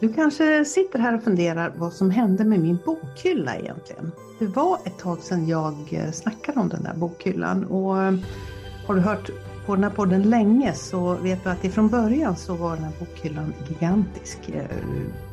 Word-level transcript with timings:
Du 0.00 0.12
kanske 0.12 0.64
sitter 0.64 0.98
här 0.98 1.14
och 1.14 1.22
funderar 1.22 1.72
vad 1.76 1.92
som 1.92 2.10
hände 2.10 2.44
med 2.44 2.60
min 2.60 2.78
bokhylla 2.84 3.56
egentligen. 3.56 4.12
Det 4.38 4.46
var 4.46 4.78
ett 4.84 4.98
tag 4.98 5.18
sedan 5.18 5.48
jag 5.48 5.74
eh, 5.90 6.10
snackade 6.10 6.60
om 6.60 6.68
den 6.68 6.82
där 6.82 6.94
bokhyllan 6.94 7.64
och 7.64 8.02
eh, 8.02 8.14
har 8.86 8.94
du 8.94 9.00
hört 9.00 9.30
på 9.66 9.74
den 9.74 9.84
här 9.84 9.90
podden 9.90 10.22
länge 10.22 10.72
så 10.72 11.14
vet 11.14 11.44
du 11.44 11.50
att 11.50 11.64
ifrån 11.64 11.88
början 11.88 12.36
så 12.36 12.54
var 12.54 12.74
den 12.74 12.84
här 12.84 12.92
bokhyllan 12.98 13.54
gigantisk. 13.68 14.38
Eh, 14.48 14.64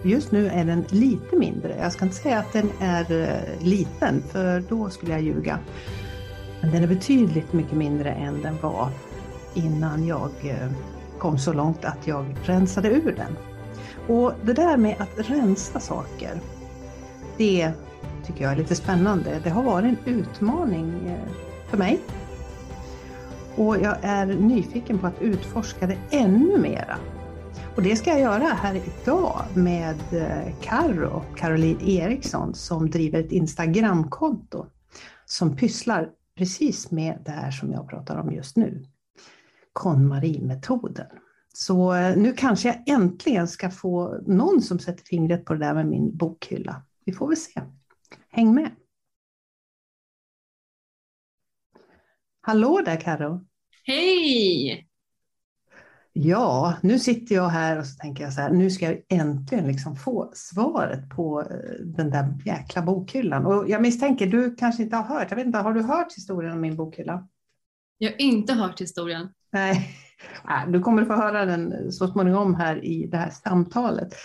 just 0.03 0.31
nu 0.31 0.47
är 0.47 0.65
den 0.65 0.85
lite 0.89 1.35
mindre. 1.35 1.77
Jag 1.81 1.91
ska 1.91 2.05
inte 2.05 2.17
säga 2.17 2.39
att 2.39 2.53
den 2.53 2.69
är 2.79 3.05
liten 3.59 4.23
för 4.31 4.63
då 4.69 4.89
skulle 4.89 5.11
jag 5.11 5.21
ljuga. 5.21 5.59
Men 6.61 6.71
den 6.71 6.83
är 6.83 6.87
betydligt 6.87 7.53
mycket 7.53 7.77
mindre 7.77 8.11
än 8.11 8.41
den 8.41 8.55
var 8.61 8.89
innan 9.53 10.07
jag 10.07 10.31
kom 11.17 11.37
så 11.37 11.53
långt 11.53 11.85
att 11.85 12.07
jag 12.07 12.35
rensade 12.45 12.89
ur 12.89 13.15
den. 13.17 13.56
Och 14.07 14.33
det 14.45 14.53
där 14.53 14.77
med 14.77 14.95
att 15.01 15.29
rensa 15.29 15.79
saker, 15.79 16.39
det 17.37 17.71
tycker 18.25 18.43
jag 18.43 18.51
är 18.51 18.57
lite 18.57 18.75
spännande. 18.75 19.41
Det 19.43 19.49
har 19.49 19.63
varit 19.63 19.85
en 19.85 20.13
utmaning 20.13 21.07
eh, 21.07 21.31
för 21.69 21.77
mig. 21.77 21.99
Och 23.55 23.77
jag 23.77 23.97
är 24.01 24.25
nyfiken 24.25 24.99
på 24.99 25.07
att 25.07 25.21
utforska 25.21 25.87
det 25.87 25.97
ännu 26.11 26.57
mera. 26.57 26.97
Och 27.75 27.83
det 27.83 27.95
ska 27.95 28.09
jag 28.09 28.19
göra 28.19 28.43
här 28.43 28.75
idag 28.75 29.41
med 29.53 29.97
eh, 30.11 30.53
Karo, 30.61 31.09
och 31.09 31.37
Caroline 31.37 31.81
Eriksson, 31.81 32.53
som 32.53 32.89
driver 32.89 33.19
ett 33.19 33.31
Instagramkonto 33.31 34.65
som 35.25 35.55
pysslar 35.55 36.09
precis 36.37 36.91
med 36.91 37.19
det 37.25 37.31
här 37.31 37.51
som 37.51 37.71
jag 37.71 37.89
pratar 37.89 38.17
om 38.17 38.31
just 38.31 38.57
nu. 38.57 38.85
KonMari-metoden. 39.73 41.07
Så 41.59 41.93
eh, 41.93 42.17
nu 42.17 42.33
kanske 42.33 42.67
jag 42.67 42.89
äntligen 42.89 43.47
ska 43.47 43.69
få 43.69 44.21
någon 44.27 44.61
som 44.61 44.79
sätter 44.79 45.03
fingret 45.03 45.45
på 45.45 45.53
det 45.53 45.59
där 45.59 45.73
med 45.73 45.85
min 45.85 46.17
bokhylla. 46.17 46.81
Vi 47.05 47.13
får 47.13 47.27
väl 47.27 47.37
se. 47.37 47.61
Häng 48.29 48.53
med! 48.53 48.71
Hallå 52.41 52.81
där 52.85 52.99
Karo. 52.99 53.45
Hej! 53.83 54.87
Ja, 56.13 56.77
nu 56.81 56.99
sitter 56.99 57.35
jag 57.35 57.49
här 57.49 57.79
och 57.79 57.85
så 57.85 57.95
tänker 57.95 58.23
jag 58.23 58.33
så 58.33 58.41
här, 58.41 58.49
nu 58.49 58.71
ska 58.71 58.85
jag 58.85 59.01
äntligen 59.09 59.67
liksom 59.67 59.95
få 59.95 60.31
svaret 60.33 61.09
på 61.09 61.41
eh, 61.41 61.85
den 61.85 62.09
där 62.09 62.41
jäkla 62.45 62.81
bokhyllan. 62.81 63.45
Och 63.45 63.69
jag 63.69 63.81
misstänker, 63.81 64.27
du 64.27 64.55
kanske 64.55 64.83
inte 64.83 64.95
har 64.95 65.03
hört, 65.03 65.27
jag 65.29 65.35
vet 65.35 65.45
inte, 65.45 65.59
har 65.59 65.73
du 65.73 65.81
hört 65.81 66.13
historien 66.15 66.53
om 66.53 66.61
min 66.61 66.75
bokhylla? 66.75 67.27
Jag 67.97 68.11
har 68.11 68.21
inte 68.21 68.53
hört 68.53 68.81
historien. 68.81 69.33
Nej, 69.51 69.97
du 70.67 70.79
kommer 70.79 71.01
att 71.01 71.07
få 71.07 71.13
höra 71.13 71.45
den 71.45 71.91
så 71.91 72.07
småningom 72.07 72.55
här 72.55 72.85
i 72.85 73.07
det 73.07 73.17
här 73.17 73.29
samtalet. 73.29 74.15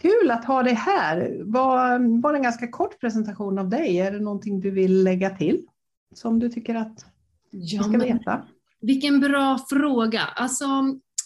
Kul 0.00 0.30
att 0.30 0.44
ha 0.44 0.62
dig 0.62 0.74
här. 0.74 1.40
Var, 1.44 2.20
var 2.22 2.34
en 2.34 2.42
ganska 2.42 2.68
kort 2.68 3.00
presentation 3.00 3.58
av 3.58 3.68
dig. 3.68 3.98
Är 3.98 4.12
det 4.12 4.20
någonting 4.20 4.60
du 4.60 4.70
vill 4.70 5.02
lägga 5.02 5.30
till 5.30 5.66
som 6.14 6.38
du 6.38 6.48
tycker 6.48 6.74
att 6.74 7.06
vi 7.50 7.78
ska 7.78 7.98
veta? 7.98 8.42
Vilken 8.80 9.20
bra 9.20 9.58
fråga. 9.70 10.20
Alltså, 10.20 10.64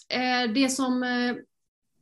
eh, 0.09 0.53
det 0.55 0.69
som 0.69 1.03
eh, 1.03 1.37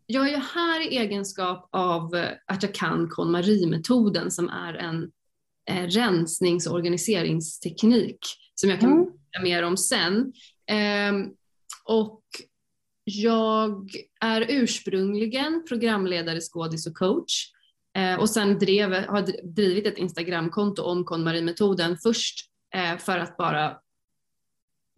jag 0.07 0.29
är 0.29 0.43
här 0.55 0.93
i 0.93 0.97
egenskap 0.97 1.69
av 1.73 2.15
eh, 2.15 2.29
att 2.47 2.63
jag 2.63 2.75
kan 2.75 3.09
KonMari-metoden 3.09 4.31
som 4.31 4.49
är 4.49 4.75
en 4.75 5.11
rensnings 5.89 6.67
och 6.67 6.75
organiseringsteknik 6.75 8.19
som 8.55 8.71
jag 8.71 8.81
kan 8.81 8.93
mm. 8.93 9.09
mer 9.43 9.63
om 9.63 9.77
sen. 9.77 10.33
Och 11.93 12.23
jag 13.05 13.91
är 14.21 14.47
ursprungligen 14.49 15.65
programledare, 15.69 16.41
skådis 16.41 16.87
och 16.87 16.95
coach. 16.95 17.53
Eh, 17.97 18.21
och 18.21 18.31
sen 18.31 18.59
drev, 18.59 18.93
har 18.93 19.53
drivit 19.55 19.87
ett 19.87 19.99
Instagramkonto 19.99 20.83
om 20.83 21.05
KonMari-metoden. 21.05 21.97
Först 22.03 22.51
eh, 22.75 22.99
för 22.99 23.19
att 23.19 23.37
bara 23.37 23.77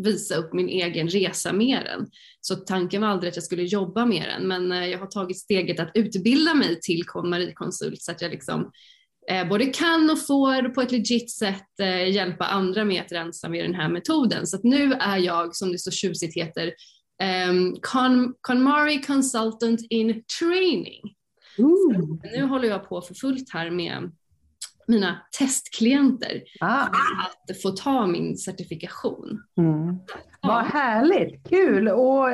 visa 0.03 0.35
upp 0.35 0.53
min 0.53 0.69
egen 0.69 1.09
resa 1.09 1.53
med 1.53 1.85
den. 1.85 2.07
Så 2.41 2.57
tanken 2.57 3.01
var 3.01 3.09
aldrig 3.09 3.31
att 3.31 3.37
jag 3.37 3.45
skulle 3.45 3.63
jobba 3.63 4.07
med 4.07 4.29
den, 4.29 4.49
men 4.49 4.73
eh, 4.73 4.87
jag 4.87 4.99
har 4.99 5.07
tagit 5.07 5.39
steget 5.39 5.81
att 5.81 5.91
utbilda 5.95 6.55
mig 6.55 6.81
till 6.81 7.05
KonMari-konsult 7.05 8.03
så 8.03 8.13
att 8.13 8.23
jag 8.23 8.31
liksom 8.31 8.73
både 9.49 9.67
kan 9.67 10.11
och 10.11 10.27
får 10.27 10.69
på 10.69 10.83
ett 10.83 10.93
legit 10.93 11.31
sätt 11.31 11.81
eh, 11.81 12.11
hjälpa 12.11 12.45
andra 12.45 12.85
med 12.85 13.03
att 13.03 13.13
rensa 13.13 13.49
med 13.49 13.65
den 13.65 13.75
här 13.75 13.89
metoden. 13.89 14.47
Så 14.47 14.59
nu 14.63 14.93
är 14.93 15.19
jag, 15.19 15.57
som 15.57 15.73
det 15.73 15.79
så 15.79 15.91
tjusigt 15.91 16.37
heter, 16.37 16.73
um, 17.51 17.77
Con 17.81 18.35
KonMari 18.41 19.03
Consultant 19.03 19.81
in 19.91 20.23
Training. 20.41 21.01
Nu 22.23 22.43
håller 22.43 22.69
jag 22.69 22.89
på 22.89 23.01
för 23.01 23.15
fullt 23.15 23.51
här 23.53 23.71
med 23.71 24.11
mina 24.87 25.21
testklienter 25.39 26.43
ah. 26.61 26.87
att 26.87 27.63
få 27.63 27.71
ta 27.71 28.07
min 28.07 28.37
certifikation. 28.37 29.43
Mm. 29.59 29.99
Ja. 30.41 30.49
Vad 30.49 30.65
härligt, 30.65 31.49
kul! 31.49 31.89
Och 31.89 32.29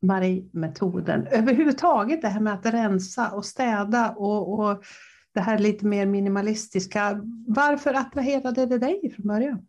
KonMari-metoden, 0.00 1.26
överhuvudtaget 1.26 2.22
det 2.22 2.28
här 2.28 2.40
med 2.40 2.54
att 2.54 2.66
rensa 2.66 3.30
och 3.30 3.44
städa 3.44 4.10
och, 4.10 4.58
och 4.58 4.84
det 5.34 5.40
här 5.40 5.58
lite 5.58 5.86
mer 5.86 6.06
minimalistiska. 6.06 7.20
Varför 7.46 7.94
attraherade 7.94 8.66
det 8.66 8.78
dig 8.78 9.12
från 9.16 9.26
början? 9.26 9.66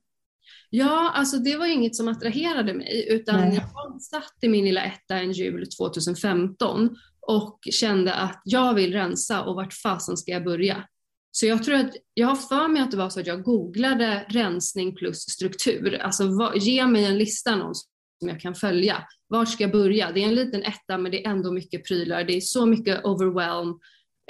Ja, 0.70 1.12
alltså 1.16 1.38
det 1.38 1.58
var 1.58 1.66
inget 1.66 1.96
som 1.96 2.08
attraherade 2.08 2.74
mig 2.74 3.08
utan 3.10 3.40
Nej. 3.40 3.56
jag 3.56 4.02
satt 4.02 4.36
i 4.42 4.50
min 4.50 4.66
lilla 4.66 4.84
etta 4.84 5.16
en 5.16 5.32
jul 5.32 5.68
2015 5.78 6.98
och 7.22 7.60
kände 7.72 8.14
att 8.14 8.42
jag 8.44 8.74
vill 8.74 8.94
rensa 8.94 9.44
och 9.44 9.56
vart 9.56 9.74
fasen 9.74 10.18
ska 10.18 10.32
jag 10.32 10.44
börja? 10.44 10.84
Så 11.32 11.46
jag 11.46 11.64
tror 11.64 11.76
att, 11.76 11.96
jag 12.14 12.28
har 12.28 12.36
för 12.36 12.68
mig 12.68 12.82
att 12.82 12.92
det 12.92 12.98
var 12.98 13.10
så 13.10 13.20
att 13.20 13.28
jag 13.28 13.44
googlade 13.44 14.26
rensning 14.30 14.96
plus 14.96 15.20
struktur, 15.20 16.02
alltså 16.02 16.38
vad, 16.38 16.58
ge 16.58 16.88
mig 16.88 17.06
en 17.06 17.18
lista 17.18 17.56
någon 17.56 17.76
som 18.20 18.30
jag 18.30 18.40
kan 18.40 18.56
följa. 18.56 19.04
Vart 19.28 19.50
ska 19.50 19.64
jag 19.64 19.72
börja? 19.72 20.12
Det 20.12 20.24
är 20.24 20.28
en 20.28 20.36
liten 20.36 20.64
etta 20.64 20.98
men 20.98 21.12
det 21.12 21.26
är 21.26 21.30
ändå 21.30 21.52
mycket 21.52 21.88
prylar, 21.88 22.24
det 22.24 22.38
är 22.38 22.42
så 22.42 22.66
mycket 22.66 23.06
overwhelm, 23.06 23.80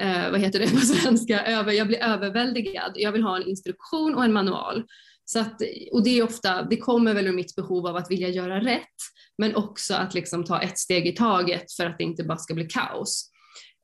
eh, 0.01 0.31
vad 0.31 0.39
heter 0.39 0.59
det 0.59 0.71
på 0.71 0.77
svenska, 0.79 1.45
Över, 1.45 1.71
jag 1.71 1.87
blir 1.87 2.03
överväldigad. 2.03 2.91
Jag 2.95 3.11
vill 3.11 3.23
ha 3.23 3.37
en 3.37 3.47
instruktion 3.47 4.15
och 4.15 4.25
en 4.25 4.33
manual. 4.33 4.83
Så 5.25 5.39
att, 5.39 5.61
och 5.91 6.03
det 6.03 6.19
är 6.19 6.23
ofta, 6.23 6.63
det 6.63 6.77
kommer 6.77 7.13
väl 7.13 7.27
ur 7.27 7.31
mitt 7.31 7.55
behov 7.55 7.87
av 7.87 7.95
att 7.95 8.11
vilja 8.11 8.29
göra 8.29 8.59
rätt, 8.59 8.95
men 9.37 9.55
också 9.55 9.93
att 9.93 10.13
liksom 10.13 10.43
ta 10.43 10.61
ett 10.61 10.79
steg 10.79 11.07
i 11.07 11.11
taget 11.11 11.71
för 11.71 11.85
att 11.85 11.97
det 11.97 12.03
inte 12.03 12.23
bara 12.23 12.37
ska 12.37 12.53
bli 12.53 12.65
kaos. 12.65 13.31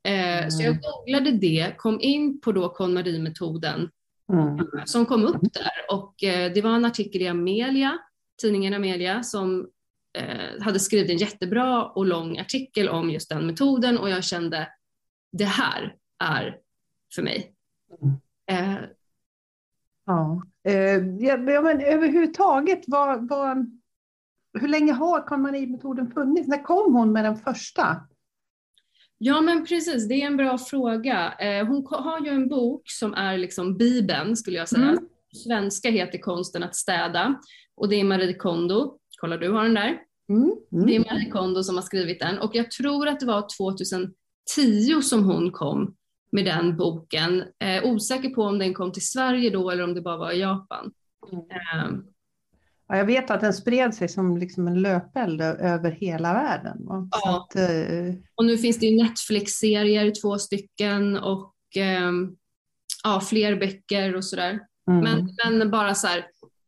Eh, 0.08 0.38
mm. 0.38 0.52
Så 0.52 0.64
jag 0.64 0.78
googlade 0.82 1.32
det, 1.32 1.74
kom 1.78 2.02
in 2.02 2.42
på 2.42 2.52
då 2.52 2.70
KonMari-metoden 2.70 3.90
mm. 4.34 4.68
som 4.86 5.06
kom 5.06 5.24
upp 5.26 5.54
där 5.54 5.96
och 5.96 6.24
eh, 6.24 6.54
det 6.54 6.62
var 6.62 6.76
en 6.76 6.86
artikel 6.86 7.22
i 7.22 7.28
Amelia, 7.28 7.98
tidningen 8.42 8.74
Amelia, 8.74 9.24
som 9.24 9.68
hade 10.62 10.80
skrivit 10.80 11.12
en 11.12 11.18
jättebra 11.18 11.86
och 11.86 12.06
lång 12.06 12.40
artikel 12.40 12.90
om 12.90 13.10
just 13.10 13.30
den 13.30 13.48
metoden 13.48 13.98
och 13.98 14.10
jag 14.10 14.24
kände 14.24 14.68
det 15.32 15.46
här 15.46 15.96
är 16.24 16.58
för 17.16 17.22
mig. 17.22 17.54
Mm. 18.02 18.16
Eh, 18.52 18.80
ja. 20.06 20.44
Eh, 20.64 21.06
ja, 21.20 21.38
men 21.38 21.82
överhuvudtaget, 21.82 22.84
vad, 22.88 23.30
vad, 23.30 23.80
hur 24.60 24.68
länge 24.68 24.94
har 24.94 25.28
KonMari-metoden 25.28 26.12
funnits? 26.12 26.48
När 26.48 26.64
kom 26.64 26.96
hon 26.96 27.12
med 27.12 27.24
den 27.24 27.38
första? 27.38 28.08
Ja 29.18 29.42
men 29.42 29.66
precis, 29.66 30.08
det 30.08 30.22
är 30.22 30.26
en 30.26 30.38
bra 30.38 30.58
fråga. 30.58 31.34
Eh, 31.34 31.68
hon 31.68 31.88
har 31.90 32.26
ju 32.26 32.30
en 32.30 32.48
bok 32.48 32.90
som 32.90 33.14
är 33.14 33.38
liksom 33.38 33.78
Bibeln 33.78 34.38
skulle 34.38 34.58
jag 34.58 34.70
säga. 34.70 34.84
Mm. 34.84 35.08
Svenska 35.34 35.90
heter 35.90 36.18
Konsten 36.18 36.64
att 36.64 36.76
städa 36.76 37.42
och 37.76 37.90
det 37.90 37.96
är 37.96 38.04
Marie 38.04 38.34
Kondo. 38.34 39.00
Kolla 39.18 39.38
du 39.38 39.52
har 39.52 39.64
den 39.64 39.74
där. 39.74 40.00
Mm. 40.30 40.56
Mm. 40.72 40.86
Det 40.86 40.96
är 40.96 41.00
Marie 41.00 41.32
Kondo 41.32 41.64
som 41.64 41.76
har 41.76 41.84
skrivit 41.84 42.20
den 42.20 42.40
och 42.40 42.56
jag 42.56 42.72
tror 42.72 43.08
att 43.08 43.20
det 43.20 43.26
var 43.26 43.48
2010 43.58 45.02
som 45.02 45.24
hon 45.24 45.52
kom 45.52 45.96
med 46.32 46.46
den 46.46 46.78
boken. 46.78 47.44
Eh, 47.60 47.86
osäker 47.86 48.30
på 48.30 48.44
om 48.44 48.60
den 48.60 48.74
kom 48.74 48.92
till 48.92 49.08
Sverige 49.08 49.50
då 49.50 49.72
eller 49.72 49.84
om 49.84 49.94
det 49.94 50.02
bara 50.02 50.18
var 50.18 50.32
i 50.32 50.40
Japan. 50.40 50.92
Mm. 51.32 51.44
Eh. 51.50 52.00
Ja, 52.88 52.98
jag 52.98 53.06
vet 53.06 53.32
att 53.32 53.42
den 53.42 53.54
spred 53.54 53.94
sig 53.94 54.10
som 54.10 54.38
liksom 54.38 54.68
en 54.68 54.82
löpeld 54.82 55.42
över 55.42 55.92
hela 55.92 56.34
världen. 56.34 56.78
Ja. 56.86 57.10
Att, 57.12 57.56
eh... 57.56 58.16
Och 58.36 58.46
nu 58.46 58.58
finns 58.58 58.80
det 58.80 58.86
ju 58.86 59.04
Netflix-serier, 59.04 60.22
två 60.22 60.38
stycken 60.38 61.18
och 61.18 61.54
ehm, 61.76 62.36
ja, 63.04 63.22
fler 63.22 63.56
böcker 63.56 64.16
och 64.16 64.26
sådär. 64.26 64.60
Mm. 64.90 65.04
Men, 65.04 65.58
men 65.58 65.72
bara 65.72 65.96
så 65.96 66.08
här, 66.08 66.26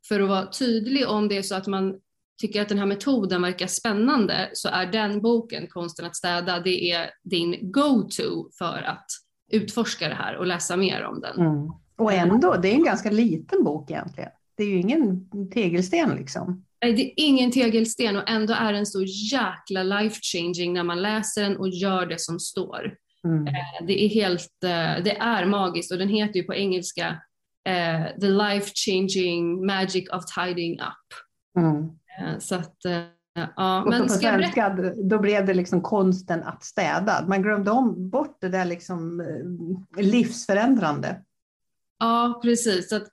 för 0.08 0.20
att 0.20 0.30
vara 0.30 0.46
tydlig 0.46 1.08
om 1.08 1.28
det 1.28 1.38
är 1.38 1.42
så 1.42 1.56
att 1.56 1.68
man 1.68 2.00
tycker 2.38 2.62
att 2.62 2.70
den 2.70 2.80
här 2.80 2.86
metoden 2.86 3.42
verkar 3.42 3.68
spännande 3.68 4.50
så 4.54 4.70
är 4.70 4.86
den 4.86 5.22
boken, 5.22 5.68
Konsten 5.68 6.06
att 6.06 6.16
städa, 6.16 6.60
det 6.60 6.92
är 6.92 7.10
din 7.24 7.72
go-to 7.72 8.50
för 8.58 8.84
att 8.84 9.06
utforska 9.52 10.10
det 10.10 10.16
här 10.16 10.38
och 10.38 10.48
läsa 10.48 10.78
mer 10.78 11.04
om 11.04 11.22
den. 11.22 11.40
Mm. 11.40 11.72
Och 11.98 12.14
ändå, 12.14 12.56
det 12.56 12.70
är 12.70 12.74
en 12.74 12.84
ganska 12.84 13.12
liten 13.12 13.64
bok 13.64 13.92
egentligen. 13.92 14.30
Det 14.58 14.64
är 14.64 14.68
ju 14.68 14.80
ingen 14.80 15.30
tegelsten 15.54 16.16
liksom. 16.16 16.64
Nej, 16.82 16.94
det 16.94 17.04
är 17.04 17.14
ingen 17.16 17.52
tegelsten 17.52 18.18
och 18.18 18.30
ändå 18.30 18.54
är 18.54 18.74
den 18.74 18.86
så 18.86 19.04
jäkla 19.32 19.84
life 19.84 20.20
changing 20.22 20.74
när 20.74 20.84
man 20.84 21.02
läser 21.02 21.42
den 21.42 21.58
och 21.58 21.70
gör 21.70 22.06
det 22.06 22.22
som 22.22 22.40
står. 22.40 22.94
Mm. 23.24 23.48
Eh, 23.48 23.86
det 23.88 24.04
är 24.04 24.10
helt, 24.10 24.64
eh, 24.64 25.04
det 25.04 25.18
är 25.20 25.46
magiskt 25.46 25.92
och 25.92 25.98
den 25.98 26.10
heter 26.10 26.40
ju 26.40 26.44
på 26.44 26.54
engelska 26.54 27.22
uh, 27.70 28.20
The 28.22 28.30
life 28.30 28.72
changing 28.76 29.66
magic 29.66 30.10
of 30.10 30.24
tidying 30.26 30.80
up. 30.80 31.08
Mm. 31.60 31.90
Så 32.40 32.56
att, 32.56 32.76
ja. 33.56 33.82
Och 33.84 33.90
men 33.90 34.02
på 34.02 34.10
svenska, 34.10 34.70
då 35.04 35.20
blev 35.20 35.46
det 35.46 35.54
liksom 35.54 35.82
konsten 35.82 36.44
att 36.44 36.64
städa. 36.64 37.26
Man 37.28 37.42
glömde 37.42 37.72
om 37.72 38.10
bort 38.10 38.38
det 38.42 38.50
där 38.50 38.66
liksom 38.66 39.24
livsförändrande. 39.98 41.22
Ja, 42.00 42.40
precis. 42.44 42.90
Så 42.90 42.96
att, 42.96 43.08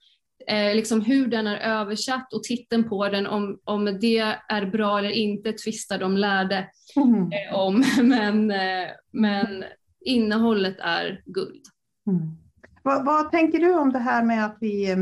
eh, 0.46 0.74
liksom 0.74 1.00
hur 1.00 1.26
den 1.26 1.46
är 1.46 1.80
översatt 1.80 2.32
och 2.32 2.42
titeln 2.42 2.88
på 2.88 3.08
den, 3.08 3.26
om, 3.26 3.58
om 3.64 3.84
det 3.84 4.18
är 4.48 4.70
bra 4.70 4.98
eller 4.98 5.10
inte 5.10 5.52
tvistar 5.52 5.98
de 5.98 6.16
lärde 6.16 6.68
mm. 6.96 7.32
eh, 7.32 7.54
om. 7.54 7.84
Men, 8.02 8.50
eh, 8.50 8.88
men 9.12 9.64
innehållet 10.00 10.76
är 10.78 11.22
guld. 11.26 11.62
Mm. 12.06 12.36
Vad, 12.82 13.04
vad, 13.04 13.30
tänker 13.30 13.58
du 13.58 13.74
om 13.74 13.92
det 13.92 13.98
här 13.98 14.22
med 14.22 14.44
att 14.44 14.56
vi, 14.60 14.96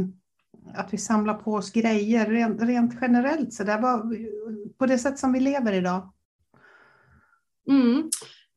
att 0.75 0.93
vi 0.93 0.99
samlar 0.99 1.35
på 1.35 1.53
oss 1.55 1.73
grejer 1.73 2.27
rent, 2.27 2.63
rent 2.63 2.95
generellt, 3.01 3.53
så 3.53 3.65
där, 3.65 3.81
vad, 3.81 4.17
på 4.79 4.87
det 4.87 4.99
sätt 4.99 5.19
som 5.19 5.33
vi 5.33 5.41
lever 5.41 5.73
idag? 5.73 6.13
Mm. 7.71 8.11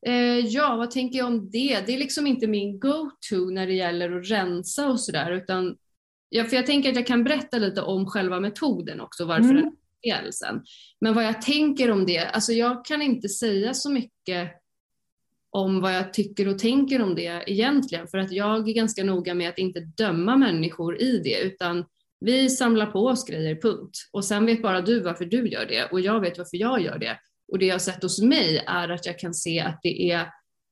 Eh, 0.08 0.46
ja, 0.46 0.76
vad 0.76 0.92
tänker 0.92 1.18
jag 1.18 1.28
om 1.28 1.50
det? 1.50 1.84
Det 1.86 1.94
är 1.94 1.98
liksom 1.98 2.28
inte 2.28 2.48
min 2.48 2.80
go-to 2.80 3.50
när 3.52 3.68
det 3.68 3.74
gäller 3.74 4.20
att 4.20 4.32
rensa 4.32 4.88
och 4.88 5.00
sådär, 5.00 5.32
utan 5.32 5.76
Ja, 6.30 6.44
för 6.44 6.56
jag 6.56 6.66
tänker 6.66 6.90
att 6.90 6.96
jag 6.96 7.08
kan 7.08 7.24
berätta 7.24 7.58
lite 7.58 7.82
om 7.82 8.06
själva 8.06 8.40
metoden 8.40 9.02
också, 9.02 9.26
varför 9.26 9.50
mm. 9.50 9.62
den 9.64 9.74
är 10.02 10.32
sen. 10.32 10.64
Men 11.02 11.14
vad 11.14 11.26
jag 11.26 11.42
tänker 11.42 11.92
om 11.92 12.06
det, 12.06 12.20
alltså 12.20 12.54
jag 12.54 12.86
kan 12.86 13.02
inte 13.02 13.30
säga 13.30 13.74
så 13.74 13.92
mycket 13.92 14.52
om 15.50 15.82
vad 15.82 15.96
jag 15.96 16.14
tycker 16.14 16.48
och 16.48 16.60
tänker 16.60 17.02
om 17.02 17.16
det 17.16 17.44
egentligen, 17.48 18.08
för 18.08 18.18
att 18.18 18.32
jag 18.32 18.70
är 18.70 18.74
ganska 18.74 19.04
noga 19.04 19.34
med 19.34 19.50
att 19.50 19.58
inte 19.58 19.80
döma 19.80 20.38
människor 20.38 21.02
i 21.02 21.22
det, 21.24 21.42
utan 21.42 21.86
vi 22.26 22.50
samlar 22.50 22.86
på 22.86 23.08
oss 23.08 23.26
grejer, 23.26 23.56
punkt. 23.56 23.98
Och 24.12 24.26
sen 24.26 24.46
vet 24.46 24.62
bara 24.62 24.82
du 24.82 25.00
varför 25.00 25.26
du 25.26 25.50
gör 25.50 25.66
det 25.66 25.86
och 25.92 26.00
jag 26.00 26.20
vet 26.20 26.38
varför 26.38 26.58
jag 26.58 26.82
gör 26.82 26.98
det. 26.98 27.20
Och 27.52 27.60
det 27.60 27.66
jag 27.66 27.74
har 27.74 27.80
sett 27.80 28.04
hos 28.04 28.22
mig 28.22 28.64
är 28.68 28.90
att 28.90 29.06
jag 29.06 29.20
kan 29.20 29.34
se 29.34 29.60
att 29.60 29.80
det 29.84 30.12
är 30.12 30.28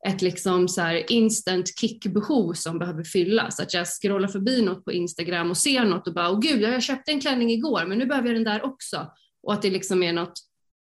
ett 0.08 0.22
liksom 0.22 0.68
så 0.68 0.82
här 0.82 1.12
instant 1.12 1.80
kickbehov 1.80 2.54
som 2.54 2.80
behöver 2.80 3.04
fyllas. 3.04 3.60
Att 3.60 3.74
jag 3.74 3.88
scrollar 3.88 4.28
förbi 4.28 4.62
något 4.62 4.86
på 4.86 4.92
Instagram 4.92 5.50
och 5.50 5.58
ser 5.58 5.86
något 5.86 6.08
och 6.08 6.14
bara, 6.14 6.30
åh 6.30 6.40
gud, 6.40 6.62
jag 6.62 6.84
köpte 6.84 7.12
en 7.12 7.22
klänning 7.22 7.52
igår, 7.52 7.86
men 7.86 7.98
nu 7.98 8.06
behöver 8.06 8.28
jag 8.28 8.36
den 8.36 8.44
där 8.44 8.66
också. 8.66 9.12
Och 9.44 9.54
att 9.54 9.62
det 9.62 9.70
liksom 9.70 10.04
är 10.04 10.14
något, 10.14 10.34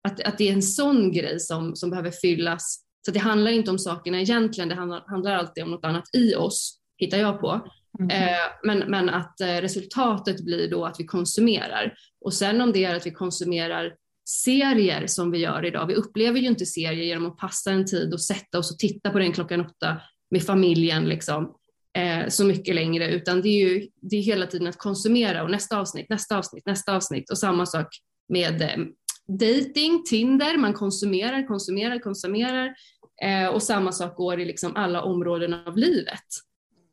att, 0.07 0.21
att 0.21 0.38
det 0.38 0.50
är 0.50 0.54
en 0.54 0.63
sån 0.63 1.12
grej 1.12 1.39
som, 1.39 1.75
som 1.75 1.89
behöver 1.89 2.12
fyllas. 2.12 2.83
Så 3.06 3.12
det 3.12 3.19
handlar 3.19 3.51
inte 3.51 3.71
om 3.71 3.80
sakerna 3.80 4.21
egentligen, 4.21 4.69
det 4.69 4.75
handlar, 4.75 5.04
handlar 5.07 5.36
alltid 5.36 5.63
om 5.63 5.71
något 5.71 5.86
annat 5.86 6.15
i 6.15 6.36
oss, 6.36 6.80
hittar 6.98 7.18
jag 7.18 7.39
på. 7.39 7.68
Mm. 7.99 8.09
Eh, 8.09 8.39
men, 8.63 8.79
men 8.79 9.09
att 9.09 9.41
eh, 9.41 9.47
resultatet 9.47 10.45
blir 10.45 10.69
då 10.69 10.85
att 10.85 10.99
vi 10.99 11.05
konsumerar. 11.05 11.93
Och 12.21 12.33
sen 12.33 12.61
om 12.61 12.71
det 12.71 12.85
är 12.85 12.95
att 12.95 13.05
vi 13.05 13.11
konsumerar 13.11 13.93
serier 14.27 15.07
som 15.07 15.31
vi 15.31 15.37
gör 15.37 15.65
idag. 15.65 15.87
Vi 15.87 15.95
upplever 15.95 16.39
ju 16.39 16.47
inte 16.47 16.65
serier 16.65 17.03
genom 17.03 17.25
att 17.25 17.37
passa 17.37 17.71
en 17.71 17.85
tid 17.85 18.13
och 18.13 18.21
sätta 18.21 18.59
oss 18.59 18.71
och 18.71 18.79
titta 18.79 19.09
på 19.09 19.19
den 19.19 19.33
klockan 19.33 19.61
åtta 19.61 20.01
med 20.31 20.43
familjen 20.43 21.09
liksom, 21.09 21.55
eh, 21.97 22.27
så 22.27 22.45
mycket 22.45 22.75
längre, 22.75 23.07
utan 23.11 23.41
det 23.41 23.49
är 23.49 23.69
ju 23.69 23.87
det 24.01 24.15
är 24.15 24.21
hela 24.21 24.47
tiden 24.47 24.67
att 24.67 24.77
konsumera 24.77 25.43
och 25.43 25.51
nästa 25.51 25.79
avsnitt, 25.79 26.09
nästa 26.09 26.37
avsnitt, 26.37 26.65
nästa 26.65 26.95
avsnitt 26.95 27.29
och 27.29 27.37
samma 27.37 27.65
sak 27.65 27.87
med 28.29 28.61
eh, 28.61 28.85
dating, 29.27 30.03
Tinder, 30.03 30.57
man 30.57 30.73
konsumerar, 30.73 31.47
konsumerar, 31.47 31.99
konsumerar 31.99 32.75
eh, 33.23 33.47
och 33.47 33.63
samma 33.63 33.91
sak 33.91 34.15
går 34.15 34.39
i 34.39 34.45
liksom 34.45 34.75
alla 34.75 35.01
områden 35.01 35.53
av 35.53 35.77
livet. 35.77 36.27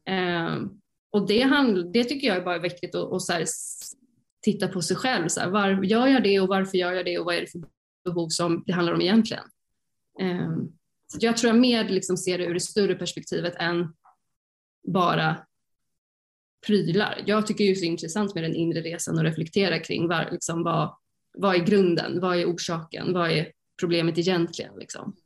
Eh, 0.09 0.57
och 1.15 1.27
det, 1.27 1.43
handl- 1.43 1.91
det 1.93 2.05
tycker 2.05 2.27
jag 2.27 2.37
är 2.37 2.45
bara 2.45 2.59
viktigt 2.59 2.95
att, 2.95 3.13
att 3.13 3.23
så 3.23 3.33
här, 3.33 3.45
titta 4.43 4.69
på 4.69 4.83
sig 4.83 4.97
själv. 4.97 5.29
Så 5.29 5.41
här, 5.41 5.51
var, 5.51 5.83
gör 5.83 6.07
jag 6.07 6.23
det 6.23 6.41
och 6.41 6.49
varför 6.49 6.79
gör 6.79 6.93
jag 6.93 7.05
det 7.05 7.19
och 7.19 7.25
vad 7.25 7.35
är 7.35 7.41
det 7.41 7.47
för 7.47 7.61
behov 8.05 8.29
som 8.29 8.65
det 8.67 8.73
handlar 8.73 8.93
om 8.93 9.01
egentligen? 9.01 9.45
Um, 10.21 10.73
så 11.07 11.19
jag 11.21 11.37
tror 11.37 11.53
jag 11.53 11.61
mer 11.61 11.89
liksom 11.89 12.17
ser 12.17 12.39
det 12.39 12.45
ur 12.45 12.55
det 12.55 12.61
större 12.61 12.95
perspektivet 12.95 13.55
än 13.57 13.95
bara 14.89 15.37
prylar. 16.67 17.23
Jag 17.27 17.47
tycker 17.47 17.65
det 17.65 17.71
är 17.71 17.75
så 17.75 17.85
intressant 17.85 18.35
med 18.35 18.45
den 18.45 18.55
inre 18.55 18.81
resan 18.81 19.19
och 19.19 19.25
reflektera 19.25 19.79
kring 19.79 20.09
var, 20.09 20.29
liksom, 20.33 20.63
vad, 20.63 20.97
vad 21.39 21.55
är 21.55 21.65
grunden, 21.65 22.21
vad 22.21 22.37
är 22.37 22.55
orsaken, 22.55 23.13
vad 23.13 23.31
är 23.31 23.53
problemet 23.81 24.19
egentligen? 24.19 24.73
Liksom. 24.79 25.17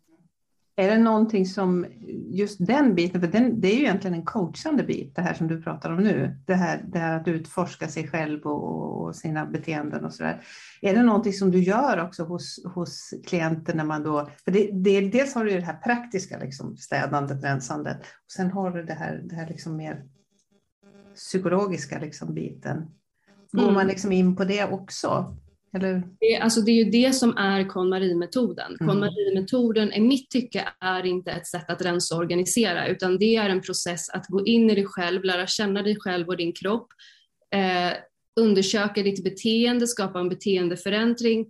Är 0.79 0.91
det 0.91 0.99
någonting 0.99 1.47
som, 1.47 1.87
just 2.31 2.67
den 2.67 2.95
biten, 2.95 3.21
för 3.21 3.29
den, 3.29 3.61
det 3.61 3.69
är 3.69 3.75
ju 3.75 3.81
egentligen 3.81 4.15
en 4.15 4.25
coachande 4.25 4.83
bit, 4.83 5.17
det 5.17 5.23
här 5.23 5.35
som 5.35 5.49
du 5.49 5.63
pratar 5.63 5.91
om 5.91 5.97
nu, 5.97 6.37
det 6.47 6.55
här, 6.55 6.85
det 6.89 6.99
här 6.99 7.21
att 7.21 7.29
utforska 7.29 7.89
sig 7.89 8.09
själv 8.09 8.43
och, 8.43 9.03
och 9.03 9.17
sina 9.17 9.47
beteenden 9.47 10.05
och 10.05 10.13
sådär. 10.13 10.41
Är 10.83 10.95
det 10.95 11.03
någonting 11.03 11.33
som 11.33 11.51
du 11.51 11.63
gör 11.63 12.05
också 12.05 12.25
hos, 12.25 12.65
hos 12.75 13.15
klienter 13.27 13.75
när 13.75 13.85
man 13.85 14.03
då, 14.03 14.31
för 14.45 14.53
det, 14.53 14.71
det, 14.73 15.01
dels 15.01 15.35
har 15.35 15.45
du 15.45 15.51
ju 15.51 15.59
det 15.59 15.67
här 15.67 15.81
praktiska, 15.85 16.39
liksom, 16.39 16.77
städandet, 16.77 17.45
rensandet, 17.45 17.99
och 18.01 18.33
sen 18.37 18.51
har 18.51 18.71
du 18.71 18.83
det 18.83 18.95
här, 18.95 19.23
det 19.25 19.35
här 19.35 19.49
liksom 19.49 19.77
mer 19.77 20.05
psykologiska 21.15 21.99
liksom, 21.99 22.35
biten. 22.35 22.91
Går 23.53 23.63
mm. 23.63 23.75
man 23.75 23.87
liksom 23.87 24.13
in 24.13 24.37
på 24.37 24.45
det 24.45 24.65
också? 24.65 25.37
Eller? 25.75 26.03
Det, 26.21 26.37
alltså 26.37 26.61
det 26.61 26.71
är 26.71 26.85
ju 26.85 26.91
det 26.91 27.13
som 27.13 27.37
är 27.37 27.69
KonMari-metoden. 27.69 28.77
Mm. 28.81 28.89
KonMari-metoden 28.89 29.93
i 29.93 30.01
mitt 30.01 30.31
tycke 30.31 30.69
är 30.81 31.07
inte 31.07 31.31
ett 31.31 31.47
sätt 31.47 31.71
att 31.71 31.83
rensa 31.83 32.15
och 32.15 32.21
organisera 32.21 32.87
utan 32.87 33.19
det 33.19 33.37
är 33.37 33.49
en 33.49 33.61
process 33.61 34.11
att 34.11 34.27
gå 34.27 34.47
in 34.47 34.71
i 34.71 34.75
dig 34.75 34.87
själv, 34.87 35.25
lära 35.25 35.47
känna 35.47 35.83
dig 35.83 35.97
själv 36.01 36.29
och 36.29 36.37
din 36.37 36.53
kropp, 36.53 36.89
eh, 37.55 37.97
undersöka 38.41 39.03
ditt 39.03 39.25
beteende, 39.25 39.87
skapa 39.87 40.21
en 40.21 40.29
beteendeförändring, 40.29 41.47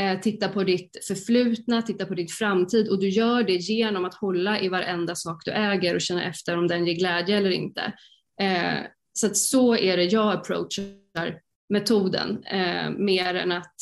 eh, 0.00 0.20
titta 0.20 0.48
på 0.48 0.64
ditt 0.64 1.04
förflutna, 1.08 1.82
titta 1.82 2.06
på 2.06 2.14
din 2.14 2.28
framtid 2.28 2.88
och 2.88 3.00
du 3.00 3.08
gör 3.08 3.42
det 3.42 3.56
genom 3.56 4.04
att 4.04 4.14
hålla 4.14 4.60
i 4.60 4.68
varenda 4.68 5.14
sak 5.14 5.42
du 5.44 5.50
äger 5.50 5.94
och 5.94 6.00
känna 6.00 6.24
efter 6.24 6.58
om 6.58 6.68
den 6.68 6.86
ger 6.86 6.94
glädje 6.94 7.36
eller 7.36 7.50
inte. 7.50 7.92
Eh, 8.40 8.78
så 9.12 9.26
att 9.26 9.36
så 9.36 9.76
är 9.76 9.96
det 9.96 10.04
jag 10.04 10.32
approachar 10.32 10.84
metoden 11.70 12.44
eh, 12.44 12.90
mer 12.90 13.34
än 13.34 13.52
att 13.52 13.74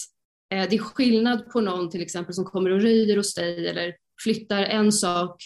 eh, 0.55 0.67
det 0.71 0.77
är 0.77 0.79
skillnad 0.79 1.51
på 1.51 1.61
någon 1.61 1.91
till 1.91 2.03
exempel 2.03 2.35
som 2.35 2.45
kommer 2.45 2.71
och 2.71 2.83
röjer 2.83 3.17
hos 3.17 3.35
dig 3.35 3.69
eller 3.69 3.95
flyttar 4.23 4.63
en 4.63 4.93
sak 4.93 5.43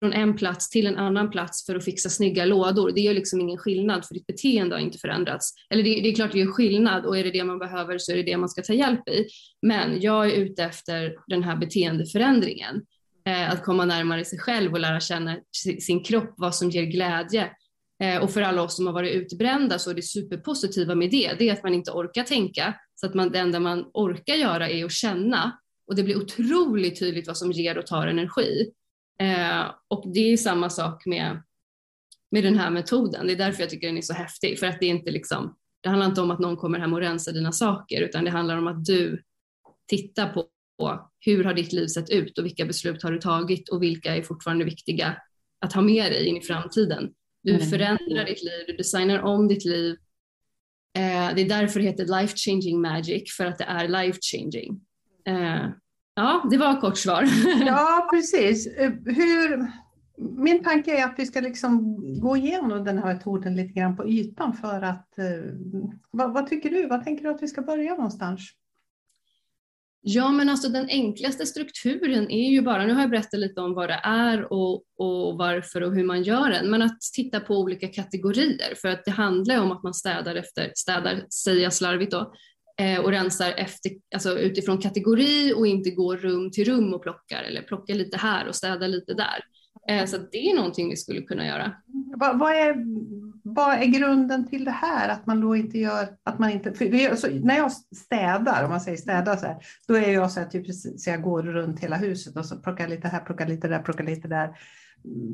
från 0.00 0.12
en 0.12 0.36
plats 0.36 0.70
till 0.70 0.86
en 0.86 0.96
annan 0.96 1.30
plats 1.30 1.66
för 1.66 1.74
att 1.74 1.84
fixa 1.84 2.08
snygga 2.08 2.44
lådor. 2.44 2.92
Det 2.94 3.00
gör 3.00 3.14
liksom 3.14 3.40
ingen 3.40 3.58
skillnad 3.58 4.06
för 4.06 4.14
ditt 4.14 4.26
beteende 4.26 4.74
har 4.74 4.80
inte 4.80 4.98
förändrats. 4.98 5.54
Eller 5.70 5.82
det, 5.82 6.00
det 6.00 6.08
är 6.08 6.14
klart 6.14 6.32
det 6.32 6.38
gör 6.38 6.46
skillnad 6.46 7.06
och 7.06 7.18
är 7.18 7.24
det 7.24 7.30
det 7.30 7.44
man 7.44 7.58
behöver 7.58 7.98
så 7.98 8.12
är 8.12 8.16
det 8.16 8.22
det 8.22 8.36
man 8.36 8.48
ska 8.48 8.62
ta 8.62 8.72
hjälp 8.72 9.08
i. 9.08 9.26
Men 9.62 10.00
jag 10.00 10.26
är 10.26 10.30
ute 10.30 10.64
efter 10.64 11.14
den 11.26 11.42
här 11.42 11.56
beteendeförändringen. 11.56 12.82
Eh, 13.26 13.50
att 13.50 13.64
komma 13.64 13.84
närmare 13.84 14.24
sig 14.24 14.38
själv 14.38 14.72
och 14.72 14.80
lära 14.80 15.00
känna 15.00 15.38
sin 15.80 16.04
kropp, 16.04 16.34
vad 16.36 16.54
som 16.54 16.70
ger 16.70 16.82
glädje, 16.82 17.50
Eh, 18.00 18.22
och 18.22 18.30
för 18.30 18.42
alla 18.42 18.62
oss 18.62 18.76
som 18.76 18.86
har 18.86 18.92
varit 18.92 19.14
utbrända 19.14 19.78
så 19.78 19.90
är 19.90 19.94
det 19.94 20.02
superpositiva 20.02 20.94
med 20.94 21.10
det, 21.10 21.34
det 21.38 21.48
är 21.48 21.52
att 21.52 21.62
man 21.62 21.74
inte 21.74 21.90
orkar 21.90 22.22
tänka, 22.22 22.74
så 22.94 23.06
att 23.06 23.14
man, 23.14 23.32
det 23.32 23.38
enda 23.38 23.60
man 23.60 23.90
orkar 23.94 24.34
göra 24.34 24.68
är 24.68 24.84
att 24.84 24.92
känna. 24.92 25.58
Och 25.86 25.96
det 25.96 26.02
blir 26.02 26.16
otroligt 26.16 26.98
tydligt 26.98 27.26
vad 27.26 27.36
som 27.36 27.52
ger 27.52 27.78
och 27.78 27.86
tar 27.86 28.06
energi. 28.06 28.70
Eh, 29.20 29.70
och 29.88 30.12
det 30.14 30.32
är 30.32 30.36
samma 30.36 30.70
sak 30.70 31.06
med, 31.06 31.42
med 32.30 32.44
den 32.44 32.58
här 32.58 32.70
metoden. 32.70 33.26
Det 33.26 33.32
är 33.32 33.36
därför 33.36 33.62
jag 33.62 33.70
tycker 33.70 33.86
den 33.86 33.98
är 33.98 34.02
så 34.02 34.14
häftig, 34.14 34.58
för 34.58 34.66
att 34.66 34.80
det 34.80 34.86
är 34.86 34.90
inte 34.90 35.10
liksom, 35.10 35.56
det 35.80 35.88
handlar 35.88 36.06
inte 36.06 36.20
om 36.20 36.30
att 36.30 36.38
någon 36.38 36.56
kommer 36.56 36.78
hem 36.78 36.92
och 36.92 37.00
rensar 37.00 37.32
dina 37.32 37.52
saker, 37.52 38.00
utan 38.00 38.24
det 38.24 38.30
handlar 38.30 38.56
om 38.56 38.66
att 38.66 38.84
du 38.84 39.22
tittar 39.88 40.28
på 40.32 40.46
hur 41.20 41.44
har 41.44 41.54
ditt 41.54 41.72
liv 41.72 41.86
sett 41.86 42.10
ut 42.10 42.38
och 42.38 42.44
vilka 42.44 42.64
beslut 42.64 43.02
har 43.02 43.12
du 43.12 43.18
tagit 43.18 43.68
och 43.68 43.82
vilka 43.82 44.16
är 44.16 44.22
fortfarande 44.22 44.64
viktiga 44.64 45.16
att 45.60 45.72
ha 45.72 45.82
med 45.82 46.12
dig 46.12 46.26
in 46.26 46.36
i 46.36 46.40
framtiden. 46.40 47.10
Du 47.42 47.54
mm. 47.54 47.66
förändrar 47.66 48.24
ditt 48.24 48.42
liv, 48.42 48.64
du 48.66 48.76
designar 48.76 49.22
om 49.22 49.48
ditt 49.48 49.64
liv. 49.64 49.96
Eh, 50.96 51.34
det 51.34 51.42
är 51.42 51.48
därför 51.48 51.80
det 51.80 51.86
heter 51.86 52.20
life 52.20 52.36
changing 52.36 52.80
magic, 52.80 53.32
för 53.36 53.46
att 53.46 53.58
det 53.58 53.64
är 53.64 53.88
life 53.88 54.18
changing. 54.22 54.80
Eh, 55.26 55.68
ja, 56.14 56.48
det 56.50 56.56
var 56.56 56.74
ett 56.74 56.80
kort 56.80 56.98
svar. 56.98 57.24
ja, 57.66 58.08
precis. 58.12 58.66
Eh, 58.66 58.92
hur, 59.04 59.70
min 60.16 60.64
tanke 60.64 60.98
är 60.98 61.04
att 61.04 61.14
vi 61.18 61.26
ska 61.26 61.40
liksom 61.40 61.96
gå 62.20 62.36
igenom 62.36 62.84
den 62.84 62.98
här 62.98 63.14
metoden 63.14 63.56
lite 63.56 63.72
grann 63.72 63.96
på 63.96 64.08
ytan 64.08 64.52
för 64.52 64.82
att, 64.82 65.18
eh, 65.18 65.54
vad, 66.10 66.32
vad 66.34 66.46
tycker 66.46 66.70
du? 66.70 66.86
Vad 66.86 67.04
tänker 67.04 67.24
du 67.24 67.30
att 67.30 67.42
vi 67.42 67.48
ska 67.48 67.62
börja 67.62 67.90
någonstans? 67.94 68.40
Ja, 70.02 70.30
men 70.30 70.48
alltså 70.48 70.68
den 70.68 70.88
enklaste 70.88 71.46
strukturen 71.46 72.30
är 72.30 72.50
ju 72.50 72.62
bara, 72.62 72.86
nu 72.86 72.92
har 72.92 73.00
jag 73.00 73.10
berättat 73.10 73.40
lite 73.40 73.60
om 73.60 73.74
vad 73.74 73.88
det 73.88 74.00
är 74.02 74.52
och, 74.52 74.84
och 74.98 75.38
varför 75.38 75.82
och 75.82 75.94
hur 75.94 76.04
man 76.04 76.22
gör 76.22 76.50
den, 76.50 76.70
men 76.70 76.82
att 76.82 77.00
titta 77.14 77.40
på 77.40 77.58
olika 77.58 77.88
kategorier 77.88 78.74
för 78.76 78.88
att 78.88 79.04
det 79.04 79.10
handlar 79.10 79.62
om 79.62 79.72
att 79.72 79.82
man 79.82 79.94
städar 79.94 80.34
efter, 80.34 80.72
städar 80.74 81.24
säger 81.44 81.62
jag 81.62 81.72
slarvigt 81.72 82.12
då, 82.12 82.32
eh, 82.80 83.00
och 83.00 83.10
rensar 83.10 83.52
efter, 83.52 83.92
alltså 84.14 84.38
utifrån 84.38 84.78
kategori 84.78 85.52
och 85.56 85.66
inte 85.66 85.90
går 85.90 86.16
rum 86.16 86.50
till 86.50 86.64
rum 86.64 86.94
och 86.94 87.02
plockar 87.02 87.42
eller 87.42 87.62
plockar 87.62 87.94
lite 87.94 88.16
här 88.16 88.48
och 88.48 88.54
städar 88.54 88.88
lite 88.88 89.14
där. 89.14 89.44
Eh, 89.88 90.06
så 90.06 90.16
det 90.16 90.50
är 90.50 90.56
någonting 90.56 90.88
vi 90.90 90.96
skulle 90.96 91.22
kunna 91.22 91.46
göra. 91.46 91.72
Vad, 92.16 92.38
vad, 92.38 92.52
är, 92.52 92.84
vad 93.42 93.74
är 93.74 93.84
grunden 93.84 94.48
till 94.48 94.64
det 94.64 94.70
här? 94.70 95.08
Att 95.08 95.26
man 95.26 95.40
då 95.40 95.56
inte 95.56 95.78
gör, 95.78 96.08
att 96.22 96.38
man 96.38 96.50
inte, 96.50 96.72
för, 96.72 97.16
så, 97.16 97.28
när 97.28 97.56
jag 97.56 97.72
städar, 97.72 98.64
om 98.64 98.70
man 98.70 98.80
säger 98.80 98.96
städa 98.96 99.36
så 99.36 99.46
här, 99.46 99.56
då 99.88 99.94
är 99.94 100.12
jag 100.12 100.32
så 100.32 100.40
här, 100.40 100.46
typ, 100.46 100.74
så 100.74 101.10
jag 101.10 101.22
går 101.22 101.42
runt 101.42 101.80
hela 101.80 101.96
huset 101.96 102.36
och 102.36 102.46
så 102.46 102.56
plockar 102.56 102.88
lite 102.88 103.08
här, 103.08 103.20
plockar 103.20 103.48
lite 103.48 103.68
där, 103.68 103.82
plockar 103.82 104.04
lite 104.04 104.28
där. 104.28 104.58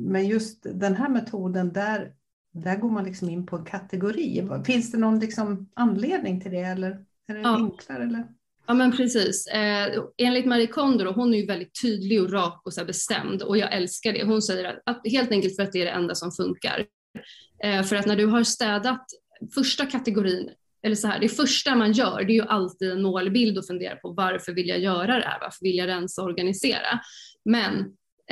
Men 0.07 0.27
just 0.27 0.65
den 0.73 0.95
här 0.95 1.09
metoden, 1.09 1.73
där, 1.73 2.11
där 2.53 2.75
går 2.75 2.89
man 2.89 3.03
liksom 3.03 3.29
in 3.29 3.45
på 3.45 3.55
en 3.55 3.65
kategori. 3.65 4.49
Finns 4.65 4.91
det 4.91 4.97
någon 4.97 5.19
liksom 5.19 5.69
anledning 5.73 6.41
till 6.41 6.51
det 6.51 6.61
eller 6.61 7.05
är 7.27 7.33
det 7.33 7.41
ja. 7.41 7.55
enklare? 7.55 8.03
Eller? 8.03 8.27
Ja 8.67 8.73
men 8.73 8.97
precis. 8.97 9.47
Eh, 9.47 10.03
enligt 10.17 10.45
Marie 10.45 10.67
Kondo, 10.67 11.11
hon 11.11 11.33
är 11.33 11.37
ju 11.37 11.45
väldigt 11.45 11.81
tydlig 11.81 12.21
och 12.21 12.31
rak 12.31 12.61
och 12.65 12.73
så 12.73 12.85
bestämd 12.85 13.41
och 13.41 13.57
jag 13.57 13.73
älskar 13.73 14.13
det. 14.13 14.25
Hon 14.25 14.41
säger 14.41 14.65
att, 14.65 14.81
att, 14.85 15.01
helt 15.11 15.31
enkelt 15.31 15.55
för 15.55 15.63
att 15.63 15.71
det 15.71 15.81
är 15.81 15.85
det 15.85 15.91
enda 15.91 16.15
som 16.15 16.31
funkar. 16.31 16.85
Eh, 17.63 17.83
för 17.83 17.95
att 17.95 18.05
när 18.05 18.15
du 18.15 18.25
har 18.25 18.43
städat 18.43 19.05
första 19.55 19.85
kategorin, 19.85 20.49
eller 20.83 20.95
så 20.95 21.07
här, 21.07 21.19
det 21.19 21.29
första 21.29 21.75
man 21.75 21.91
gör 21.91 22.23
det 22.23 22.31
är 22.31 22.35
ju 22.35 22.47
alltid 22.47 22.91
en 22.91 23.01
målbild 23.01 23.57
och 23.57 23.67
fundera 23.67 23.95
på 23.95 24.13
varför 24.13 24.53
vill 24.53 24.67
jag 24.67 24.79
göra 24.79 25.19
det 25.19 25.25
här? 25.25 25.39
Varför 25.41 25.61
vill 25.61 25.77
jag 25.77 25.87
rensa 25.87 26.21
och 26.21 26.27
organisera? 26.27 26.99
Men 27.45 27.79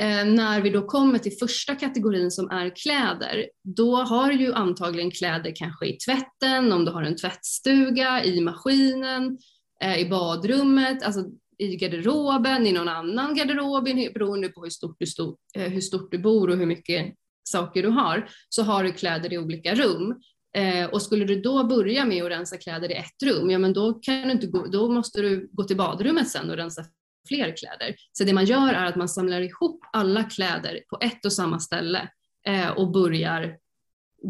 eh, 0.00 0.24
när 0.24 0.60
vi 0.60 0.70
då 0.70 0.86
kommer 0.86 1.18
till 1.18 1.38
första 1.40 1.74
kategorin 1.74 2.30
som 2.30 2.50
är 2.50 2.76
kläder, 2.76 3.46
då 3.62 3.96
har 3.96 4.32
du 4.32 4.40
ju 4.40 4.52
antagligen 4.52 5.10
kläder 5.10 5.52
kanske 5.56 5.86
i 5.86 5.96
tvätten, 5.96 6.72
om 6.72 6.84
du 6.84 6.90
har 6.90 7.02
en 7.02 7.16
tvättstuga, 7.16 8.24
i 8.24 8.40
maskinen, 8.40 9.38
eh, 9.82 9.98
i 9.98 10.08
badrummet, 10.08 11.02
alltså 11.02 11.24
i 11.58 11.76
garderoben, 11.76 12.66
i 12.66 12.72
någon 12.72 12.88
annan 12.88 13.34
garderob, 13.34 13.84
beroende 13.84 14.48
på 14.48 14.62
hur 14.62 14.70
stort, 14.70 14.96
du 14.98 15.06
stod, 15.06 15.36
eh, 15.56 15.72
hur 15.72 15.80
stort 15.80 16.10
du 16.10 16.18
bor 16.18 16.50
och 16.50 16.56
hur 16.56 16.66
mycket 16.66 17.14
saker 17.42 17.82
du 17.82 17.88
har, 17.88 18.28
så 18.48 18.62
har 18.62 18.84
du 18.84 18.92
kläder 18.92 19.32
i 19.32 19.38
olika 19.38 19.74
rum. 19.74 20.20
Eh, 20.56 20.86
och 20.86 21.02
skulle 21.02 21.24
du 21.24 21.40
då 21.40 21.64
börja 21.64 22.04
med 22.04 22.24
att 22.24 22.30
rensa 22.30 22.56
kläder 22.56 22.90
i 22.90 22.94
ett 22.94 23.22
rum, 23.24 23.50
ja 23.50 23.58
men 23.58 23.72
då, 23.72 23.94
kan 23.94 24.22
du 24.22 24.32
inte 24.32 24.46
gå, 24.46 24.66
då 24.66 24.88
måste 24.88 25.22
du 25.22 25.48
gå 25.52 25.64
till 25.64 25.76
badrummet 25.76 26.28
sen 26.28 26.50
och 26.50 26.56
rensa 26.56 26.84
fler 27.28 27.56
kläder. 27.56 27.96
Så 28.12 28.24
det 28.24 28.32
man 28.32 28.44
gör 28.44 28.72
är 28.72 28.86
att 28.86 28.96
man 28.96 29.08
samlar 29.08 29.40
ihop 29.40 29.80
alla 29.92 30.24
kläder 30.24 30.80
på 30.90 30.98
ett 31.00 31.24
och 31.24 31.32
samma 31.32 31.58
ställe 31.58 32.08
eh, 32.46 32.68
och 32.68 32.92
börjar 32.92 33.56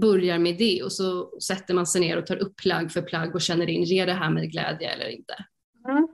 börjar 0.00 0.38
med 0.38 0.58
det 0.58 0.82
och 0.82 0.92
så 0.92 1.40
sätter 1.40 1.74
man 1.74 1.86
sig 1.86 2.00
ner 2.00 2.18
och 2.18 2.26
tar 2.26 2.36
upp 2.36 2.56
plagg 2.56 2.92
för 2.92 3.02
plagg 3.02 3.34
och 3.34 3.40
känner 3.40 3.70
in, 3.70 3.82
ger 3.82 4.06
det 4.06 4.12
här 4.12 4.30
mig 4.30 4.46
glädje 4.46 4.90
eller 4.90 5.08
inte? 5.08 5.34
Mm. 5.88 6.08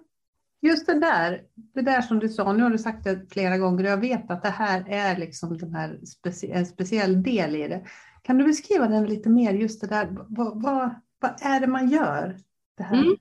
Just 0.67 0.87
det 0.87 1.01
där, 1.01 1.43
det 1.75 1.83
där 1.83 2.03
som 2.03 2.19
du 2.19 2.29
sa, 2.29 2.53
nu 2.53 2.63
har 2.63 2.71
du 2.71 2.79
sagt 2.79 3.05
det 3.05 3.27
flera 3.31 3.59
gånger 3.59 3.85
och 3.85 3.91
jag 3.91 4.01
vet 4.01 4.31
att 4.31 4.43
det 4.43 4.49
här 4.49 4.85
är 4.89 5.19
liksom 5.19 5.59
den 5.59 5.75
här 5.75 6.01
specie 6.07 6.55
en 6.55 6.67
speciell 6.67 7.23
del 7.23 7.57
i 7.57 7.69
det. 7.69 7.85
Kan 8.23 8.39
du 8.39 8.45
beskriva 8.45 8.89
den 8.89 9.07
lite 9.07 9.29
mer, 9.29 9.55
just 9.55 9.81
det 9.81 9.87
där, 9.87 10.09
vad, 10.11 10.63
vad, 10.63 10.95
vad 11.21 11.43
är 11.43 11.61
det 11.61 11.67
man 11.67 11.91
gör? 11.91 12.37
Det 12.77 12.83
här? 12.83 13.03
Mm. 13.03 13.17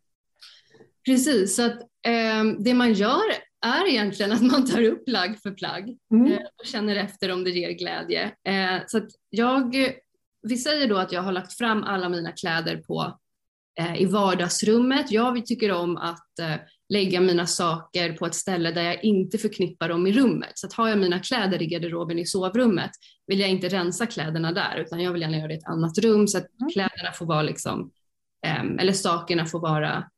Precis, 1.06 1.56
så 1.56 1.66
att 1.66 1.82
eh, 2.08 2.44
det 2.60 2.74
man 2.74 2.94
gör 2.94 3.32
är 3.66 3.90
egentligen 3.90 4.32
att 4.32 4.42
man 4.42 4.66
tar 4.66 4.84
upp 4.84 5.06
plagg 5.06 5.40
för 5.40 5.52
plagg 5.52 5.98
mm. 6.12 6.32
eh, 6.32 6.40
och 6.60 6.66
känner 6.66 6.96
efter 6.96 7.32
om 7.32 7.44
det 7.44 7.50
ger 7.50 7.72
glädje. 7.72 8.24
Eh, 8.44 8.82
så 8.88 8.98
att 8.98 9.10
jag 9.30 9.76
vi 10.42 10.58
säger 10.58 10.88
då 10.88 10.98
att 10.98 11.12
jag 11.12 11.22
har 11.22 11.32
lagt 11.32 11.58
fram 11.58 11.84
alla 11.84 12.10
mina 12.10 12.32
kläder 12.32 12.78
på, 12.78 13.20
eh, 13.80 14.02
i 14.02 14.06
vardagsrummet. 14.06 15.12
Jag 15.12 15.46
tycker 15.46 15.72
om 15.72 15.98
att 15.98 16.40
eh, 16.40 16.56
lägga 16.90 17.22
mina 17.22 17.48
saker 17.48 18.14
på 18.14 18.26
ett 18.26 18.36
ställe 18.36 18.72
där 18.72 18.84
jag 18.84 19.04
inte 19.04 19.38
förknippar 19.38 19.90
dem 19.90 20.08
i 20.08 20.12
rummet. 20.12 20.52
Så 20.56 20.68
att 20.68 20.74
har 20.74 20.88
jag 20.88 20.98
mina 20.98 21.20
kläder 21.20 21.62
i 21.62 21.68
garderoben 21.68 22.20
i 22.20 22.26
sovrummet 22.26 22.92
vill 23.28 23.40
jag 23.40 23.50
inte 23.50 23.70
rensa 23.70 24.06
kläderna 24.06 24.52
där 24.52 24.78
utan 24.78 25.02
jag 25.02 25.12
vill 25.12 25.22
gärna 25.22 25.38
göra 25.38 25.48
det 25.48 25.54
i 25.54 25.58
ett 25.58 25.68
annat 25.68 25.98
rum 25.98 26.28
så 26.28 26.38
att 26.38 26.60
mm. 26.62 26.72
kläderna 26.72 27.12
får 27.12 27.26
vara 27.26 27.42
liksom, 27.42 27.92
eh, 28.46 28.64
eller 28.80 28.94
sakerna 28.94 29.46
får 29.46 29.60
vara 29.60 30.10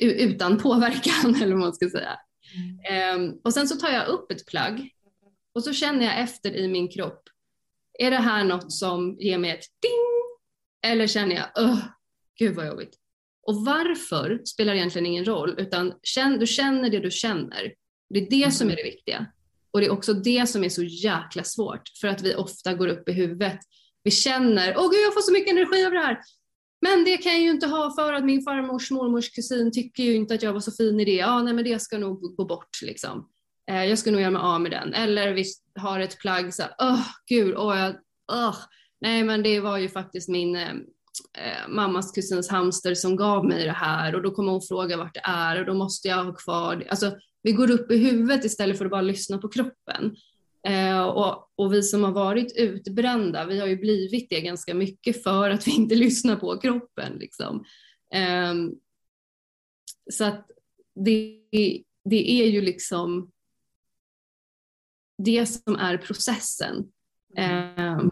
utan 0.00 0.58
påverkan 0.58 1.34
eller 1.42 1.52
vad 1.52 1.60
man 1.60 1.74
ska 1.74 1.90
säga. 1.90 2.18
Mm. 2.88 3.20
Um, 3.20 3.40
och 3.44 3.54
sen 3.54 3.68
så 3.68 3.76
tar 3.76 3.88
jag 3.88 4.06
upp 4.06 4.32
ett 4.32 4.46
plagg 4.46 4.90
och 5.54 5.64
så 5.64 5.72
känner 5.72 6.04
jag 6.04 6.20
efter 6.20 6.56
i 6.56 6.68
min 6.68 6.88
kropp 6.88 7.22
är 7.98 8.10
det 8.10 8.16
här 8.16 8.44
något 8.44 8.72
som 8.72 9.16
ger 9.20 9.38
mig 9.38 9.50
ett 9.50 9.64
ding? 9.82 10.92
Eller 10.92 11.06
känner 11.06 11.36
jag, 11.36 11.64
öh, 11.64 11.78
gud 12.38 12.56
vad 12.56 12.66
jobbigt. 12.66 12.94
Och 13.46 13.64
varför 13.64 14.42
spelar 14.44 14.74
egentligen 14.74 15.06
ingen 15.06 15.24
roll, 15.24 15.54
utan 15.58 15.92
känn, 16.02 16.38
du 16.38 16.46
känner 16.46 16.90
det 16.90 17.00
du 17.00 17.10
känner. 17.10 17.74
Det 18.10 18.18
är 18.18 18.30
det 18.30 18.42
mm. 18.42 18.50
som 18.50 18.70
är 18.70 18.76
det 18.76 18.82
viktiga. 18.82 19.26
Och 19.70 19.80
det 19.80 19.86
är 19.86 19.90
också 19.90 20.14
det 20.14 20.48
som 20.48 20.64
är 20.64 20.68
så 20.68 20.82
jäkla 20.82 21.44
svårt, 21.44 21.88
för 22.00 22.08
att 22.08 22.22
vi 22.22 22.34
ofta 22.34 22.74
går 22.74 22.88
upp 22.88 23.08
i 23.08 23.12
huvudet. 23.12 23.58
Vi 24.02 24.10
känner, 24.10 24.74
åh 24.78 24.90
gud 24.90 25.00
jag 25.00 25.14
får 25.14 25.20
så 25.20 25.32
mycket 25.32 25.52
energi 25.52 25.84
av 25.84 25.92
det 25.92 25.98
här. 25.98 26.20
Men 26.80 27.04
det 27.04 27.16
kan 27.16 27.32
jag 27.32 27.42
ju 27.42 27.50
inte 27.50 27.66
ha 27.66 27.94
för 27.94 28.12
att 28.12 28.24
min 28.24 28.42
farmors 28.42 28.90
mormors 28.90 29.30
kusin 29.30 29.72
tycker 29.72 30.02
ju 30.02 30.14
inte 30.14 30.34
att 30.34 30.42
jag 30.42 30.52
var 30.52 30.60
så 30.60 30.72
fin 30.72 31.00
i 31.00 31.04
det. 31.04 31.14
Ja, 31.14 31.42
nej 31.42 31.54
men 31.54 31.64
det 31.64 31.82
ska 31.82 31.98
nog 31.98 32.36
gå 32.36 32.44
bort 32.44 32.82
liksom. 32.82 33.28
Eh, 33.70 33.84
jag 33.84 33.98
ska 33.98 34.10
nog 34.10 34.20
göra 34.20 34.30
mig 34.30 34.42
av 34.42 34.60
med 34.60 34.70
den. 34.70 34.94
Eller 34.94 35.32
vi 35.32 35.44
har 35.74 36.00
ett 36.00 36.18
plagg 36.18 36.54
så 36.54 36.62
här, 36.62 36.72
åh 36.78 37.06
gud, 37.28 37.54
åh, 37.56 37.78
jag, 37.78 37.94
åh. 38.32 38.56
nej 39.00 39.24
men 39.24 39.42
det 39.42 39.60
var 39.60 39.78
ju 39.78 39.88
faktiskt 39.88 40.28
min 40.28 40.56
eh, 40.56 40.70
eh, 41.38 41.68
mammas 41.68 42.12
kusins 42.12 42.48
hamster 42.48 42.94
som 42.94 43.16
gav 43.16 43.46
mig 43.46 43.64
det 43.64 43.72
här 43.72 44.14
och 44.14 44.22
då 44.22 44.30
kommer 44.30 44.52
hon 44.52 44.62
fråga 44.62 44.96
vart 44.96 45.14
det 45.14 45.22
är 45.24 45.60
och 45.60 45.66
då 45.66 45.74
måste 45.74 46.08
jag 46.08 46.24
ha 46.24 46.34
kvar 46.34 46.76
det. 46.76 46.88
Alltså, 46.88 47.12
vi 47.42 47.52
går 47.52 47.70
upp 47.70 47.90
i 47.90 47.96
huvudet 47.96 48.44
istället 48.44 48.78
för 48.78 48.84
att 48.84 48.90
bara 48.90 49.02
lyssna 49.02 49.38
på 49.38 49.48
kroppen. 49.48 50.16
Eh, 50.66 51.02
och, 51.02 51.50
och, 51.56 51.72
vi 51.72 51.82
som 51.82 52.04
har 52.04 52.12
varit 52.12 52.56
utbrända, 52.56 53.46
vi 53.46 53.60
har 53.60 53.66
ju 53.66 53.76
blivit 53.76 54.30
det 54.30 54.40
ganska 54.40 54.74
mycket 54.74 55.22
för 55.22 55.50
att 55.50 55.66
vi 55.66 55.70
inte 55.70 55.94
lyssnar 56.04 56.36
på 56.36 56.58
kroppen. 56.58 57.12
Liksom. 57.18 57.64
Eh, 58.14 58.54
så 60.12 60.24
att 60.24 60.46
det, 61.04 61.40
det 62.04 62.30
är 62.30 62.46
ju 62.46 62.60
liksom 62.60 63.30
det 65.18 65.46
som 65.46 65.76
är 65.76 65.96
processen. 65.96 66.76
Eh, 67.38 68.04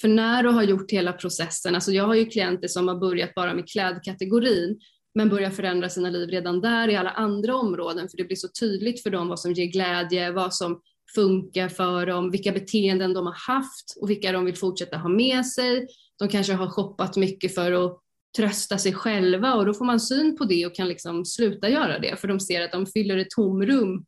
för 0.00 0.08
när 0.08 0.42
du 0.42 0.48
har 0.48 0.62
gjort 0.62 0.90
hela 0.90 1.12
processen, 1.12 1.74
alltså 1.74 1.92
jag 1.92 2.04
har 2.04 2.14
ju 2.14 2.26
klienter 2.26 2.68
som 2.68 2.88
har 2.88 2.94
börjat 2.94 3.34
bara 3.34 3.54
med 3.54 3.68
klädkategorin 3.68 4.80
men 5.14 5.28
börjar 5.28 5.50
förändra 5.50 5.88
sina 5.88 6.10
liv 6.10 6.28
redan 6.28 6.60
där 6.60 6.88
i 6.88 6.96
alla 6.96 7.10
andra 7.10 7.56
områden 7.56 8.08
för 8.08 8.16
det 8.16 8.24
blir 8.24 8.36
så 8.36 8.48
tydligt 8.60 9.02
för 9.02 9.10
dem 9.10 9.28
vad 9.28 9.40
som 9.40 9.52
ger 9.52 9.66
glädje, 9.66 10.32
vad 10.32 10.54
som 10.54 10.80
funkar 11.14 11.68
för 11.68 12.06
dem, 12.06 12.30
vilka 12.30 12.52
beteenden 12.52 13.14
de 13.14 13.26
har 13.26 13.54
haft 13.54 13.96
och 14.00 14.10
vilka 14.10 14.32
de 14.32 14.44
vill 14.44 14.56
fortsätta 14.56 14.96
ha 14.96 15.08
med 15.08 15.46
sig. 15.46 15.86
De 16.18 16.28
kanske 16.28 16.52
har 16.52 16.70
shoppat 16.70 17.16
mycket 17.16 17.54
för 17.54 17.72
att 17.72 18.00
trösta 18.36 18.78
sig 18.78 18.92
själva 18.92 19.54
och 19.54 19.66
då 19.66 19.74
får 19.74 19.84
man 19.84 20.00
syn 20.00 20.36
på 20.36 20.44
det 20.44 20.66
och 20.66 20.74
kan 20.74 20.88
liksom 20.88 21.24
sluta 21.24 21.68
göra 21.68 21.98
det 21.98 22.20
för 22.20 22.28
de 22.28 22.40
ser 22.40 22.64
att 22.64 22.72
de 22.72 22.86
fyller 22.86 23.18
ett 23.18 23.30
tomrum 23.30 24.04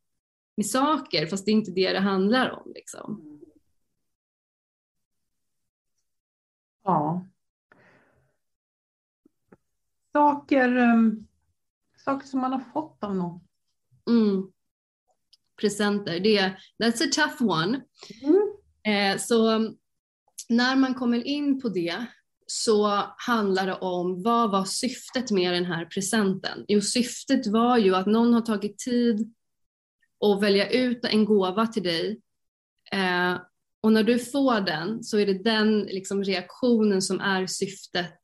med 0.58 0.66
saker 0.66 1.26
fast 1.26 1.44
det 1.44 1.50
är 1.50 1.52
inte 1.52 1.70
det 1.70 1.92
det 1.92 2.00
handlar 2.00 2.50
om. 2.50 2.72
Liksom. 2.74 3.38
Ja. 6.84 7.26
Saker, 10.12 10.76
um, 10.76 11.26
saker 12.04 12.26
som 12.26 12.40
man 12.40 12.52
har 12.52 12.60
fått 12.72 13.04
av 13.04 13.16
någon. 13.16 13.40
Mm. 14.10 14.52
Presenter, 15.60 16.20
det 16.20 16.56
that's 16.82 17.04
a 17.04 17.08
tough 17.12 17.42
one. 17.42 17.80
Mm. 18.22 18.52
Eh, 18.82 19.18
så 19.18 19.54
um, 19.54 19.76
när 20.48 20.76
man 20.76 20.94
kommer 20.94 21.26
in 21.26 21.60
på 21.60 21.68
det 21.68 22.06
så 22.46 23.04
handlar 23.16 23.66
det 23.66 23.78
om 23.78 24.22
vad 24.22 24.50
var 24.50 24.64
syftet 24.64 25.30
med 25.30 25.52
den 25.52 25.64
här 25.64 25.84
presenten? 25.84 26.64
Jo, 26.68 26.80
syftet 26.80 27.46
var 27.46 27.78
ju 27.78 27.94
att 27.94 28.06
någon 28.06 28.32
har 28.32 28.40
tagit 28.40 28.78
tid 28.78 29.34
och 30.20 30.42
välja 30.42 30.70
ut 30.70 31.04
en 31.04 31.24
gåva 31.24 31.66
till 31.66 31.82
dig. 31.82 32.20
Eh, 32.92 33.36
och 33.80 33.92
när 33.92 34.02
du 34.02 34.18
får 34.18 34.60
den 34.60 35.04
så 35.04 35.18
är 35.18 35.26
det 35.26 35.44
den 35.44 35.80
liksom, 35.80 36.24
reaktionen 36.24 37.02
som 37.02 37.20
är 37.20 37.46
syftet 37.46 38.20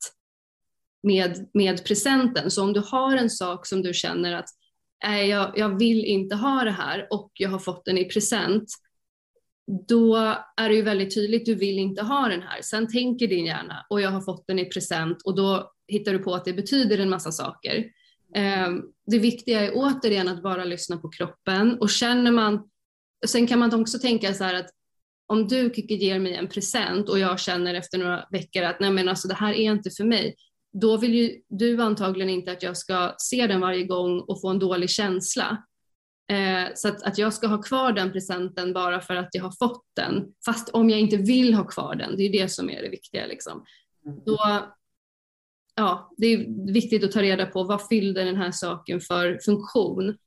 med, 1.03 1.49
med 1.53 1.85
presenten. 1.85 2.51
Så 2.51 2.63
om 2.63 2.73
du 2.73 2.79
har 2.79 3.17
en 3.17 3.29
sak 3.29 3.65
som 3.65 3.81
du 3.81 3.93
känner 3.93 4.33
att 4.33 4.49
äh, 5.05 5.21
jag, 5.21 5.57
jag 5.57 5.79
vill 5.79 6.05
inte 6.05 6.35
ha 6.35 6.63
det 6.63 6.71
här 6.71 7.07
och 7.09 7.31
jag 7.33 7.49
har 7.49 7.59
fått 7.59 7.85
den 7.85 7.97
i 7.97 8.05
present, 8.05 8.69
då 9.87 10.15
är 10.57 10.69
det 10.69 10.75
ju 10.75 10.81
väldigt 10.81 11.15
tydligt, 11.15 11.45
du 11.45 11.55
vill 11.55 11.79
inte 11.79 12.03
ha 12.03 12.27
den 12.27 12.41
här. 12.41 12.61
Sen 12.61 12.87
tänker 12.87 13.27
din 13.27 13.45
hjärna 13.45 13.85
och 13.89 14.01
jag 14.01 14.11
har 14.11 14.21
fått 14.21 14.47
den 14.47 14.59
i 14.59 14.65
present 14.65 15.21
och 15.25 15.35
då 15.35 15.71
hittar 15.87 16.13
du 16.13 16.19
på 16.19 16.35
att 16.35 16.45
det 16.45 16.53
betyder 16.53 16.97
en 16.97 17.09
massa 17.09 17.31
saker. 17.31 17.85
Ehm, 18.33 18.83
det 19.05 19.19
viktiga 19.19 19.61
är 19.61 19.71
återigen 19.75 20.27
att 20.27 20.43
bara 20.43 20.63
lyssna 20.63 20.97
på 20.97 21.09
kroppen 21.09 21.77
och 21.79 21.89
känner 21.89 22.31
man, 22.31 22.69
sen 23.27 23.47
kan 23.47 23.59
man 23.59 23.81
också 23.81 23.99
tänka 23.99 24.33
så 24.33 24.43
här 24.43 24.53
att 24.53 24.69
om 25.27 25.47
du 25.47 25.71
Kiki 25.75 25.95
ger 25.95 26.19
mig 26.19 26.33
en 26.33 26.47
present 26.47 27.09
och 27.09 27.19
jag 27.19 27.39
känner 27.39 27.73
efter 27.73 27.97
några 27.97 28.27
veckor 28.31 28.63
att 28.63 28.79
nej 28.79 28.91
men 28.91 29.09
alltså 29.09 29.27
det 29.27 29.33
här 29.33 29.53
är 29.53 29.71
inte 29.71 29.89
för 29.89 30.03
mig, 30.03 30.35
då 30.73 30.97
vill 30.97 31.13
ju 31.13 31.41
du 31.49 31.81
antagligen 31.81 32.29
inte 32.29 32.51
att 32.51 32.63
jag 32.63 32.77
ska 32.77 33.15
se 33.17 33.47
den 33.47 33.61
varje 33.61 33.83
gång 33.83 34.19
och 34.19 34.41
få 34.41 34.49
en 34.49 34.59
dålig 34.59 34.89
känsla. 34.89 35.63
Eh, 36.31 36.73
så 36.75 36.87
att, 36.87 37.03
att 37.03 37.17
jag 37.17 37.33
ska 37.33 37.47
ha 37.47 37.61
kvar 37.61 37.91
den 37.91 38.11
presenten 38.11 38.73
bara 38.73 39.01
för 39.01 39.15
att 39.15 39.29
jag 39.31 39.43
har 39.43 39.51
fått 39.59 39.85
den, 39.95 40.25
fast 40.45 40.69
om 40.69 40.89
jag 40.89 40.99
inte 40.99 41.17
vill 41.17 41.53
ha 41.53 41.63
kvar 41.63 41.95
den, 41.95 42.17
det 42.17 42.23
är 42.23 42.31
det 42.31 42.49
som 42.49 42.69
är 42.69 42.81
det 42.81 42.89
viktiga. 42.89 43.25
Liksom. 43.25 43.65
Mm. 44.05 44.19
Då, 44.25 44.37
ja, 45.75 46.13
det 46.17 46.27
är 46.27 46.71
viktigt 46.73 47.03
att 47.03 47.11
ta 47.11 47.21
reda 47.21 47.45
på 47.45 47.63
vad 47.63 47.87
fyllde 47.87 48.23
den 48.23 48.35
här 48.35 48.51
saken 48.51 49.01
för 49.01 49.39
funktion. 49.45 50.17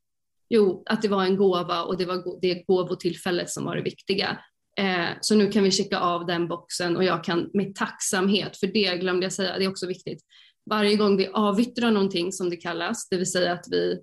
Jo, 0.48 0.82
att 0.86 1.02
det 1.02 1.08
var 1.08 1.24
en 1.24 1.36
gåva 1.36 1.82
och 1.82 1.98
det 1.98 2.04
var 2.04 2.40
det 2.40 2.64
gåvotillfället 2.66 3.50
som 3.50 3.64
var 3.64 3.76
det 3.76 3.82
viktiga. 3.82 4.38
Eh, 4.78 5.08
så 5.20 5.34
nu 5.34 5.50
kan 5.50 5.62
vi 5.62 5.70
checka 5.70 5.98
av 5.98 6.26
den 6.26 6.48
boxen 6.48 6.96
och 6.96 7.04
jag 7.04 7.24
kan 7.24 7.50
med 7.52 7.74
tacksamhet, 7.74 8.56
för 8.56 8.66
det 8.66 8.96
glömde 8.96 9.26
jag 9.26 9.32
säga, 9.32 9.58
det 9.58 9.64
är 9.64 9.70
också 9.70 9.86
viktigt. 9.86 10.22
Varje 10.70 10.96
gång 10.96 11.16
vi 11.16 11.26
avyttrar 11.26 11.90
någonting 11.90 12.32
som 12.32 12.50
det 12.50 12.56
kallas, 12.56 13.08
det 13.08 13.16
vill 13.16 13.32
säga 13.32 13.52
att 13.52 13.64
vi 13.70 14.00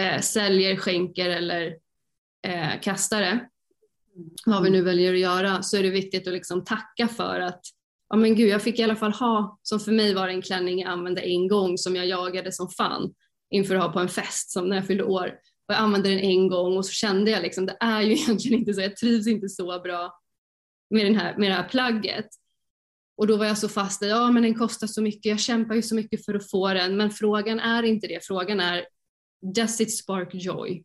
eh, 0.00 0.20
säljer, 0.20 0.76
skänker 0.76 1.30
eller 1.30 1.76
eh, 2.46 2.80
kastar 2.82 3.20
det, 3.20 3.48
vad 4.46 4.62
vi 4.62 4.70
nu 4.70 4.82
väljer 4.82 5.12
att 5.12 5.20
göra, 5.20 5.62
så 5.62 5.76
är 5.76 5.82
det 5.82 5.90
viktigt 5.90 6.26
att 6.26 6.32
liksom 6.32 6.64
tacka 6.64 7.08
för 7.08 7.40
att 7.40 7.60
ja 8.12 8.18
men 8.18 8.34
gud, 8.34 8.48
jag 8.48 8.62
fick 8.62 8.78
i 8.78 8.82
alla 8.82 8.96
fall 8.96 9.12
ha, 9.12 9.58
som 9.62 9.80
för 9.80 9.92
mig 9.92 10.14
var 10.14 10.28
en 10.28 10.42
klänning 10.42 10.80
jag 10.80 10.90
använde 10.90 11.20
en 11.20 11.48
gång 11.48 11.78
som 11.78 11.96
jag 11.96 12.06
jagade 12.06 12.52
som 12.52 12.68
fan 12.68 13.14
inför 13.50 13.74
att 13.74 13.82
ha 13.82 13.92
på 13.92 13.98
en 13.98 14.08
fest 14.08 14.50
som 14.50 14.68
när 14.68 14.76
jag 14.76 14.86
fyllde 14.86 15.04
år. 15.04 15.26
Och 15.68 15.74
jag 15.74 15.76
använde 15.76 16.08
den 16.08 16.18
en 16.18 16.48
gång 16.48 16.76
och 16.76 16.86
så 16.86 16.92
kände 16.92 17.30
jag 17.30 17.42
liksom, 17.42 17.66
det 17.66 17.76
är 17.80 18.00
ju 18.02 18.12
egentligen 18.12 18.58
inte 18.58 18.74
så, 18.74 18.80
jag 18.80 18.96
trivs 18.96 19.26
inte 19.26 19.48
så 19.48 19.80
bra 19.80 20.20
med, 20.90 21.06
den 21.06 21.14
här, 21.14 21.36
med 21.38 21.50
det 21.50 21.54
här 21.54 21.68
plagget. 21.68 22.26
Och 23.16 23.26
då 23.26 23.36
var 23.36 23.46
jag 23.46 23.58
så 23.58 23.68
fast 23.68 24.02
i, 24.02 24.08
ja 24.08 24.30
men 24.30 24.42
den 24.42 24.54
kostar 24.54 24.86
så 24.86 25.02
mycket, 25.02 25.24
jag 25.24 25.40
kämpar 25.40 25.74
ju 25.74 25.82
så 25.82 25.94
mycket 25.94 26.24
för 26.24 26.34
att 26.34 26.50
få 26.50 26.74
den, 26.74 26.96
men 26.96 27.10
frågan 27.10 27.60
är 27.60 27.82
inte 27.82 28.06
det, 28.06 28.26
frågan 28.26 28.60
är, 28.60 28.86
does 29.54 29.80
it 29.80 29.96
spark 29.96 30.28
joy? 30.32 30.84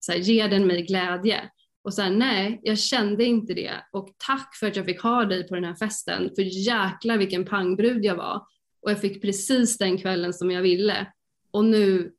Så 0.00 0.12
här, 0.12 0.18
ger 0.18 0.48
den 0.48 0.66
mig 0.66 0.82
glädje? 0.82 1.50
Och 1.88 1.94
så 1.94 2.02
här, 2.02 2.10
nej, 2.10 2.60
jag 2.62 2.78
kände 2.78 3.24
inte 3.24 3.54
det 3.54 3.72
och 3.92 4.14
tack 4.18 4.56
för 4.56 4.66
att 4.66 4.76
jag 4.76 4.84
fick 4.84 5.00
ha 5.00 5.24
dig 5.24 5.48
på 5.48 5.54
den 5.54 5.64
här 5.64 5.74
festen, 5.74 6.30
för 6.34 6.42
jäklar 6.42 7.18
vilken 7.18 7.44
pangbrud 7.44 8.04
jag 8.04 8.16
var. 8.16 8.42
Och 8.82 8.90
jag 8.90 9.00
fick 9.00 9.22
precis 9.22 9.78
den 9.78 9.98
kvällen 9.98 10.32
som 10.32 10.50
jag 10.50 10.62
ville. 10.62 11.12
Och 11.50 11.64
nu 11.64 12.12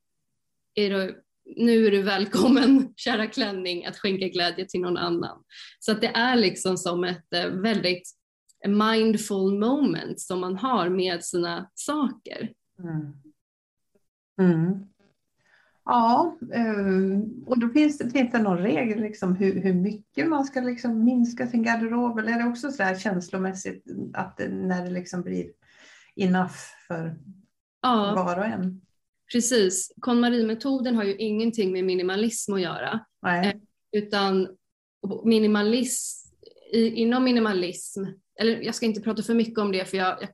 är 0.76 0.90
det 0.90 1.16
nu 1.56 1.88
är 1.88 1.92
du 1.92 2.02
välkommen, 2.02 2.94
kära 2.98 3.28
klänning, 3.28 3.86
att 3.86 3.98
skänka 3.98 4.28
glädje 4.28 4.66
till 4.66 4.82
någon 4.82 4.98
annan. 4.98 5.44
Så 5.80 5.92
att 5.92 6.02
det 6.02 6.12
är 6.16 6.36
liksom 6.36 6.78
som 6.78 7.04
ett 7.04 7.34
eh, 7.34 7.48
väldigt 7.48 8.10
mindful 8.68 9.60
moment 9.60 10.20
som 10.20 10.40
man 10.40 10.56
har 10.56 10.90
med 10.90 11.24
sina 11.24 11.70
saker. 11.74 12.52
Mm. 12.80 13.14
Mm. 14.42 14.86
Ja, 15.92 16.38
eh, 16.54 17.20
och 17.46 17.60
då 17.60 17.70
finns 17.70 17.98
det, 17.98 18.10
finns 18.10 18.32
det 18.32 18.40
någon 18.40 18.58
regel 18.58 19.02
liksom 19.02 19.36
hur, 19.36 19.62
hur 19.62 19.74
mycket 19.74 20.28
man 20.28 20.46
ska 20.46 20.62
liksom 20.62 21.04
minska 21.04 21.48
sin 21.48 21.64
garderob 21.64 22.20
eller 22.20 22.32
är 22.32 22.44
det 22.44 22.50
också 22.50 22.72
så 22.72 22.84
här 22.84 22.96
känslomässigt 22.96 23.86
att 24.14 24.38
det, 24.38 24.50
när 24.50 24.86
det 24.86 24.92
liksom 24.92 25.22
blir 25.22 25.52
enough 26.16 26.54
för 26.88 27.18
ja. 27.82 28.14
var 28.16 28.38
och 28.38 28.46
en? 28.46 28.82
Precis, 29.32 29.92
KonMari-metoden 30.02 30.96
har 30.96 31.04
ju 31.04 31.16
ingenting 31.16 31.72
med 31.72 31.86
minimalism 31.86 32.54
att 32.54 32.62
göra. 32.62 33.00
Nej. 33.22 33.48
Eh, 33.48 33.54
utan 33.92 34.48
minimalism, 35.24 36.30
inom 36.74 37.24
minimalism, 37.24 38.04
eller 38.40 38.62
jag 38.62 38.76
ska 38.76 38.86
inte 38.86 39.02
prata 39.02 39.24
för 39.24 39.34
mycket 39.34 39.60
om 39.60 39.72
det 39.72 39.86
för 39.86 39.98
jag, 39.98 40.18
jag 40.22 40.30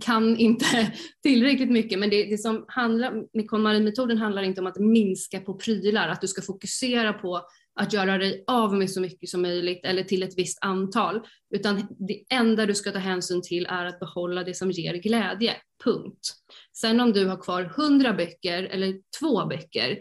kan 0.00 0.36
inte 0.36 0.92
tillräckligt 1.22 1.70
mycket, 1.70 1.98
men 1.98 2.10
det, 2.10 2.24
det 2.24 2.38
som 2.38 2.64
handlar 2.68 3.36
med 3.36 3.50
KonMari-metoden 3.50 4.18
handlar 4.18 4.42
inte 4.42 4.60
om 4.60 4.66
att 4.66 4.78
minska 4.78 5.40
på 5.40 5.54
prylar, 5.54 6.08
att 6.08 6.20
du 6.20 6.28
ska 6.28 6.42
fokusera 6.42 7.12
på 7.12 7.42
att 7.80 7.92
göra 7.92 8.18
dig 8.18 8.44
av 8.46 8.74
med 8.74 8.90
så 8.90 9.00
mycket 9.00 9.28
som 9.28 9.42
möjligt 9.42 9.84
eller 9.84 10.02
till 10.02 10.22
ett 10.22 10.38
visst 10.38 10.58
antal, 10.60 11.20
utan 11.54 11.96
det 12.08 12.22
enda 12.30 12.66
du 12.66 12.74
ska 12.74 12.90
ta 12.90 12.98
hänsyn 12.98 13.42
till 13.42 13.66
är 13.66 13.86
att 13.86 14.00
behålla 14.00 14.44
det 14.44 14.54
som 14.54 14.70
ger 14.70 14.94
glädje, 14.94 15.56
punkt. 15.84 16.32
Sen 16.76 17.00
om 17.00 17.12
du 17.12 17.26
har 17.26 17.42
kvar 17.42 17.62
hundra 17.62 18.12
böcker 18.12 18.62
eller 18.62 19.00
två 19.20 19.46
böcker, 19.46 19.98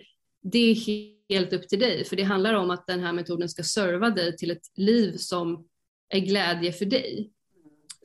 det 0.52 0.72
är 0.72 0.76
helt 1.30 1.54
upp 1.54 1.68
till 1.68 1.80
dig, 1.80 2.06
för 2.06 2.16
det 2.16 2.24
handlar 2.24 2.54
om 2.54 2.70
att 2.70 2.88
den 2.88 3.00
här 3.00 3.14
metoden 3.14 3.50
ska 3.50 3.64
serva 3.64 4.10
dig 4.10 4.38
till 4.38 4.52
ett 4.52 4.78
liv 4.78 5.18
som 5.18 5.68
är 6.10 6.20
glädje 6.20 6.72
för 6.72 6.86
dig. 6.86 7.32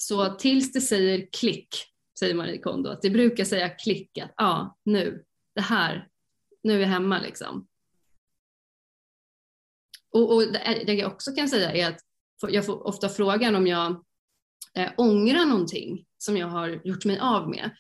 Så 0.07 0.29
tills 0.29 0.73
det 0.73 0.81
säger 0.81 1.29
klick, 1.33 1.69
säger 2.19 2.35
Marie 2.35 2.59
Kondo, 2.59 2.91
att 2.91 3.03
det 3.03 3.11
brukar 3.11 3.45
säga 3.45 3.69
klick, 3.69 4.19
att 4.19 4.35
ja, 4.37 4.79
nu, 4.85 5.25
det 5.55 5.61
här, 5.61 6.09
nu 6.63 6.75
är 6.75 6.81
jag 6.81 6.89
hemma 6.89 7.21
liksom. 7.21 7.67
Och, 10.13 10.35
och 10.35 10.43
det 10.87 10.93
jag 10.93 11.13
också 11.13 11.33
kan 11.33 11.49
säga 11.49 11.73
är 11.73 11.89
att 11.89 12.01
jag 12.49 12.67
får 12.67 12.87
ofta 12.87 13.09
frågan 13.09 13.55
om 13.55 13.67
jag 13.67 14.05
eh, 14.75 14.91
ångrar 14.97 15.45
någonting 15.45 16.05
som 16.19 16.37
jag 16.37 16.47
har 16.47 16.81
gjort 16.85 17.05
mig 17.05 17.19
av 17.19 17.51
med. 17.51 17.71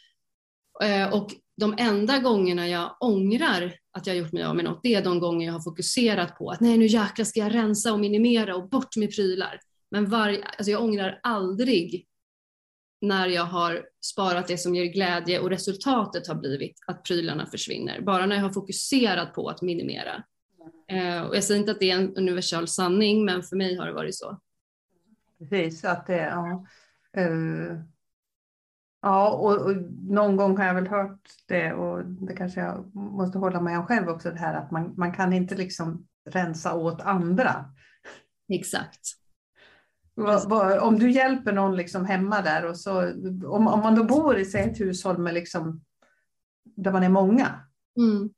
Eh, 0.82 1.14
och 1.14 1.30
de 1.56 1.74
enda 1.78 2.18
gångerna 2.18 2.68
jag 2.68 2.96
ångrar 3.00 3.74
att 3.92 4.06
jag 4.06 4.16
gjort 4.16 4.32
mig 4.32 4.42
av 4.42 4.56
med 4.56 4.64
något, 4.64 4.82
det 4.82 4.94
är 4.94 5.04
de 5.04 5.20
gånger 5.20 5.46
jag 5.46 5.52
har 5.52 5.62
fokuserat 5.62 6.38
på 6.38 6.50
att 6.50 6.60
nej, 6.60 6.78
nu 6.78 6.86
jäklar 6.86 7.24
ska 7.24 7.40
jag 7.40 7.54
rensa 7.54 7.92
och 7.92 8.00
minimera 8.00 8.56
och 8.56 8.68
bort 8.68 8.96
med 8.96 9.14
prylar. 9.14 9.60
Men 9.90 10.10
var, 10.10 10.28
alltså 10.28 10.70
jag 10.70 10.82
ångrar 10.82 11.20
aldrig 11.22 12.08
när 13.04 13.28
jag 13.28 13.44
har 13.44 13.86
sparat 14.00 14.48
det 14.48 14.58
som 14.58 14.74
ger 14.74 14.84
glädje 14.84 15.40
och 15.40 15.50
resultatet 15.50 16.26
har 16.28 16.34
blivit 16.34 16.80
att 16.86 17.02
prylarna 17.04 17.46
försvinner. 17.46 18.00
Bara 18.00 18.26
när 18.26 18.36
jag 18.36 18.42
har 18.42 18.52
fokuserat 18.52 19.34
på 19.34 19.48
att 19.48 19.62
minimera. 19.62 20.24
Eh, 20.88 21.22
och 21.22 21.36
jag 21.36 21.44
säger 21.44 21.60
inte 21.60 21.72
att 21.72 21.80
det 21.80 21.90
är 21.90 21.96
en 21.96 22.16
universal 22.16 22.68
sanning, 22.68 23.24
men 23.24 23.42
för 23.42 23.56
mig 23.56 23.76
har 23.76 23.86
det 23.86 23.92
varit 23.92 24.16
så. 24.16 24.40
Precis, 25.38 25.84
att 25.84 26.06
det, 26.06 26.16
ja. 26.16 26.66
Uh, 27.18 27.80
ja, 29.02 29.30
och, 29.30 29.60
och, 29.60 29.76
någon 30.08 30.36
gång 30.36 30.56
har 30.56 30.64
jag 30.64 30.74
väl 30.74 30.86
hört 30.86 31.28
det 31.48 31.72
och 31.72 32.04
det 32.04 32.36
kanske 32.36 32.60
jag 32.60 32.94
måste 32.94 33.38
hålla 33.38 33.60
med 33.60 33.78
om 33.78 33.86
själv 33.86 34.08
också, 34.08 34.30
det 34.30 34.38
här 34.38 34.54
att 34.54 34.70
man, 34.70 34.94
man 34.96 35.12
kan 35.12 35.32
inte 35.32 35.54
liksom 35.54 36.06
rensa 36.30 36.74
åt 36.74 37.00
andra. 37.00 37.64
Exakt. 38.48 39.23
Om 40.80 40.98
du 40.98 41.10
hjälper 41.10 41.52
någon 41.52 41.76
liksom 41.76 42.04
hemma 42.04 42.42
där 42.42 42.64
och 42.64 42.76
så 42.76 43.00
om, 43.46 43.66
om 43.66 43.80
man 43.80 43.94
då 43.94 44.04
bor 44.04 44.38
i 44.38 44.42
ett 44.42 44.80
hushåll 44.80 45.18
med 45.18 45.34
liksom, 45.34 45.84
där 46.64 46.92
man 46.92 47.02
är 47.02 47.08
många. 47.08 47.60
Mm. 47.96 48.30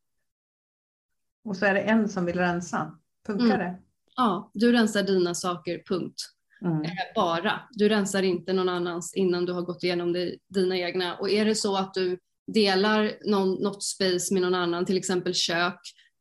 Och 1.44 1.56
så 1.56 1.66
är 1.66 1.74
det 1.74 1.80
en 1.80 2.08
som 2.08 2.24
vill 2.24 2.38
rensa. 2.38 2.98
Funkar 3.26 3.44
mm. 3.44 3.58
det? 3.58 3.76
Ja, 4.16 4.50
du 4.54 4.72
rensar 4.72 5.02
dina 5.02 5.34
saker, 5.34 5.82
punkt. 5.88 6.20
Mm. 6.62 6.82
Eh, 6.82 6.90
bara. 7.14 7.60
Du 7.70 7.88
rensar 7.88 8.22
inte 8.22 8.52
någon 8.52 8.68
annans 8.68 9.14
innan 9.14 9.44
du 9.46 9.52
har 9.52 9.62
gått 9.62 9.82
igenom 9.82 10.12
det, 10.12 10.36
dina 10.48 10.76
egna. 10.76 11.16
Och 11.16 11.30
är 11.30 11.44
det 11.44 11.54
så 11.54 11.76
att 11.76 11.94
du 11.94 12.18
delar 12.46 13.12
någon, 13.24 13.54
något 13.54 13.82
space 13.82 14.34
med 14.34 14.42
någon 14.42 14.54
annan, 14.54 14.84
till 14.84 14.96
exempel 14.96 15.34
kök, 15.34 15.80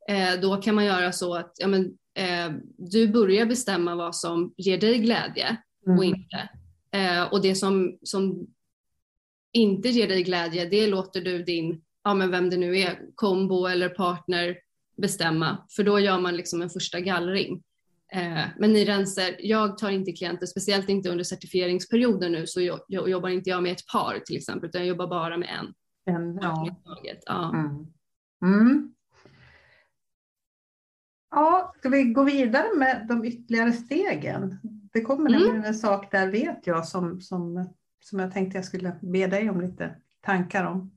eh, 0.09 0.39
då 0.41 0.57
kan 0.57 0.75
man 0.75 0.85
göra 0.85 1.11
så 1.11 1.35
att 1.35 1.53
ja, 1.57 1.67
men, 1.67 1.97
eh, 2.15 2.53
du 2.77 3.07
börjar 3.07 3.45
bestämma 3.45 3.95
vad 3.95 4.15
som 4.15 4.53
ger 4.57 4.77
dig 4.77 4.97
glädje 4.97 5.57
mm. 5.85 5.97
och 5.97 6.05
inte. 6.05 6.49
Eh, 6.91 7.23
och 7.23 7.41
det 7.41 7.55
som, 7.55 7.97
som 8.03 8.47
inte 9.53 9.89
ger 9.89 10.07
dig 10.07 10.23
glädje, 10.23 10.65
det 10.65 10.87
låter 10.87 11.21
du 11.21 11.43
din, 11.43 11.81
ja 12.03 12.13
men 12.13 12.31
vem 12.31 12.49
det 12.49 12.57
nu 12.57 12.79
är, 12.79 12.99
kombo 13.15 13.65
eller 13.65 13.89
partner 13.89 14.57
bestämma, 14.97 15.57
för 15.75 15.83
då 15.83 15.99
gör 15.99 16.19
man 16.19 16.37
liksom 16.37 16.61
en 16.61 16.69
första 16.69 16.99
gallring. 16.99 17.63
Eh, 18.13 18.43
men 18.59 18.73
ni 18.73 18.85
rensar, 18.85 19.35
jag 19.39 19.77
tar 19.77 19.89
inte 19.89 20.11
klienter, 20.11 20.45
speciellt 20.45 20.89
inte 20.89 21.09
under 21.09 21.23
certifieringsperioden 21.23 22.31
nu, 22.31 22.47
så 22.47 22.61
jag, 22.61 22.79
jag 22.87 23.09
jobbar 23.09 23.29
inte 23.29 23.49
jag 23.49 23.63
med 23.63 23.71
ett 23.71 23.87
par 23.91 24.19
till 24.19 24.37
exempel, 24.37 24.69
utan 24.69 24.81
jag 24.81 24.87
jobbar 24.87 25.07
bara 25.07 25.37
med 25.37 25.49
en. 25.59 25.73
en 26.15 26.39
ja. 26.41 26.75
Ja. 27.25 27.49
Mm. 27.49 27.87
Mm. 28.45 28.94
Ja, 31.35 31.73
ska 31.79 31.89
vi 31.89 32.03
gå 32.03 32.23
vidare 32.23 32.75
med 32.77 33.05
de 33.09 33.25
ytterligare 33.25 33.71
stegen? 33.71 34.59
Det 34.93 35.01
kommer 35.01 35.29
mm. 35.29 35.41
nämligen 35.41 35.65
en 35.65 35.75
sak 35.75 36.11
där 36.11 36.31
vet 36.31 36.67
jag 36.67 36.87
som, 36.87 37.21
som, 37.21 37.69
som 37.99 38.19
jag 38.19 38.33
tänkte 38.33 38.57
jag 38.57 38.65
skulle 38.65 38.95
be 39.01 39.27
dig 39.27 39.49
om 39.49 39.61
lite 39.61 39.95
tankar 40.21 40.63
om. 40.65 40.91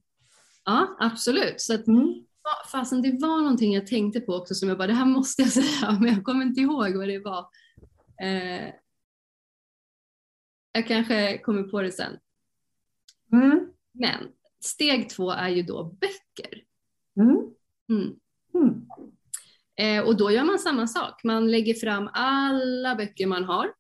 Ja, 0.64 0.96
absolut. 0.98 1.60
Så 1.60 1.74
att, 1.74 1.86
mm 1.86 2.24
fasen 2.72 3.02
det 3.02 3.18
var 3.20 3.40
någonting 3.40 3.74
jag 3.74 3.86
tänkte 3.86 4.20
på 4.20 4.34
också 4.34 4.54
som 4.54 4.68
jag 4.68 4.78
bara, 4.78 4.86
det 4.86 4.94
här 4.94 5.04
måste 5.04 5.42
jag 5.42 5.50
säga, 5.52 5.98
men 6.00 6.14
jag 6.14 6.24
kommer 6.24 6.44
inte 6.44 6.60
ihåg 6.60 6.96
vad 6.96 7.08
det 7.08 7.18
var. 7.18 7.46
Eh, 8.22 8.74
jag 10.72 10.86
kanske 10.86 11.38
kommer 11.38 11.62
på 11.62 11.82
det 11.82 11.92
sen. 11.92 12.18
Mm. 13.32 13.70
Men 13.92 14.28
steg 14.60 15.10
två 15.10 15.30
är 15.30 15.48
ju 15.48 15.62
då 15.62 15.84
böcker. 15.84 16.62
Mm. 17.16 18.18
Mm. 19.78 19.90
mm. 19.90 19.98
Eh, 19.98 20.08
och 20.08 20.16
då 20.16 20.30
gör 20.30 20.44
man 20.44 20.58
samma 20.58 20.86
sak. 20.86 21.24
Man 21.24 21.50
lägger 21.50 21.74
fram 21.74 22.10
alla 22.12 22.94
böcker 22.94 23.26
man 23.26 23.44
har 23.44 23.72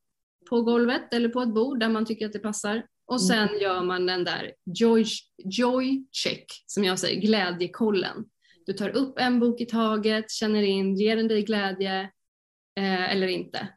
på 0.48 0.62
golvet 0.62 1.14
eller 1.14 1.28
på 1.28 1.40
ett 1.40 1.54
bord 1.54 1.80
där 1.80 1.88
man 1.88 2.06
tycker 2.06 2.26
att 2.26 2.32
det 2.32 2.38
passar. 2.38 2.86
Och 3.06 3.22
sen 3.22 3.48
mm. 3.48 3.60
gör 3.60 3.82
man 3.82 4.06
den 4.06 4.24
där 4.24 4.52
joy, 4.64 5.04
joy 5.44 6.04
check, 6.12 6.46
som 6.66 6.84
jag 6.84 6.98
säger, 6.98 7.20
glädjekollen. 7.20 8.24
Du 8.66 8.72
tar 8.72 8.88
upp 8.88 9.18
en 9.18 9.40
bok 9.40 9.60
i 9.60 9.66
taget, 9.66 10.30
känner 10.30 10.62
in, 10.62 10.96
ger 10.96 11.16
den 11.16 11.28
dig 11.28 11.42
glädje 11.42 12.00
eh, 12.78 13.12
eller 13.12 13.26
inte? 13.26 13.68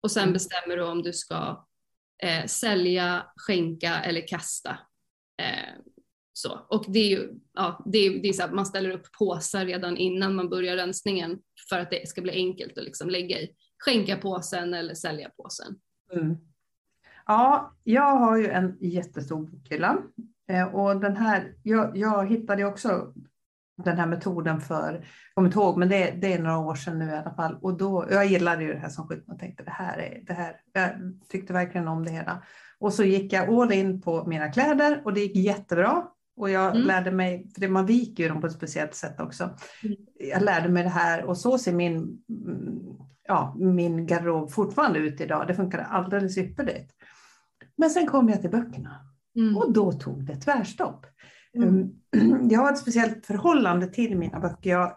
Och 0.00 0.10
sen 0.10 0.22
mm. 0.22 0.32
bestämmer 0.32 0.76
du 0.76 0.82
om 0.82 1.02
du 1.02 1.12
ska 1.12 1.66
eh, 2.22 2.46
sälja, 2.46 3.26
skänka 3.36 4.00
eller 4.00 4.28
kasta. 4.28 4.78
Eh, 5.42 5.74
så. 6.40 6.66
Och 6.68 6.84
det 6.88 6.98
är 6.98 7.08
ju, 7.08 7.28
ja, 7.54 7.82
det 7.86 7.98
är, 7.98 8.22
det 8.22 8.28
är 8.28 8.32
så 8.32 8.42
att 8.42 8.54
man 8.54 8.66
ställer 8.66 8.90
upp 8.90 9.12
påsar 9.18 9.64
redan 9.64 9.96
innan 9.96 10.34
man 10.34 10.48
börjar 10.48 10.76
rensningen 10.76 11.38
för 11.68 11.78
att 11.78 11.90
det 11.90 12.08
ska 12.08 12.22
bli 12.22 12.32
enkelt 12.32 12.78
att 12.78 12.84
liksom 12.84 13.10
lägga 13.10 13.38
i 13.38 13.50
skänka 13.78 14.16
påsen 14.16 14.74
eller 14.74 14.94
sälja 14.94 15.30
påsen. 15.36 15.76
Mm. 16.12 16.36
Ja, 17.26 17.76
jag 17.84 18.16
har 18.16 18.36
ju 18.36 18.48
en 18.48 18.76
jättestor 18.80 19.46
bokhylla 19.46 19.98
eh, 20.48 20.74
och 20.74 21.00
den 21.00 21.16
här, 21.16 21.54
jag, 21.62 21.96
jag 21.96 22.28
hittade 22.28 22.64
också 22.64 23.12
den 23.84 23.98
här 23.98 24.06
metoden 24.06 24.60
för, 24.60 24.92
jag 24.92 25.34
kommer 25.34 25.48
inte 25.48 25.58
ihåg, 25.58 25.78
men 25.78 25.88
det, 25.88 26.10
det, 26.10 26.32
är 26.32 26.38
några 26.38 26.58
år 26.58 26.74
sedan 26.74 26.98
nu 26.98 27.10
i 27.10 27.16
alla 27.16 27.34
fall. 27.34 27.58
Och 27.62 27.76
då, 27.76 28.06
jag 28.10 28.26
gillade 28.26 28.64
ju 28.64 28.72
det 28.72 28.78
här 28.78 28.88
som 28.88 29.08
sjutton 29.08 29.34
och 29.34 29.40
tänkte 29.40 29.62
det 29.62 29.70
här 29.70 29.98
är 29.98 30.22
det 30.26 30.32
här. 30.32 30.56
Jag 30.72 30.90
tyckte 31.28 31.52
verkligen 31.52 31.88
om 31.88 32.04
det 32.04 32.10
hela. 32.10 32.42
Och 32.78 32.92
så 32.92 33.04
gick 33.04 33.32
jag 33.32 33.48
all 33.50 33.72
in 33.72 34.00
på 34.00 34.24
mina 34.26 34.52
kläder 34.52 35.02
och 35.04 35.14
det 35.14 35.20
gick 35.20 35.36
jättebra. 35.36 36.06
Och 36.40 36.50
jag 36.50 36.76
mm. 36.76 36.86
lärde 36.86 37.10
mig, 37.10 37.46
för 37.58 37.68
man 37.68 37.86
viker 37.86 38.22
ju 38.22 38.28
dem 38.28 38.40
på 38.40 38.46
ett 38.46 38.52
speciellt 38.52 38.94
sätt 38.94 39.20
också. 39.20 39.44
Mm. 39.44 39.96
Jag 40.32 40.42
lärde 40.42 40.68
mig 40.68 40.82
det 40.82 40.88
här 40.88 41.24
och 41.24 41.38
så 41.38 41.58
ser 41.58 41.72
min, 41.72 42.18
ja, 43.28 43.56
min 43.58 44.06
garderob 44.06 44.52
fortfarande 44.52 44.98
ut 44.98 45.20
idag. 45.20 45.46
Det 45.46 45.54
funkar 45.54 45.78
alldeles 45.78 46.38
ypperligt. 46.38 46.92
Men 47.76 47.90
sen 47.90 48.06
kom 48.06 48.28
jag 48.28 48.40
till 48.40 48.50
böckerna 48.50 49.00
mm. 49.36 49.56
och 49.56 49.72
då 49.72 49.92
tog 49.92 50.24
det 50.24 50.36
tvärstopp. 50.36 51.06
Mm. 51.56 51.90
Jag 52.50 52.60
har 52.60 52.72
ett 52.72 52.78
speciellt 52.78 53.26
förhållande 53.26 53.86
till 53.86 54.18
mina 54.18 54.40
böcker. 54.40 54.70
Jag, 54.70 54.92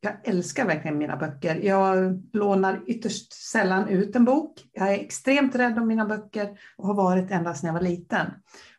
jag 0.00 0.28
älskar 0.28 0.66
verkligen 0.66 0.98
mina 0.98 1.16
böcker. 1.16 1.56
Jag 1.56 2.22
lånar 2.32 2.82
ytterst 2.86 3.32
sällan 3.32 3.88
ut 3.88 4.16
en 4.16 4.24
bok. 4.24 4.68
Jag 4.72 4.94
är 4.94 4.98
extremt 4.98 5.54
rädd 5.54 5.78
om 5.78 5.88
mina 5.88 6.06
böcker 6.06 6.58
och 6.76 6.86
har 6.86 6.94
varit 6.94 7.30
ända 7.30 7.54
sedan 7.54 7.66
jag 7.66 7.74
var 7.74 7.80
liten. 7.80 8.26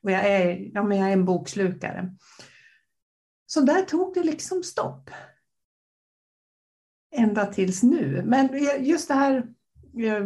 Och 0.04 0.12
jag 0.12 0.26
är, 0.26 0.70
ja, 0.74 0.84
men 0.84 0.98
jag 0.98 1.10
är 1.10 1.14
en 1.14 1.26
bokslukare. 1.26 2.16
Så 3.46 3.62
där 3.62 3.82
tog 3.82 4.14
det 4.14 4.24
liksom 4.24 4.64
stopp. 4.64 5.10
Ända 7.16 7.46
tills 7.46 7.84
nu. 7.84 8.24
Men 8.26 8.50
just 8.80 9.08
det 9.08 9.14
här, 9.14 9.38
eh, 9.98 10.26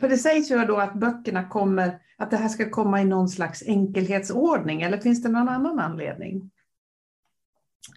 för 0.00 0.08
det 0.08 0.18
sägs 0.18 0.50
ju 0.50 0.64
då 0.64 0.76
att 0.76 0.94
böckerna 0.94 1.48
kommer, 1.48 2.00
att 2.16 2.30
det 2.30 2.36
här 2.36 2.48
ska 2.48 2.70
komma 2.70 3.00
i 3.00 3.04
någon 3.04 3.28
slags 3.28 3.62
enkelhetsordning, 3.66 4.82
eller 4.82 4.98
finns 4.98 5.22
det 5.22 5.28
någon 5.28 5.48
annan 5.48 5.78
anledning? 5.78 6.50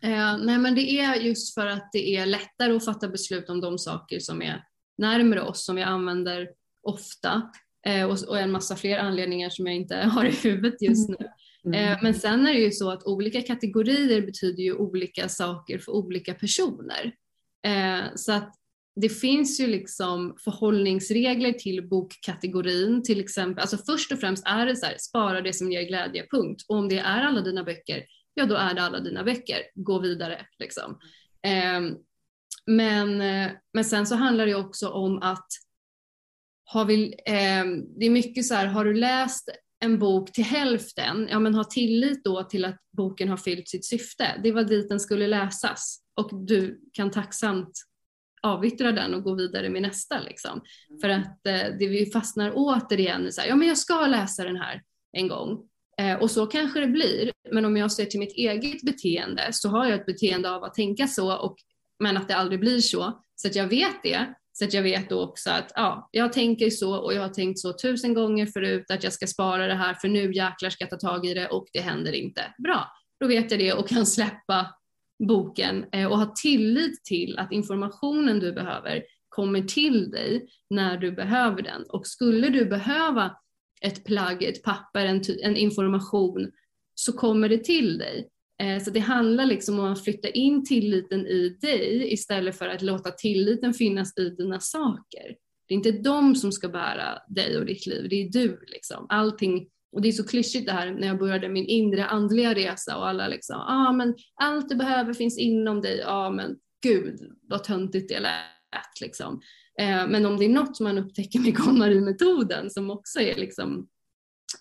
Eh, 0.02 0.38
nej, 0.38 0.58
men 0.58 0.76
det 0.76 1.00
är 1.00 1.16
just 1.16 1.54
för 1.54 1.68
att 1.68 1.90
det 1.92 2.16
är 2.16 2.26
lättare 2.26 2.74
att 2.76 2.86
fatta 2.86 3.08
beslut 3.08 3.50
om 3.50 3.62
de 3.62 3.78
saker 3.78 4.20
som 4.20 4.42
är 4.42 4.64
närmare 4.98 5.42
oss, 5.42 5.66
som 5.66 5.76
vi 5.76 5.82
använder 5.82 6.50
ofta 6.84 7.52
eh, 7.88 8.06
och, 8.06 8.18
och, 8.28 8.40
en 8.40 8.52
massa 8.52 8.76
fler 8.76 8.98
anledningar 8.98 9.50
som 9.50 9.68
jag 9.68 9.76
inte 9.76 9.96
har 10.14 10.26
i 10.26 10.32
huvudet 10.32 10.82
just 10.82 11.10
nu. 11.10 11.18
Mm. 11.66 11.94
Eh, 11.94 12.00
men 12.02 12.14
sen 12.14 12.48
är 12.48 12.54
det 12.54 12.60
ju 12.60 12.72
så 12.72 12.92
att 12.92 13.04
olika 13.04 13.42
kategorier 13.42 14.22
betyder 14.22 14.64
ju 14.64 14.74
olika 14.74 15.30
saker 15.30 15.80
för 15.80 15.92
olika 15.92 16.34
personer. 16.34 17.14
Eh, 17.68 18.16
så 18.16 18.32
att 18.32 18.56
det 18.96 19.10
finns 19.10 19.60
ju 19.60 19.68
liksom 19.68 20.36
förhållningsregler 20.44 21.54
till 21.54 21.88
bokkategorin 21.90 23.04
till 23.04 23.20
exempel. 23.20 23.62
Alltså 23.62 23.78
först 23.78 24.12
och 24.12 24.20
främst 24.20 24.48
är 24.48 24.66
det 24.66 24.76
så 24.76 24.86
här, 24.86 24.96
spara 25.00 25.42
det 25.42 25.54
som 25.54 25.72
ger 25.72 25.88
glädje, 25.88 26.28
punkt. 26.32 26.66
Och 26.68 26.76
om 26.76 26.90
det 26.90 26.98
är 26.98 27.22
alla 27.28 27.42
dina 27.42 27.64
böcker, 27.64 28.04
ja 28.42 28.48
då 28.48 28.56
är 28.56 28.74
det 28.74 28.82
alla 28.82 29.00
dina 29.00 29.24
böcker. 29.24 29.58
Gå 29.76 30.00
vidare 30.00 30.46
liksom. 30.60 31.00
Eh, 31.44 31.98
men, 32.66 33.18
men 33.74 33.86
sen 33.86 34.08
så 34.08 34.16
handlar 34.16 34.46
det 34.46 34.56
också 34.56 34.90
om 34.90 35.22
att 35.22 35.48
har 36.64 36.86
vi, 36.86 37.16
eh, 37.26 37.66
det 38.00 38.06
är 38.06 38.10
mycket 38.10 38.46
så 38.46 38.54
här, 38.54 38.66
har 38.66 38.86
du 38.86 38.94
läst 38.94 39.50
en 39.80 40.00
bok 40.00 40.32
till 40.32 40.44
hälften, 40.44 41.28
ja 41.30 41.40
men 41.40 41.56
ha 41.56 41.64
tillit 41.64 42.24
då 42.24 42.44
till 42.44 42.66
att 42.66 42.78
boken 42.98 43.30
har 43.30 43.38
fyllt 43.38 43.70
sitt 43.70 43.86
syfte. 43.86 44.40
Det 44.44 44.52
var 44.52 44.64
dit 44.64 44.90
den 44.90 45.00
skulle 45.00 45.28
läsas 45.28 46.00
och 46.16 46.46
du 46.46 46.82
kan 46.94 47.12
tacksamt 47.12 47.72
avyttra 48.42 48.92
den 48.92 49.14
och 49.14 49.24
gå 49.24 49.36
vidare 49.36 49.70
med 49.70 49.82
nästa. 49.82 50.20
Liksom. 50.20 50.62
För 51.02 51.10
att 51.10 51.48
eh, 51.48 51.78
det 51.80 51.88
vi 51.88 52.12
fastnar 52.12 52.52
återigen 52.56 53.28
i 53.28 53.32
så 53.32 53.42
här, 53.42 53.48
ja 53.48 53.56
men 53.56 53.68
jag 53.68 53.78
ska 53.78 54.08
läsa 54.08 54.44
den 54.44 54.58
här 54.58 54.82
en 55.12 55.28
gång. 55.28 55.70
Eh, 56.02 56.16
och 56.22 56.32
så 56.32 56.46
kanske 56.46 56.80
det 56.80 56.88
blir, 56.88 57.32
men 57.52 57.66
om 57.66 57.78
jag 57.78 57.92
ser 57.92 58.06
till 58.06 58.20
mitt 58.20 58.36
eget 58.36 58.82
beteende 58.82 59.48
så 59.52 59.70
har 59.70 59.86
jag 59.86 60.00
ett 60.00 60.06
beteende 60.06 60.52
av 60.52 60.64
att 60.64 60.74
tänka 60.74 61.08
så, 61.08 61.38
och, 61.38 61.56
men 62.00 62.18
att 62.18 62.28
det 62.28 62.36
aldrig 62.36 62.60
blir 62.60 62.80
så. 62.80 63.24
Så 63.36 63.48
att 63.48 63.56
jag 63.56 63.68
vet 63.68 64.04
det, 64.04 64.34
så 64.54 64.66
att 64.66 64.74
jag 64.74 64.84
vet 64.84 65.10
då 65.10 65.22
också 65.22 65.50
att 65.50 65.72
ja, 65.76 66.10
jag 66.12 66.34
tänker 66.34 66.70
så 66.70 66.96
och 66.96 67.14
jag 67.14 67.22
har 67.22 67.30
tänkt 67.30 67.60
så 67.60 67.74
tusen 67.74 68.14
gånger 68.14 68.46
förut 68.46 68.92
att 68.92 69.04
jag 69.04 69.14
ska 69.14 69.28
spara 69.28 69.68
det 69.68 69.74
här 69.74 69.94
för 69.94 70.08
nu 70.08 70.34
jäklar 70.34 70.70
ska 70.70 70.84
jag 70.84 70.90
ta 70.90 71.10
tag 71.10 71.26
i 71.26 71.34
det 71.34 71.48
och 71.48 71.68
det 71.74 71.82
händer 71.82 72.14
inte. 72.14 72.42
Bra, 72.64 72.88
då 73.20 73.28
vet 73.28 73.52
jag 73.52 73.60
det 73.60 73.74
och 73.74 73.88
kan 73.88 74.06
släppa 74.16 74.76
boken 75.28 75.86
eh, 75.92 76.08
och 76.08 76.18
ha 76.18 76.34
tillit 76.42 77.04
till 77.04 77.38
att 77.38 77.52
informationen 77.52 78.40
du 78.40 78.54
behöver 78.54 79.04
kommer 79.30 79.62
till 79.62 80.12
dig 80.12 80.48
när 80.70 80.98
du 80.98 81.12
behöver 81.12 81.62
den. 81.62 81.84
Och 81.90 82.08
skulle 82.08 82.50
du 82.50 82.66
behöva 82.66 83.36
ett 83.86 84.04
plagg, 84.06 84.44
ett 84.44 84.64
papper, 84.64 85.06
en, 85.06 85.22
en 85.44 85.58
information 85.58 86.52
så 86.96 87.14
kommer 87.14 87.50
det 87.50 87.64
till 87.64 87.98
dig. 87.98 88.30
Eh, 88.62 88.84
så 88.84 88.92
det 88.92 89.00
handlar 89.00 89.46
liksom 89.46 89.80
om 89.80 89.92
att 89.92 90.04
flytta 90.04 90.30
in 90.30 90.66
tilliten 90.66 91.28
i 91.28 91.58
dig 91.62 92.14
istället 92.14 92.58
för 92.58 92.68
att 92.68 92.82
låta 92.82 93.12
tilliten 93.12 93.74
finnas 93.74 94.18
i 94.18 94.30
dina 94.30 94.60
saker. 94.60 95.36
Det 95.68 95.74
är 95.74 95.76
inte 95.76 95.92
de 95.92 96.36
som 96.36 96.52
ska 96.52 96.70
bära 96.70 97.20
dig 97.28 97.58
och 97.58 97.66
ditt 97.66 97.86
liv, 97.86 98.10
det 98.10 98.16
är 98.16 98.30
du. 98.30 98.60
Liksom. 98.68 99.06
Allting, 99.10 99.68
och 99.92 100.02
det 100.02 100.08
är 100.08 100.12
så 100.12 100.28
klyschigt 100.28 100.66
det 100.66 100.72
här 100.72 100.92
när 100.92 101.08
jag 101.08 101.20
började 101.20 101.50
min 101.50 101.66
inre 101.66 102.06
andliga 102.06 102.56
resa 102.56 102.98
och 102.98 103.08
alla 103.08 103.28
liksom, 103.28 103.56
ja 103.56 103.88
ah, 103.90 103.92
men 103.92 104.16
allt 104.36 104.70
du 104.70 104.76
behöver 104.76 105.14
finns 105.14 105.38
inom 105.38 105.82
dig, 105.82 105.98
ja 105.98 106.08
ah, 106.08 106.30
men 106.30 106.58
gud 106.84 107.20
vad 107.42 107.64
töntigt 107.64 108.10
det 108.10 108.20
lät 108.20 109.02
liksom. 109.02 109.42
Eh, 109.82 110.08
men 110.08 110.26
om 110.26 110.38
det 110.38 110.46
är 110.46 110.50
något 110.50 110.80
man 110.80 110.98
upptäcker 110.98 111.40
med 111.40 111.58
KonMari-metoden 111.58 112.70
som 112.70 112.90
också 112.90 113.20
är 113.20 113.36
liksom 113.36 113.88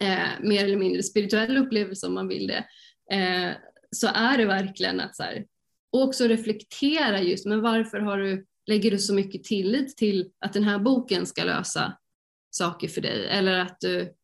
eh, 0.00 0.28
mer 0.40 0.64
eller 0.64 0.76
mindre 0.76 1.02
spirituell 1.02 1.56
upplevelse 1.56 2.06
om 2.06 2.14
man 2.14 2.28
vill 2.28 2.46
det, 2.46 2.64
eh, 3.16 3.56
så 3.90 4.08
är 4.14 4.38
det 4.38 4.44
verkligen 4.44 5.00
att 5.00 5.16
så 5.16 5.22
här, 5.22 5.46
och 5.92 6.02
också 6.02 6.24
reflektera 6.24 7.22
just, 7.22 7.46
men 7.46 7.60
varför 7.60 8.00
har 8.00 8.18
du, 8.18 8.46
lägger 8.66 8.90
du 8.90 8.98
så 8.98 9.14
mycket 9.14 9.44
tillit 9.44 9.96
till 9.96 10.30
att 10.38 10.52
den 10.52 10.64
här 10.64 10.78
boken 10.78 11.26
ska 11.26 11.44
lösa 11.44 11.98
saker 12.50 12.88
för 12.88 13.00
dig 13.00 13.28
eller 13.28 13.58
att 13.58 13.80
du 13.80 14.14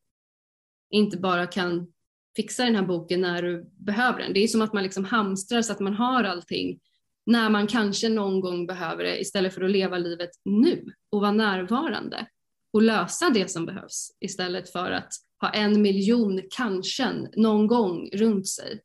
inte 0.91 1.17
bara 1.17 1.47
kan 1.47 1.93
fixa 2.37 2.65
den 2.65 2.77
här 2.77 2.87
boken 2.87 3.21
när 3.21 3.43
du 3.43 3.71
behöver 3.79 4.19
den. 4.19 4.33
Det 4.33 4.41
är 4.41 4.49
som 4.49 4.63
att 4.63 4.73
man 4.73 4.83
liksom 4.83 5.05
hamstrar 5.05 5.63
så 5.63 5.73
att 5.73 5.81
man 5.81 5.95
har 5.95 6.25
allting 6.25 6.81
när 7.27 7.51
man 7.51 7.67
kanske 7.67 8.09
någon 8.09 8.41
gång 8.41 8.67
behöver 8.67 9.05
det 9.05 9.21
istället 9.21 9.55
för 9.55 9.63
att 9.63 9.71
leva 9.71 9.99
livet 9.99 10.31
nu 10.45 10.93
och 11.11 11.21
vara 11.21 11.33
närvarande 11.33 12.27
och 12.73 12.83
lösa 12.83 13.31
det 13.31 13.51
som 13.51 13.67
behövs 13.67 14.17
istället 14.21 14.73
för 14.73 14.91
att 14.91 15.13
ha 15.41 15.51
en 15.51 15.83
miljon 15.83 16.41
kanske 16.51 17.13
någon 17.37 17.67
gång 17.67 18.11
runt 18.13 18.49
sig. 18.49 18.81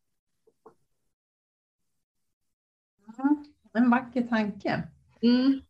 Mm, 3.19 3.45
en 3.73 3.89
vacker 3.89 4.21
tanke. 4.21 4.83
Mm. 5.21 5.61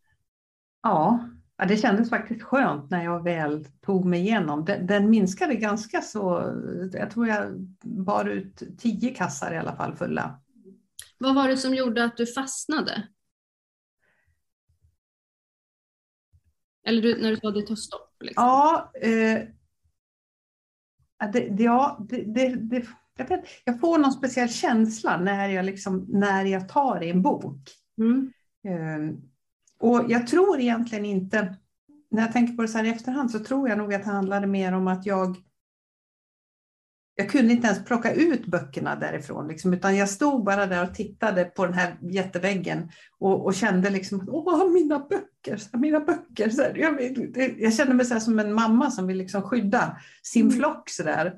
Ja, 0.84 1.30
det 1.68 1.78
kändes 1.78 2.10
faktiskt 2.10 2.44
skönt 2.44 2.90
när 2.90 3.04
jag 3.04 3.24
väl 3.24 3.66
tog 3.82 4.06
mig 4.06 4.22
igenom. 4.22 4.66
Den, 4.66 4.88
den 4.88 5.10
minskade 5.10 5.56
ganska 5.56 6.02
så, 6.02 6.54
jag 6.94 7.12
tror 7.12 7.28
jag 7.28 7.60
bar 7.84 8.26
ut 8.26 8.64
tio 8.78 9.14
kassar 9.14 9.54
i 9.54 9.58
alla 9.58 9.76
fall 9.76 9.96
fulla. 9.96 10.41
Vad 11.22 11.36
var 11.36 11.48
det 11.48 11.58
som 11.58 11.76
gjorde 11.76 12.04
att 12.04 12.18
du 12.18 12.28
fastnade? 12.28 13.08
Eller 16.86 17.02
du, 17.02 17.22
när 17.22 17.30
du 17.30 17.38
sa 17.38 17.48
att 17.48 17.54
det 17.54 17.62
tog 17.62 17.78
stopp? 17.78 18.16
Liksom. 18.20 18.44
Ja, 18.44 18.92
eh, 19.02 19.42
det, 21.34 21.56
ja 21.60 22.06
det, 22.10 22.24
det, 22.24 22.56
det, 22.56 22.86
jag, 23.18 23.30
vet, 23.30 23.44
jag 23.66 23.80
får 23.80 23.98
någon 23.98 24.12
speciell 24.12 24.50
känsla 24.50 25.18
när 25.18 25.50
jag, 25.50 25.66
liksom, 25.66 26.06
när 26.10 26.46
jag 26.46 26.70
tar 26.70 27.04
i 27.04 27.10
en 27.10 27.22
bok. 27.22 27.70
Mm. 27.98 28.34
Eh, 28.68 29.16
och 29.80 30.12
jag 30.12 30.28
tror 30.28 30.60
egentligen 30.60 31.06
inte, 31.06 31.58
när 32.12 32.22
jag 32.22 32.34
tänker 32.34 32.54
på 32.54 32.62
det 32.62 32.68
så 32.68 32.78
här 32.78 32.86
i 32.86 32.90
efterhand, 32.90 33.32
så 33.32 33.40
tror 33.40 33.70
jag 33.70 33.78
nog 33.78 33.94
att 33.94 34.04
det 34.04 34.10
handlade 34.10 34.48
mer 34.48 34.74
om 34.74 34.88
att 34.88 35.06
jag 35.06 35.38
jag 37.22 37.30
kunde 37.30 37.54
inte 37.54 37.68
ens 37.68 37.86
plocka 37.86 38.14
ut 38.14 38.46
böckerna 38.46 38.96
därifrån, 38.96 39.48
liksom, 39.48 39.74
utan 39.74 39.96
jag 39.96 40.10
stod 40.10 40.44
bara 40.44 40.66
där 40.66 40.84
och 40.84 40.96
tittade 40.96 41.46
på 41.46 41.66
den 41.66 41.74
här 41.74 41.98
jätteväggen 42.02 42.92
och, 43.20 43.46
och 43.46 43.54
kände 43.54 43.90
liksom, 43.90 44.26
åh, 44.28 44.72
mina 44.72 45.00
böcker, 45.00 45.78
mina 45.78 46.00
böcker. 46.00 46.50
Så 46.50 46.62
här, 46.62 46.76
jag, 46.76 47.02
jag, 47.60 47.74
kände 47.74 47.94
mig 47.94 48.06
så 48.06 48.20
som 48.20 48.40
en 48.40 48.54
mamma 48.54 48.92
som 48.92 49.08
vill 49.08 49.18
liksom 49.18 49.42
skydda 49.42 49.98
sin 50.24 50.46
mm. 50.46 50.58
flock. 50.58 50.90
Så 50.90 51.04
där. 51.04 51.34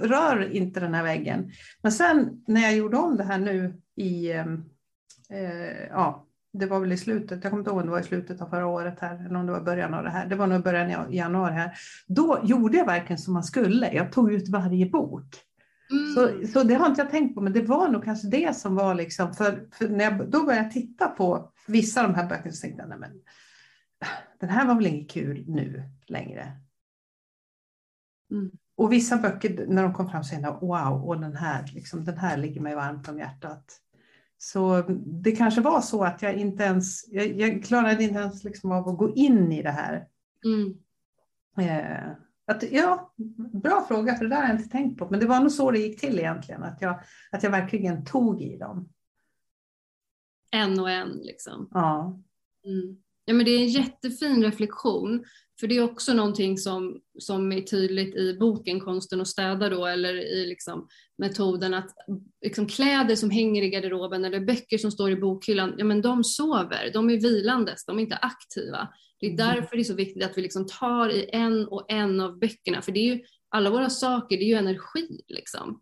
Rör 0.00 0.52
inte 0.52 0.80
den 0.80 0.94
här 0.94 1.02
väggen. 1.02 1.50
Men 1.82 1.92
sen 1.92 2.42
när 2.46 2.60
jag 2.60 2.76
gjorde 2.76 2.96
om 2.96 3.16
det 3.16 3.24
här 3.24 3.38
nu 3.38 3.80
i, 3.96 4.32
ehm, 4.32 4.64
eh, 5.30 5.86
ja, 5.90 6.25
det 6.58 6.66
var 6.66 6.80
väl 6.80 6.92
i 6.92 6.96
slutet, 6.96 7.44
jag 7.44 7.50
kommer 7.50 7.60
inte 7.60 7.70
ihåg 7.70 7.80
om 7.80 7.86
det 7.86 7.92
var 7.92 8.00
i 8.00 8.02
slutet 8.02 8.40
av 8.40 8.46
förra 8.46 8.66
året 8.66 9.00
här, 9.00 9.26
eller 9.26 9.36
om 9.36 9.46
det 9.46 9.52
var 9.52 9.60
början 9.60 9.94
av 9.94 10.04
det 10.04 10.10
här, 10.10 10.26
det 10.26 10.36
var 10.36 10.46
nog 10.46 10.62
början 10.62 11.12
i 11.12 11.16
januari 11.16 11.54
här. 11.54 11.78
Då 12.06 12.40
gjorde 12.42 12.78
jag 12.78 12.86
verkligen 12.86 13.18
som 13.18 13.34
man 13.34 13.44
skulle, 13.44 13.92
jag 13.92 14.12
tog 14.12 14.32
ut 14.32 14.48
varje 14.48 14.86
bok. 14.86 15.36
Mm. 15.90 16.14
Så, 16.14 16.48
så 16.52 16.62
det 16.62 16.74
har 16.74 16.86
inte 16.86 17.00
jag 17.00 17.10
tänkt 17.10 17.34
på, 17.34 17.40
men 17.40 17.52
det 17.52 17.62
var 17.62 17.88
nog 17.88 18.04
kanske 18.04 18.28
det 18.28 18.56
som 18.56 18.74
var 18.74 18.94
liksom, 18.94 19.34
för, 19.34 19.68
för 19.72 19.88
när 19.88 20.04
jag 20.04 20.30
då 20.30 20.44
började 20.44 20.70
titta 20.70 21.08
på 21.08 21.52
vissa 21.66 22.00
av 22.00 22.08
de 22.08 22.14
här 22.14 22.28
böckerna 22.28 22.52
så 22.52 22.60
tänkte 22.60 22.82
jag, 22.82 22.88
nej 22.88 22.98
men 22.98 23.10
den 24.40 24.48
här 24.48 24.66
var 24.66 24.74
väl 24.74 24.86
inget 24.86 25.10
kul 25.10 25.44
nu 25.48 25.82
längre. 26.06 26.52
Mm. 28.30 28.50
Och 28.76 28.92
vissa 28.92 29.16
böcker, 29.16 29.66
när 29.68 29.82
de 29.82 29.94
kom 29.94 30.10
fram, 30.10 30.24
så 30.24 30.30
tänkte 30.30 30.48
jag, 30.48 30.60
wow, 30.60 31.08
och 31.08 31.20
den 31.20 31.36
här, 31.36 31.70
liksom, 31.74 32.04
den 32.04 32.18
här 32.18 32.36
ligger 32.36 32.60
mig 32.60 32.74
varmt 32.74 33.08
om 33.08 33.18
hjärtat. 33.18 33.80
Så 34.38 34.84
det 35.22 35.32
kanske 35.32 35.60
var 35.60 35.80
så 35.80 36.04
att 36.04 36.22
jag 36.22 36.34
inte 36.34 36.62
ens, 36.62 37.08
jag, 37.08 37.40
jag 37.40 37.64
klarade 37.64 38.02
inte 38.04 38.18
ens 38.18 38.44
liksom 38.44 38.72
av 38.72 38.88
att 38.88 38.98
gå 38.98 39.14
in 39.14 39.52
i 39.52 39.62
det 39.62 39.70
här. 39.70 40.06
Mm. 40.44 40.76
Eh, 41.58 42.10
att, 42.46 42.72
ja, 42.72 43.14
bra 43.62 43.84
fråga, 43.88 44.14
för 44.14 44.24
det 44.24 44.30
där 44.30 44.36
har 44.36 44.48
jag 44.48 44.56
inte 44.56 44.68
tänkt 44.68 44.98
på. 44.98 45.10
Men 45.10 45.20
det 45.20 45.26
var 45.26 45.40
nog 45.40 45.52
så 45.52 45.70
det 45.70 45.78
gick 45.78 46.00
till 46.00 46.18
egentligen, 46.18 46.62
att 46.62 46.82
jag, 46.82 47.00
att 47.30 47.42
jag 47.42 47.50
verkligen 47.50 48.04
tog 48.04 48.42
i 48.42 48.56
dem. 48.56 48.88
En 50.50 50.80
och 50.80 50.90
en 50.90 51.08
liksom. 51.08 51.68
Ja. 51.70 52.20
Mm. 52.64 52.96
Ja, 53.24 53.34
men 53.34 53.44
det 53.44 53.50
är 53.50 53.58
en 53.58 53.68
jättefin 53.68 54.42
reflektion. 54.42 55.24
För 55.60 55.66
det 55.66 55.76
är 55.76 55.82
också 55.82 56.14
någonting 56.14 56.58
som, 56.58 57.00
som 57.18 57.52
är 57.52 57.60
tydligt 57.60 58.16
i 58.16 58.36
boken 58.40 58.80
Konsten 58.80 59.20
att 59.20 59.28
städa 59.28 59.68
då, 59.68 59.86
eller 59.86 60.14
i 60.14 60.46
liksom 60.46 60.88
metoden 61.18 61.74
att 61.74 61.90
liksom 62.44 62.66
kläder 62.66 63.16
som 63.16 63.30
hänger 63.30 63.62
i 63.62 63.70
garderoben 63.70 64.24
eller 64.24 64.40
böcker 64.40 64.78
som 64.78 64.90
står 64.90 65.10
i 65.10 65.16
bokhyllan, 65.16 65.74
ja 65.78 65.84
men 65.84 66.02
de 66.02 66.24
sover, 66.24 66.90
de 66.92 67.10
är 67.10 67.20
vilandes, 67.20 67.84
de 67.86 67.98
är 67.98 68.02
inte 68.02 68.16
aktiva. 68.16 68.88
Det 69.20 69.26
är 69.26 69.30
mm. 69.30 69.46
därför 69.46 69.76
det 69.76 69.82
är 69.82 69.84
så 69.84 69.94
viktigt 69.94 70.24
att 70.24 70.38
vi 70.38 70.42
liksom 70.42 70.66
tar 70.66 71.08
i 71.08 71.30
en 71.32 71.66
och 71.66 71.92
en 71.92 72.20
av 72.20 72.38
böckerna, 72.38 72.82
för 72.82 72.92
det 72.92 73.00
är 73.00 73.14
ju 73.14 73.20
alla 73.48 73.70
våra 73.70 73.90
saker, 73.90 74.36
det 74.36 74.44
är 74.44 74.48
ju 74.48 74.54
energi 74.54 75.20
liksom. 75.28 75.80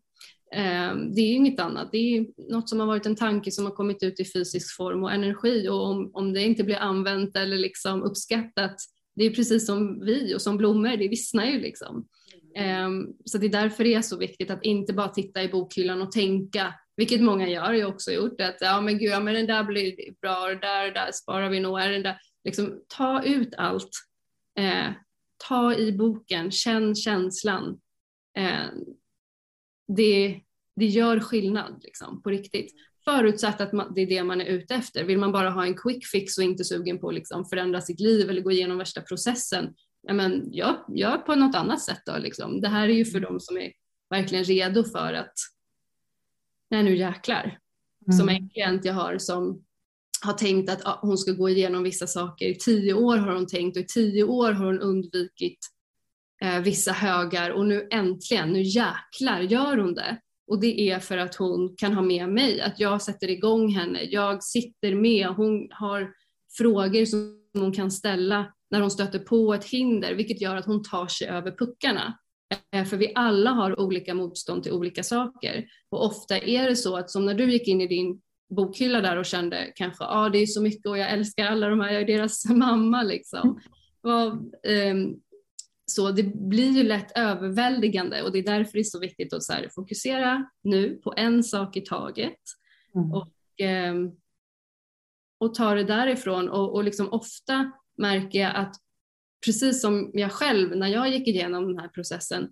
Ehm, 0.55 1.15
det 1.15 1.21
är 1.21 1.35
inget 1.35 1.61
annat, 1.61 1.89
det 1.93 1.99
är 1.99 2.27
något 2.53 2.69
som 2.69 2.81
har 2.81 2.87
varit 2.87 3.07
en 3.07 3.17
tanke 3.17 3.51
som 3.51 3.65
har 3.65 3.73
kommit 3.73 4.03
ut 4.03 4.21
i 4.21 4.25
fysisk 4.25 4.77
form 4.77 5.05
och 5.05 5.13
energi 5.13 5.69
och 5.69 5.85
om, 5.87 6.11
om 6.15 6.33
det 6.33 6.43
inte 6.43 6.65
blir 6.65 6.77
använt 6.77 7.37
eller 7.37 7.57
liksom 7.59 8.03
uppskattat 8.03 8.77
det 9.15 9.25
är 9.25 9.31
precis 9.31 9.67
som 9.67 10.01
vi 10.01 10.35
och 10.35 10.43
som 10.43 10.57
blommor, 10.57 10.97
det 10.97 11.09
vissnar 11.09 11.45
ju 11.45 11.61
liksom. 11.61 12.09
Um, 12.87 13.17
så 13.25 13.39
det 13.39 13.47
är 13.47 13.51
därför 13.51 13.85
det 13.85 13.95
är 13.95 14.03
så 14.03 14.17
viktigt 14.17 14.51
att 14.51 14.65
inte 14.65 14.93
bara 14.93 15.09
titta 15.09 15.43
i 15.43 15.49
bokhyllan 15.49 16.03
och 16.03 16.13
tänka, 16.13 16.75
vilket 16.97 17.21
många 17.21 17.49
gör, 17.49 17.73
jag 17.73 17.89
också 17.91 18.13
gjort, 18.13 18.41
att 18.41 18.57
ja 18.61 18.81
men 18.81 18.99
gud, 18.99 19.11
ja, 19.11 19.21
men 19.21 19.35
den 19.35 19.47
där 19.47 19.65
blir 19.65 20.21
bra, 20.21 20.49
det 20.49 20.61
där, 20.61 20.93
där 20.93 21.13
sparar 21.13 21.51
vi 21.51 21.61
nog, 21.61 21.79
den 21.79 22.03
där, 22.03 22.19
liksom 22.45 22.83
ta 22.89 23.25
ut 23.25 23.55
allt, 23.55 23.91
uh, 24.61 24.93
ta 25.49 25.75
i 25.75 25.93
boken, 25.93 26.51
känn 26.51 26.95
känslan. 26.95 27.81
Uh, 28.39 28.71
det, 29.97 30.41
det 30.77 30.87
gör 30.87 31.21
skillnad 31.21 31.81
liksom, 31.83 32.23
på 32.23 32.31
riktigt. 32.31 32.75
Förutsatt 33.05 33.61
att 33.61 33.73
man, 33.73 33.95
det 33.95 34.01
är 34.01 34.07
det 34.07 34.25
man 34.25 34.41
är 34.41 34.45
ute 34.45 34.75
efter. 34.75 35.05
Vill 35.05 35.19
man 35.19 35.33
bara 35.33 35.51
ha 35.51 35.67
en 35.67 35.77
quick 35.77 36.07
fix 36.07 36.39
och 36.39 36.45
inte 36.45 36.65
sugen 36.65 36.99
på 36.99 37.09
att 37.09 37.15
liksom 37.15 37.45
förändra 37.45 37.81
sitt 37.81 38.01
liv 38.01 38.31
eller 38.31 38.41
gå 38.41 38.51
igenom 38.51 38.79
värsta 38.79 39.01
processen, 39.01 39.75
ja, 40.03 40.15
men 40.15 40.53
gör, 40.53 40.77
gör 40.95 41.19
på 41.19 41.35
något 41.35 41.57
annat 41.57 41.81
sätt 41.81 42.03
då. 42.07 42.19
Liksom. 42.19 42.61
Det 42.61 42.69
här 42.69 42.89
är 42.89 42.93
ju 42.93 43.05
för 43.05 43.19
mm. 43.19 43.31
dem 43.31 43.41
som 43.41 43.57
är 43.57 43.73
verkligen 44.11 44.45
redo 44.45 44.85
för 44.85 45.13
att, 45.13 45.35
nej 46.71 46.83
nu 46.83 46.97
jäklar. 46.97 47.59
Mm. 48.07 48.19
Som 48.19 48.29
en 48.29 48.49
klient 48.49 48.85
jag 48.85 48.95
har 48.95 49.19
som 49.19 49.65
har 50.25 50.33
tänkt 50.33 50.71
att 50.71 50.87
ah, 50.87 50.99
hon 51.03 51.19
ska 51.19 51.33
gå 51.33 51.49
igenom 51.49 51.83
vissa 51.83 52.07
saker. 52.07 52.47
I 52.47 52.55
tio 52.55 52.95
år 52.95 53.17
har 53.17 53.35
hon 53.35 53.47
tänkt 53.47 53.77
och 53.77 53.83
i 53.83 53.87
tio 53.87 54.25
år 54.25 54.53
har 54.53 54.67
hon 54.67 54.81
undvikit 54.81 55.59
eh, 56.43 56.61
vissa 56.61 56.93
högar 56.93 57.51
och 57.51 57.67
nu 57.67 57.89
äntligen, 57.91 58.53
nu 58.53 58.63
jäklar 58.63 59.41
gör 59.41 59.77
hon 59.77 59.95
det. 59.95 60.19
Och 60.47 60.61
det 60.61 60.91
är 60.91 60.99
för 60.99 61.19
att 61.19 61.35
hon 61.35 61.77
kan 61.77 61.93
ha 61.93 62.03
med 62.03 62.29
mig, 62.29 62.61
att 62.61 62.81
jag 62.81 63.03
sätter 63.03 63.31
igång 63.31 63.69
henne. 63.69 64.03
Jag 64.03 64.45
sitter 64.45 64.95
med, 64.95 65.27
hon 65.27 65.69
har 65.71 66.13
frågor 66.59 67.05
som 67.05 67.41
hon 67.55 67.73
kan 67.73 67.91
ställa 67.91 68.53
när 68.71 68.81
hon 68.81 68.91
stöter 68.91 69.19
på 69.19 69.55
ett 69.55 69.65
hinder, 69.65 70.15
vilket 70.15 70.41
gör 70.41 70.57
att 70.57 70.67
hon 70.67 70.83
tar 70.83 71.07
sig 71.07 71.29
över 71.29 71.51
puckarna. 71.51 72.19
Eh, 72.73 72.85
för 72.85 72.97
vi 72.97 73.13
alla 73.15 73.51
har 73.51 73.81
olika 73.81 74.15
motstånd 74.15 74.63
till 74.63 74.73
olika 74.73 75.03
saker. 75.03 75.67
Och 75.91 76.07
ofta 76.07 76.39
är 76.39 76.69
det 76.69 76.77
så 76.77 76.97
att 76.97 77.11
som 77.11 77.27
när 77.27 77.35
du 77.35 77.53
gick 77.53 77.69
in 77.69 77.81
i 77.81 77.87
din 77.87 78.21
bokhylla 78.57 79.01
där 79.01 79.17
och 79.17 79.27
kände 79.27 79.73
kanske, 79.75 80.05
ja 80.05 80.09
ah, 80.11 80.29
det 80.29 80.39
är 80.39 80.47
så 80.47 80.63
mycket 80.63 80.87
och 80.87 80.99
jag 80.99 81.11
älskar 81.11 81.47
alla 81.47 81.69
de 81.69 81.81
här, 81.81 81.93
jag 81.93 82.03
är 82.03 82.07
deras 82.07 82.45
mamma 82.49 83.03
liksom. 83.03 83.61
Och, 84.03 84.33
um, 84.71 85.21
så 85.95 86.11
det 86.11 86.23
blir 86.23 86.71
ju 86.71 86.83
lätt 86.83 87.19
överväldigande 87.19 88.23
och 88.23 88.33
det 88.33 88.39
är 88.39 88.43
därför 88.43 88.73
det 88.73 88.79
är 88.79 88.85
så 88.85 88.99
viktigt 88.99 89.33
att 89.33 89.43
så 89.43 89.53
här, 89.53 89.69
fokusera 89.75 90.51
nu 90.63 90.97
på 90.97 91.15
en 91.17 91.45
sak 91.45 91.77
i 91.77 91.81
taget 91.81 92.41
mm. 92.95 93.13
och, 93.13 93.61
eh, 93.61 93.95
och 95.39 95.55
ta 95.55 95.75
det 95.75 95.85
därifrån. 95.85 96.49
Och, 96.49 96.75
och 96.75 96.85
liksom 96.85 97.13
ofta 97.13 97.73
märker 97.99 98.39
jag 98.39 98.57
att 98.57 98.75
precis 99.45 99.81
som 99.81 100.11
jag 100.15 100.33
själv 100.33 100.77
när 100.77 100.89
jag 100.89 101.09
gick 101.09 101.29
igenom 101.29 101.67
den 101.67 101.79
här 101.79 101.89
processen 101.89 102.49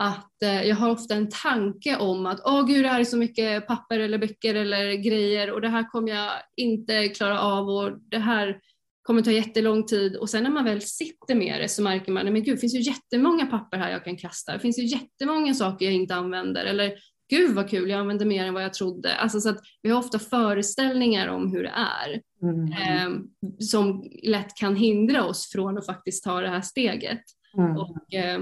att 0.00 0.42
eh, 0.42 0.62
jag 0.62 0.76
har 0.76 0.90
ofta 0.90 1.14
en 1.14 1.28
tanke 1.30 1.96
om 1.96 2.26
att 2.26 2.40
åh 2.44 2.66
gud 2.66 2.84
det 2.84 2.88
här 2.88 3.00
är 3.00 3.04
så 3.04 3.16
mycket 3.16 3.66
papper 3.66 3.98
eller 3.98 4.18
böcker 4.18 4.54
eller 4.54 4.92
grejer 4.92 5.50
och 5.52 5.60
det 5.60 5.68
här 5.68 5.90
kommer 5.90 6.12
jag 6.12 6.30
inte 6.56 7.08
klara 7.08 7.40
av 7.40 7.68
och 7.68 7.98
det 8.00 8.18
här 8.18 8.60
kommer 9.06 9.22
ta 9.22 9.30
jättelång 9.30 9.86
tid 9.86 10.16
och 10.16 10.30
sen 10.30 10.42
när 10.42 10.50
man 10.50 10.64
väl 10.64 10.80
sitter 10.80 11.34
med 11.34 11.60
det 11.60 11.68
så 11.68 11.82
märker 11.82 12.12
man, 12.12 12.32
men 12.32 12.44
gud, 12.44 12.56
det 12.56 12.60
finns 12.60 12.74
ju 12.74 12.80
jättemånga 12.80 13.46
papper 13.46 13.76
här 13.76 13.90
jag 13.90 14.04
kan 14.04 14.16
kasta, 14.16 14.52
det 14.52 14.58
finns 14.58 14.78
ju 14.78 14.84
jättemånga 14.84 15.54
saker 15.54 15.86
jag 15.86 15.94
inte 15.94 16.14
använder 16.14 16.64
eller 16.64 16.94
gud 17.30 17.54
vad 17.54 17.70
kul, 17.70 17.90
jag 17.90 18.00
använder 18.00 18.26
mer 18.26 18.44
än 18.44 18.54
vad 18.54 18.64
jag 18.64 18.74
trodde. 18.74 19.14
Alltså 19.14 19.40
så 19.40 19.48
att 19.48 19.58
vi 19.82 19.90
har 19.90 19.98
ofta 19.98 20.18
föreställningar 20.18 21.28
om 21.28 21.52
hur 21.52 21.62
det 21.62 21.72
är 21.76 22.22
mm. 22.42 22.72
eh, 22.72 23.20
som 23.58 24.10
lätt 24.22 24.56
kan 24.56 24.76
hindra 24.76 25.24
oss 25.24 25.50
från 25.52 25.78
att 25.78 25.86
faktiskt 25.86 26.24
ta 26.24 26.40
det 26.40 26.48
här 26.48 26.60
steget. 26.60 27.22
Mm. 27.58 27.76
Och, 27.76 28.14
eh, 28.14 28.40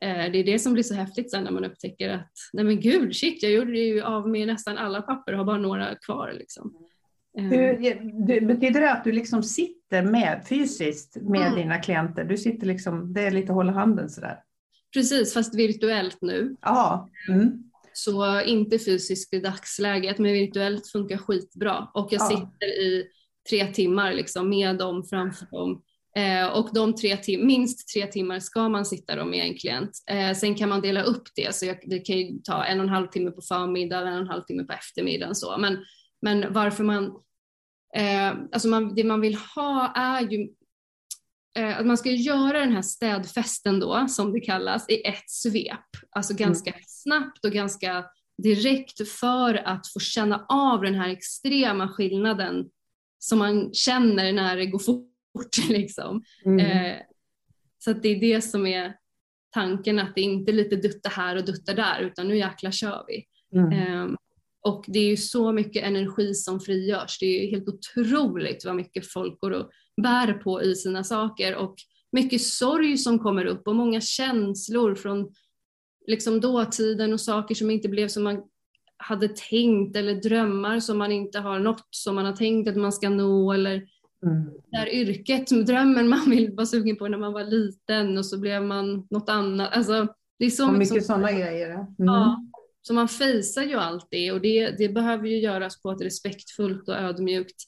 det 0.00 0.38
är 0.38 0.44
det 0.44 0.58
som 0.58 0.72
blir 0.72 0.82
så 0.82 0.94
häftigt 0.94 1.30
sen 1.30 1.44
när 1.44 1.50
man 1.50 1.64
upptäcker 1.64 2.08
att 2.08 2.32
nej 2.52 2.64
men 2.64 2.80
gud, 2.80 3.16
shit, 3.16 3.42
jag 3.42 3.52
gjorde 3.52 3.78
ju 3.78 4.02
av 4.02 4.28
med 4.28 4.46
nästan 4.46 4.78
alla 4.78 5.02
papper 5.02 5.32
och 5.32 5.38
har 5.38 5.44
bara 5.44 5.58
några 5.58 5.94
kvar. 5.94 6.32
Liksom. 6.38 6.74
Hur, 7.34 7.86
eh. 7.86 8.46
betyder 8.46 8.80
det 8.80 8.92
att 8.92 9.04
du 9.04 9.12
liksom 9.12 9.42
sitter 9.42 10.02
med 10.02 10.44
fysiskt 10.48 11.16
med 11.16 11.46
mm. 11.46 11.54
dina 11.54 11.78
klienter? 11.78 12.24
Du 12.24 12.36
sitter 12.36 12.66
liksom, 12.66 13.12
det 13.12 13.22
är 13.22 13.30
lite 13.30 13.52
hålla 13.52 13.72
handen 13.72 14.10
sådär? 14.10 14.38
Precis, 14.94 15.34
fast 15.34 15.54
virtuellt 15.54 16.18
nu. 16.20 16.56
Ja. 16.62 17.10
Mm. 17.28 17.62
Så 17.92 18.40
inte 18.40 18.78
fysiskt 18.78 19.34
i 19.34 19.40
dagsläget, 19.40 20.18
men 20.18 20.32
virtuellt 20.32 20.86
funkar 20.86 21.16
skitbra. 21.16 21.88
Och 21.94 22.08
jag 22.10 22.20
ja. 22.20 22.28
sitter 22.28 22.66
i 22.66 23.04
tre 23.50 23.66
timmar 23.66 24.12
liksom 24.12 24.48
med 24.48 24.78
dem 24.78 25.04
framför 25.04 25.46
dem. 25.50 25.82
Eh, 26.16 26.58
och 26.58 26.68
de 26.74 26.94
tre 26.94 27.16
tim 27.16 27.46
minst 27.46 27.88
tre 27.88 28.06
timmar 28.06 28.40
ska 28.40 28.68
man 28.68 28.84
sitta 28.84 29.16
då 29.16 29.24
med 29.24 29.44
en 29.44 29.54
klient. 29.54 29.90
Eh, 30.10 30.32
sen 30.32 30.54
kan 30.54 30.68
man 30.68 30.80
dela 30.80 31.02
upp 31.02 31.22
det, 31.36 31.54
så 31.54 31.66
jag, 31.66 31.78
det 31.86 31.98
kan 31.98 32.18
ju 32.18 32.38
ta 32.38 32.64
en 32.64 32.80
och 32.80 32.84
en 32.84 32.92
halv 32.92 33.06
timme 33.06 33.30
på 33.30 33.42
förmiddagen, 33.42 34.06
en 34.06 34.14
och 34.14 34.20
en 34.20 34.26
halv 34.26 34.42
timme 34.42 34.64
på 34.64 34.72
eftermiddagen. 34.72 35.34
Så. 35.34 35.58
Men 35.58 35.78
men 36.22 36.52
varför 36.52 36.84
man, 36.84 37.04
eh, 37.96 38.30
alltså 38.52 38.68
man, 38.68 38.94
det 38.94 39.04
man 39.04 39.20
vill 39.20 39.34
ha 39.34 39.92
är 39.96 40.20
ju 40.30 40.48
eh, 41.58 41.78
att 41.78 41.86
man 41.86 41.98
ska 41.98 42.10
göra 42.10 42.60
den 42.60 42.72
här 42.72 42.82
städfesten 42.82 43.80
då, 43.80 44.06
som 44.08 44.32
det 44.32 44.40
kallas, 44.40 44.88
i 44.88 45.06
ett 45.06 45.30
svep. 45.30 45.80
Alltså 46.10 46.32
mm. 46.32 46.38
ganska 46.38 46.70
mm. 46.70 46.82
snabbt 46.86 47.44
och 47.44 47.52
ganska 47.52 48.04
direkt 48.42 49.08
för 49.08 49.54
att 49.54 49.86
få 49.92 50.00
känna 50.00 50.46
av 50.48 50.82
den 50.82 50.94
här 50.94 51.08
extrema 51.08 51.88
skillnaden 51.88 52.70
som 53.18 53.38
man 53.38 53.74
känner 53.74 54.32
när 54.32 54.56
det 54.56 54.66
går 54.66 54.78
fort. 54.78 55.08
Liksom. 55.68 56.24
Mm. 56.44 56.58
Eh, 56.66 56.96
så 57.78 57.90
att 57.90 58.02
det 58.02 58.08
är 58.08 58.20
det 58.20 58.42
som 58.42 58.66
är 58.66 58.96
tanken, 59.50 59.98
att 59.98 60.14
det 60.14 60.20
inte 60.20 60.50
är 60.50 60.54
lite 60.54 60.76
dutta 60.76 61.08
här 61.08 61.36
och 61.36 61.44
dutta 61.44 61.74
där, 61.74 62.00
utan 62.00 62.28
nu 62.28 62.36
jäkla 62.36 62.72
kör 62.72 63.04
vi. 63.08 63.24
Mm. 63.58 63.72
Eh, 63.72 64.16
och 64.62 64.84
det 64.88 64.98
är 64.98 65.08
ju 65.08 65.16
så 65.16 65.52
mycket 65.52 65.84
energi 65.84 66.34
som 66.34 66.60
frigörs. 66.60 67.18
Det 67.20 67.26
är 67.26 67.50
helt 67.50 67.68
otroligt 67.68 68.64
vad 68.64 68.76
mycket 68.76 69.12
folk 69.12 69.40
går 69.40 69.50
och 69.50 69.70
bär 70.02 70.32
på 70.32 70.62
i 70.62 70.74
sina 70.74 71.04
saker 71.04 71.56
och 71.56 71.74
mycket 72.12 72.42
sorg 72.42 72.98
som 72.98 73.18
kommer 73.18 73.44
upp 73.44 73.68
och 73.68 73.76
många 73.76 74.00
känslor 74.00 74.94
från 74.94 75.34
liksom 76.06 76.40
dåtiden 76.40 77.12
och 77.12 77.20
saker 77.20 77.54
som 77.54 77.70
inte 77.70 77.88
blev 77.88 78.08
som 78.08 78.22
man 78.22 78.42
hade 78.96 79.28
tänkt 79.28 79.96
eller 79.96 80.14
drömmar 80.14 80.80
som 80.80 80.98
man 80.98 81.12
inte 81.12 81.38
har 81.38 81.58
nått 81.58 81.86
som 81.90 82.14
man 82.14 82.24
har 82.24 82.32
tänkt 82.32 82.68
att 82.68 82.76
man 82.76 82.92
ska 82.92 83.08
nå 83.08 83.52
eller 83.52 83.74
mm. 84.22 84.50
det 84.70 84.76
här 84.76 84.88
yrket, 84.88 85.66
drömmen 85.66 86.08
man 86.08 86.30
vill 86.30 86.54
vara 86.54 86.66
sugen 86.66 86.96
på 86.96 87.08
när 87.08 87.18
man 87.18 87.32
var 87.32 87.44
liten 87.44 88.18
och 88.18 88.26
så 88.26 88.38
blev 88.38 88.62
man 88.62 89.06
något 89.10 89.28
annat. 89.28 89.76
Alltså, 89.76 90.06
det 90.38 90.46
är 90.46 90.50
så 90.50 90.68
och 90.68 90.78
mycket 90.78 91.06
sådana 91.06 91.32
grejer. 91.32 91.70
Mm. 91.70 91.86
Ja, 91.96 92.44
så 92.82 92.94
man 92.94 93.08
fejsar 93.08 93.62
ju 93.62 93.74
allt 93.74 94.06
det 94.10 94.32
och 94.32 94.40
det, 94.40 94.70
det 94.70 94.88
behöver 94.88 95.28
ju 95.28 95.40
göras 95.40 95.82
på 95.82 95.90
ett 95.90 96.00
respektfullt 96.00 96.88
och 96.88 96.96
ödmjukt 96.96 97.62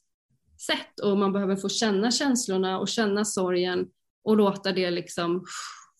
sätt 0.67 1.01
och 1.03 1.19
man 1.19 1.33
behöver 1.33 1.57
få 1.57 1.69
känna 1.69 2.11
känslorna 2.11 2.79
och 2.79 2.89
känna 2.89 3.25
sorgen 3.25 3.89
och 4.25 4.37
låta 4.37 4.73
det 4.73 4.91
liksom 4.91 5.45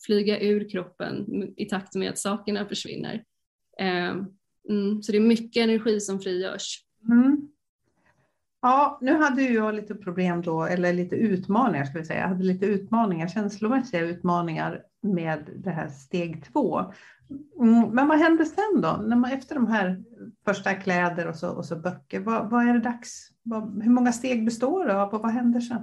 flyga 0.07 0.41
ur 0.41 0.69
kroppen 0.69 1.27
i 1.57 1.65
takt 1.65 1.95
med 1.95 2.11
att 2.11 2.19
sakerna 2.19 2.67
försvinner. 2.67 3.25
Ehm, 3.79 4.27
mm, 4.69 5.03
så 5.03 5.13
det 5.13 5.19
är 5.19 5.23
mycket 5.23 5.63
energi 5.63 6.01
som 6.01 6.21
frigörs. 6.21 6.85
Mm. 7.09 7.49
Ja, 8.63 8.99
nu 9.01 9.17
hade 9.17 9.43
ju 9.43 9.55
jag 9.55 9.75
lite 9.75 9.95
problem 9.95 10.43
då, 10.43 10.63
eller 10.65 10.93
lite 10.93 11.17
utmaningar 11.17 11.85
ska 11.85 11.99
vi 11.99 12.05
säga. 12.05 12.21
Jag 12.21 12.29
hade 12.29 12.45
lite 12.45 12.67
utmaningar, 12.67 13.29
känslomässiga 13.29 14.01
utmaningar 14.01 14.83
med 15.03 15.51
det 15.57 15.71
här 15.71 15.89
steg 15.89 16.45
två. 16.53 16.93
Mm, 17.61 17.91
men 17.91 18.09
vad 18.09 18.19
hände 18.19 18.45
sen 18.45 18.81
då? 18.81 19.03
När 19.07 19.17
man, 19.17 19.33
efter 19.33 19.55
de 19.55 19.67
här 19.67 20.03
första 20.45 20.75
kläder 20.75 21.29
och 21.29 21.37
så, 21.37 21.49
och 21.49 21.67
så 21.67 21.77
böcker, 21.77 22.21
vad, 22.21 22.51
vad 22.51 22.69
är 22.69 22.75
det 22.75 22.81
dags? 22.81 23.29
Vad, 23.43 23.83
hur 23.83 23.91
många 23.91 24.13
steg 24.13 24.45
består 24.45 24.87
det 24.87 25.03
av 25.03 25.15
och 25.15 25.23
vad 25.23 25.33
händer 25.33 25.61
sen? 25.61 25.83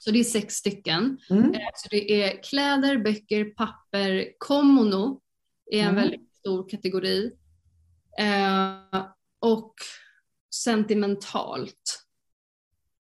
Så 0.00 0.10
det 0.10 0.18
är 0.18 0.24
sex 0.24 0.54
stycken. 0.54 1.18
Mm. 1.30 1.54
Eh, 1.54 1.68
så 1.74 1.88
det 1.90 2.22
är 2.22 2.42
kläder, 2.42 2.98
böcker, 2.98 3.44
papper, 3.44 4.28
komono 4.38 5.20
är 5.70 5.80
en 5.80 5.88
mm. 5.88 5.94
väldigt 5.94 6.34
stor 6.34 6.68
kategori. 6.68 7.32
Eh, 8.18 9.06
och 9.40 9.74
sentimentalt. 10.54 12.06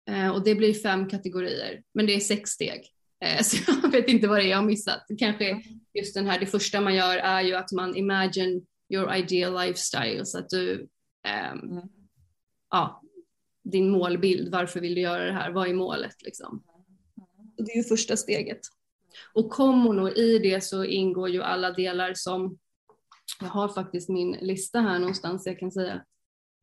Eh, 0.08 0.28
och 0.28 0.44
det 0.44 0.54
blir 0.54 0.74
fem 0.74 1.08
kategorier, 1.08 1.82
men 1.94 2.06
det 2.06 2.14
är 2.14 2.20
sex 2.20 2.50
steg. 2.50 2.95
Eh, 3.24 3.40
så 3.42 3.72
jag 3.82 3.90
vet 3.90 4.08
inte 4.08 4.28
vad 4.28 4.38
det 4.38 4.44
är 4.44 4.48
jag 4.48 4.56
har 4.56 4.64
missat. 4.64 5.06
Kanske 5.18 5.62
just 5.94 6.14
den 6.14 6.26
här, 6.26 6.40
det 6.40 6.46
första 6.46 6.80
man 6.80 6.94
gör 6.94 7.16
är 7.16 7.40
ju 7.40 7.54
att 7.54 7.72
man 7.72 7.96
imagine 7.96 8.66
your 8.88 9.14
ideal 9.14 9.66
lifestyle 9.66 10.26
så 10.26 10.38
att 10.38 10.48
du, 10.48 10.88
um, 11.52 11.82
ja, 12.70 13.02
din 13.64 13.90
målbild, 13.90 14.52
varför 14.52 14.80
vill 14.80 14.94
du 14.94 15.00
göra 15.00 15.24
det 15.24 15.32
här, 15.32 15.52
vad 15.52 15.68
är 15.68 15.74
målet 15.74 16.22
liksom? 16.22 16.62
Det 17.56 17.72
är 17.72 17.76
ju 17.76 17.82
första 17.82 18.16
steget. 18.16 18.60
Och 19.32 19.50
kommer 19.50 20.18
i 20.18 20.38
det 20.38 20.64
så 20.64 20.84
ingår 20.84 21.28
ju 21.28 21.42
alla 21.42 21.72
delar 21.72 22.14
som, 22.14 22.58
jag 23.40 23.48
har 23.48 23.68
faktiskt 23.68 24.08
min 24.08 24.32
lista 24.32 24.80
här 24.80 24.98
någonstans, 24.98 25.46
jag 25.46 25.58
kan 25.58 25.72
säga 25.72 26.04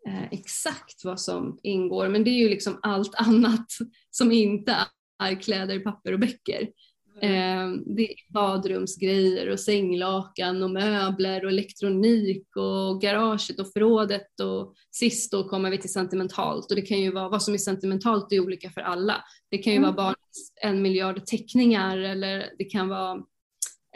eh, 0.07 0.23
exakt 0.31 1.05
vad 1.05 1.21
som 1.21 1.59
ingår, 1.63 2.09
men 2.09 2.23
det 2.23 2.29
är 2.29 2.39
ju 2.39 2.49
liksom 2.49 2.79
allt 2.81 3.15
annat 3.15 3.67
som 4.09 4.31
inte 4.31 4.77
kläder, 5.41 5.79
papper 5.79 6.13
och 6.13 6.19
böcker. 6.19 6.69
Mm. 7.21 7.33
Eh, 7.33 7.81
det 7.85 8.11
är 8.11 8.15
badrumsgrejer 8.33 9.49
och 9.49 9.59
sänglakan 9.59 10.63
och 10.63 10.69
möbler 10.69 11.45
och 11.45 11.51
elektronik 11.51 12.55
och 12.55 13.01
garaget 13.01 13.59
och 13.59 13.71
förrådet 13.73 14.39
och 14.39 14.73
sist 14.91 15.31
då 15.31 15.49
kommer 15.49 15.71
vi 15.71 15.77
till 15.77 15.93
sentimentalt 15.93 16.71
och 16.71 16.75
det 16.75 16.81
kan 16.81 17.01
ju 17.01 17.11
vara 17.11 17.29
vad 17.29 17.43
som 17.43 17.53
är 17.53 17.57
sentimentalt 17.57 18.31
är 18.31 18.39
olika 18.39 18.69
för 18.69 18.81
alla. 18.81 19.23
Det 19.51 19.57
kan 19.57 19.73
ju 19.73 19.77
mm. 19.77 19.95
vara 19.95 20.05
barnets 20.05 20.53
en 20.61 20.81
miljard 20.81 21.25
teckningar 21.25 21.97
eller 21.97 22.49
det 22.57 22.65
kan 22.65 22.89
vara 22.89 23.23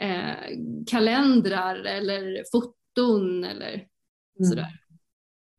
eh, 0.00 0.56
kalendrar 0.86 1.76
eller 1.76 2.44
foton 2.52 3.44
eller 3.44 3.72
mm. 3.74 4.50
sådär. 4.50 4.80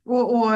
Och, 0.06 0.36
och 0.36 0.52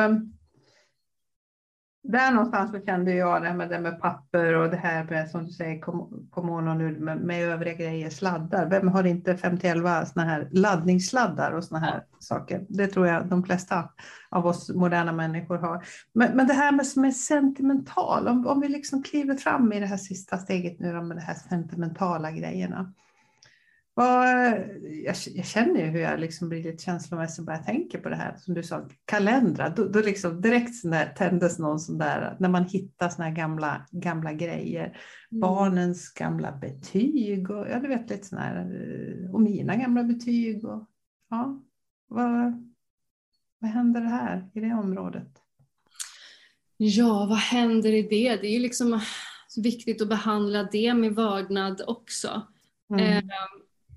där 2.03 2.31
någonstans 2.31 2.71
så 2.71 2.85
kände 2.85 3.13
jag 3.13 3.43
det 3.43 3.53
med, 3.53 3.69
det 3.69 3.79
med 3.79 4.01
papper 4.01 4.53
och 4.53 4.69
det 4.69 4.77
här 4.77 5.03
med, 5.03 5.29
som 5.29 5.45
du 5.45 5.51
säger, 5.51 5.81
kommunen 6.29 6.77
nu 6.77 6.99
med, 6.99 7.17
med 7.17 7.49
övriga 7.49 7.73
grejer, 7.73 8.09
sladdar. 8.09 8.69
Vem 8.69 8.87
har 8.87 9.03
inte 9.03 9.33
5-11 9.33 10.05
sådana 10.05 10.31
här 10.31 10.47
laddningssladdar 10.51 11.51
och 11.51 11.63
sådana 11.63 11.85
här 11.85 12.03
saker? 12.19 12.65
Det 12.69 12.87
tror 12.87 13.07
jag 13.07 13.27
de 13.27 13.43
flesta 13.43 13.89
av 14.29 14.45
oss 14.45 14.69
moderna 14.69 15.11
människor 15.11 15.57
har. 15.57 15.85
Men, 16.13 16.37
men 16.37 16.47
det 16.47 16.53
här 16.53 16.71
med 16.71 16.87
som 16.87 17.05
är 17.05 17.11
sentimental, 17.11 18.27
om, 18.27 18.47
om 18.47 18.61
vi 18.61 18.67
liksom 18.67 19.03
kliver 19.03 19.35
fram 19.35 19.73
i 19.73 19.79
det 19.79 19.85
här 19.85 19.97
sista 19.97 20.37
steget 20.37 20.79
nu 20.79 20.93
med 20.93 21.17
de 21.17 21.21
här 21.21 21.37
sentimentala 21.49 22.31
grejerna. 22.31 22.93
Jag, 23.95 25.15
jag, 25.33 25.45
känner 25.45 25.79
ju 25.79 25.85
hur 25.85 25.99
jag 25.99 26.19
liksom 26.19 26.49
blir 26.49 26.63
lite 26.63 26.83
känslomässig 26.83 27.45
bara 27.45 27.55
jag 27.55 27.65
tänker 27.65 27.99
på 27.99 28.09
det 28.09 28.15
här. 28.15 28.37
Som 28.37 28.53
du 28.53 28.63
sa, 28.63 28.87
kalendrar. 29.05 29.73
Då, 29.75 29.87
då 29.87 29.99
liksom 29.99 30.41
direkt 30.41 30.75
sån 30.75 30.91
där, 30.91 31.13
tändes 31.17 31.59
någon 31.59 31.79
sån 31.79 31.97
där, 31.97 32.37
när 32.39 32.49
man 32.49 32.65
hittar 32.65 33.09
såna 33.09 33.27
här 33.27 33.35
gamla, 33.35 33.85
gamla 33.91 34.33
grejer. 34.33 34.85
Mm. 35.31 35.41
Barnens 35.41 36.13
gamla 36.13 36.51
betyg 36.51 37.51
och 37.51 37.67
ja, 37.69 37.79
du 37.79 37.87
vet 37.87 38.09
lite 38.09 38.27
sån 38.27 38.39
här, 38.39 39.29
och 39.33 39.41
mina 39.41 39.75
gamla 39.75 40.03
betyg. 40.03 40.65
Och, 40.65 40.89
ja, 41.29 41.63
vad, 42.07 42.69
vad 43.59 43.71
händer 43.71 44.01
här 44.01 44.49
i 44.53 44.59
det 44.59 44.73
området? 44.73 45.43
Ja, 46.77 47.25
vad 47.29 47.37
händer 47.37 47.93
i 47.93 48.01
det? 48.01 48.35
Det 48.41 48.47
är 48.47 48.53
ju 48.53 48.59
liksom 48.59 49.01
viktigt 49.57 50.01
att 50.01 50.09
behandla 50.09 50.63
det 50.71 50.93
med 50.93 51.15
vördnad 51.15 51.81
också. 51.87 52.41
Mm. 52.89 53.17
Eh, 53.17 53.33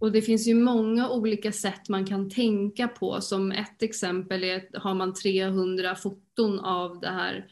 och 0.00 0.12
det 0.12 0.22
finns 0.22 0.46
ju 0.46 0.54
många 0.54 1.10
olika 1.10 1.52
sätt 1.52 1.88
man 1.88 2.06
kan 2.06 2.30
tänka 2.30 2.88
på. 2.88 3.20
Som 3.20 3.52
ett 3.52 3.82
exempel 3.82 4.44
är 4.44 4.78
har 4.78 4.94
man 4.94 5.14
300 5.14 5.94
foton 5.94 6.60
av 6.60 7.00
det 7.00 7.08
här 7.08 7.46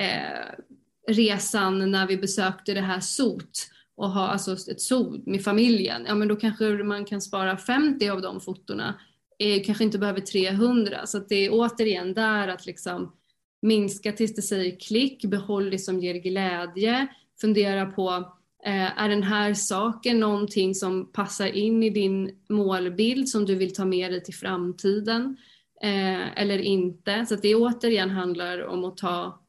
eh, 0.00 0.54
resan 1.14 1.90
när 1.90 2.06
vi 2.06 2.16
besökte 2.16 2.74
det 2.74 2.80
här 2.80 3.00
sot 3.00 3.70
och 3.96 4.10
ha 4.10 4.28
alltså 4.28 4.52
ett 4.52 4.80
zoo 4.80 5.22
med 5.26 5.44
familjen. 5.44 6.04
Ja 6.06 6.14
men 6.14 6.28
då 6.28 6.36
kanske 6.36 6.64
man 6.64 7.04
kan 7.04 7.20
spara 7.20 7.56
50 7.56 8.08
av 8.08 8.22
de 8.22 8.40
fotona. 8.40 9.00
Eh, 9.38 9.62
kanske 9.64 9.84
inte 9.84 9.98
behöver 9.98 10.20
300. 10.20 11.06
Så 11.06 11.18
det 11.18 11.34
är 11.34 11.50
återigen 11.52 12.14
där 12.14 12.48
att 12.48 12.66
liksom 12.66 13.12
minska 13.62 14.12
tills 14.12 14.34
det 14.34 14.42
säger 14.42 14.80
klick, 14.80 15.24
behåll 15.24 15.70
det 15.70 15.78
som 15.78 16.00
ger 16.00 16.14
glädje, 16.14 17.06
fundera 17.40 17.86
på 17.86 18.32
Eh, 18.66 19.02
är 19.02 19.08
den 19.08 19.22
här 19.22 19.54
saken 19.54 20.20
någonting 20.20 20.74
som 20.74 21.12
passar 21.12 21.46
in 21.46 21.82
i 21.82 21.90
din 21.90 22.38
målbild 22.48 23.28
som 23.28 23.44
du 23.44 23.54
vill 23.54 23.74
ta 23.74 23.84
med 23.84 24.12
dig 24.12 24.22
till 24.22 24.34
framtiden 24.34 25.36
eh, 25.82 26.40
eller 26.42 26.58
inte? 26.58 27.26
Så 27.26 27.34
att 27.34 27.42
det 27.42 27.54
återigen 27.54 28.10
handlar 28.10 28.66
om 28.66 28.84
att 28.84 28.96
ta 28.96 29.42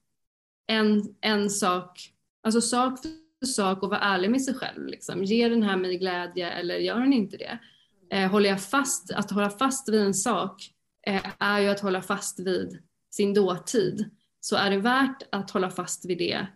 en, 0.67 1.15
en 1.21 1.49
sak, 1.49 2.13
alltså 2.43 2.61
sak 2.61 2.99
för 2.99 3.45
sak 3.45 3.83
och 3.83 3.89
vara 3.89 3.99
ärlig 3.99 4.31
med 4.31 4.41
sig 4.41 4.53
själv. 4.53 4.87
Liksom. 4.87 5.23
Ger 5.23 5.49
den 5.49 5.63
här 5.63 5.77
mig 5.77 5.97
glädje 5.97 6.51
eller 6.51 6.75
gör 6.75 6.99
den 6.99 7.13
inte 7.13 7.37
det? 7.37 7.59
Eh, 8.11 8.31
håller 8.31 8.49
jag 8.49 8.63
fast, 8.63 9.11
att 9.11 9.31
hålla 9.31 9.49
fast 9.49 9.89
vid 9.89 10.01
en 10.01 10.13
sak 10.13 10.71
är 11.39 11.59
ju 11.59 11.67
att 11.67 11.79
hålla 11.79 12.01
fast 12.01 12.39
vid 12.39 12.79
sin 13.11 13.33
dåtid. 13.33 14.09
Så 14.39 14.55
är 14.55 14.69
det 14.69 14.77
värt 14.77 15.23
att 15.31 15.51
hålla 15.51 15.69
fast 15.69 16.05
vid 16.05 16.17
det 16.17 16.47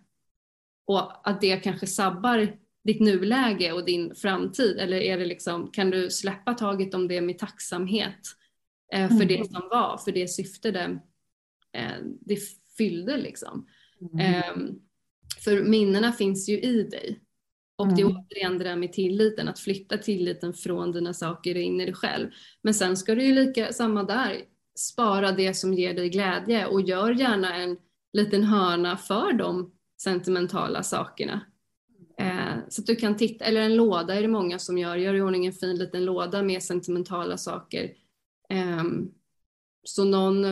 och 0.89 1.29
att 1.29 1.41
det 1.41 1.57
kanske 1.57 1.87
sabbar 1.87 2.57
ditt 2.83 2.99
nuläge 2.99 3.71
och 3.71 3.85
din 3.85 4.15
framtid 4.15 4.77
eller 4.79 4.97
är 4.97 5.17
det 5.17 5.25
liksom, 5.25 5.71
kan 5.71 5.89
du 5.89 6.09
släppa 6.09 6.53
taget 6.53 6.93
om 6.93 7.07
det 7.07 7.21
med 7.21 7.39
tacksamhet 7.39 8.19
eh, 8.93 9.07
för 9.07 9.15
mm. 9.15 9.27
det 9.27 9.51
som 9.51 9.69
var, 9.69 9.97
för 9.97 10.11
det 10.11 10.27
syfte 10.27 10.71
det, 10.71 10.99
eh, 11.73 11.97
det 12.21 12.39
fyllde 12.77 13.17
liksom. 13.17 13.67
Mm. 14.13 14.35
Eh, 14.35 14.73
för 15.43 15.63
minnena 15.63 16.11
finns 16.11 16.49
ju 16.49 16.59
i 16.59 16.83
dig. 16.83 17.19
Och 17.77 17.87
det 17.87 18.01
är 18.01 18.05
mm. 18.05 18.17
återigen 18.17 18.57
det 18.57 18.63
där 18.63 18.75
med 18.75 18.93
tilliten, 18.93 19.47
att 19.47 19.59
flytta 19.59 19.97
tilliten 19.97 20.53
från 20.53 20.91
dina 20.91 21.13
saker 21.13 21.57
in 21.57 21.81
i 21.81 21.85
dig 21.85 21.93
själv. 21.93 22.29
Men 22.61 22.73
sen 22.73 22.97
ska 22.97 23.15
du 23.15 23.23
ju 23.23 23.33
lika, 23.33 23.73
samma 23.73 24.03
där, 24.03 24.41
spara 24.75 25.31
det 25.31 25.53
som 25.53 25.73
ger 25.73 25.93
dig 25.93 26.09
glädje 26.09 26.65
och 26.65 26.81
gör 26.81 27.11
gärna 27.11 27.55
en 27.55 27.77
liten 28.13 28.43
hörna 28.43 28.97
för 28.97 29.33
de 29.33 29.71
sentimentala 30.01 30.83
sakerna. 30.83 31.41
Eh, 32.19 32.55
så 32.69 32.81
att 32.81 32.87
du 32.87 32.95
kan 32.95 33.17
titta, 33.17 33.45
eller 33.45 33.61
en 33.61 33.75
låda 33.75 34.15
är 34.15 34.21
det 34.21 34.27
många 34.27 34.59
som 34.59 34.77
gör, 34.77 34.95
gör 34.95 35.13
i 35.13 35.21
ordning 35.21 35.45
en 35.45 35.53
fin 35.53 35.77
liten 35.77 36.05
låda 36.05 36.43
med 36.43 36.63
sentimentala 36.63 37.37
saker. 37.37 37.91
Eh, 38.49 38.83
så 39.83 40.03
någon, 40.03 40.45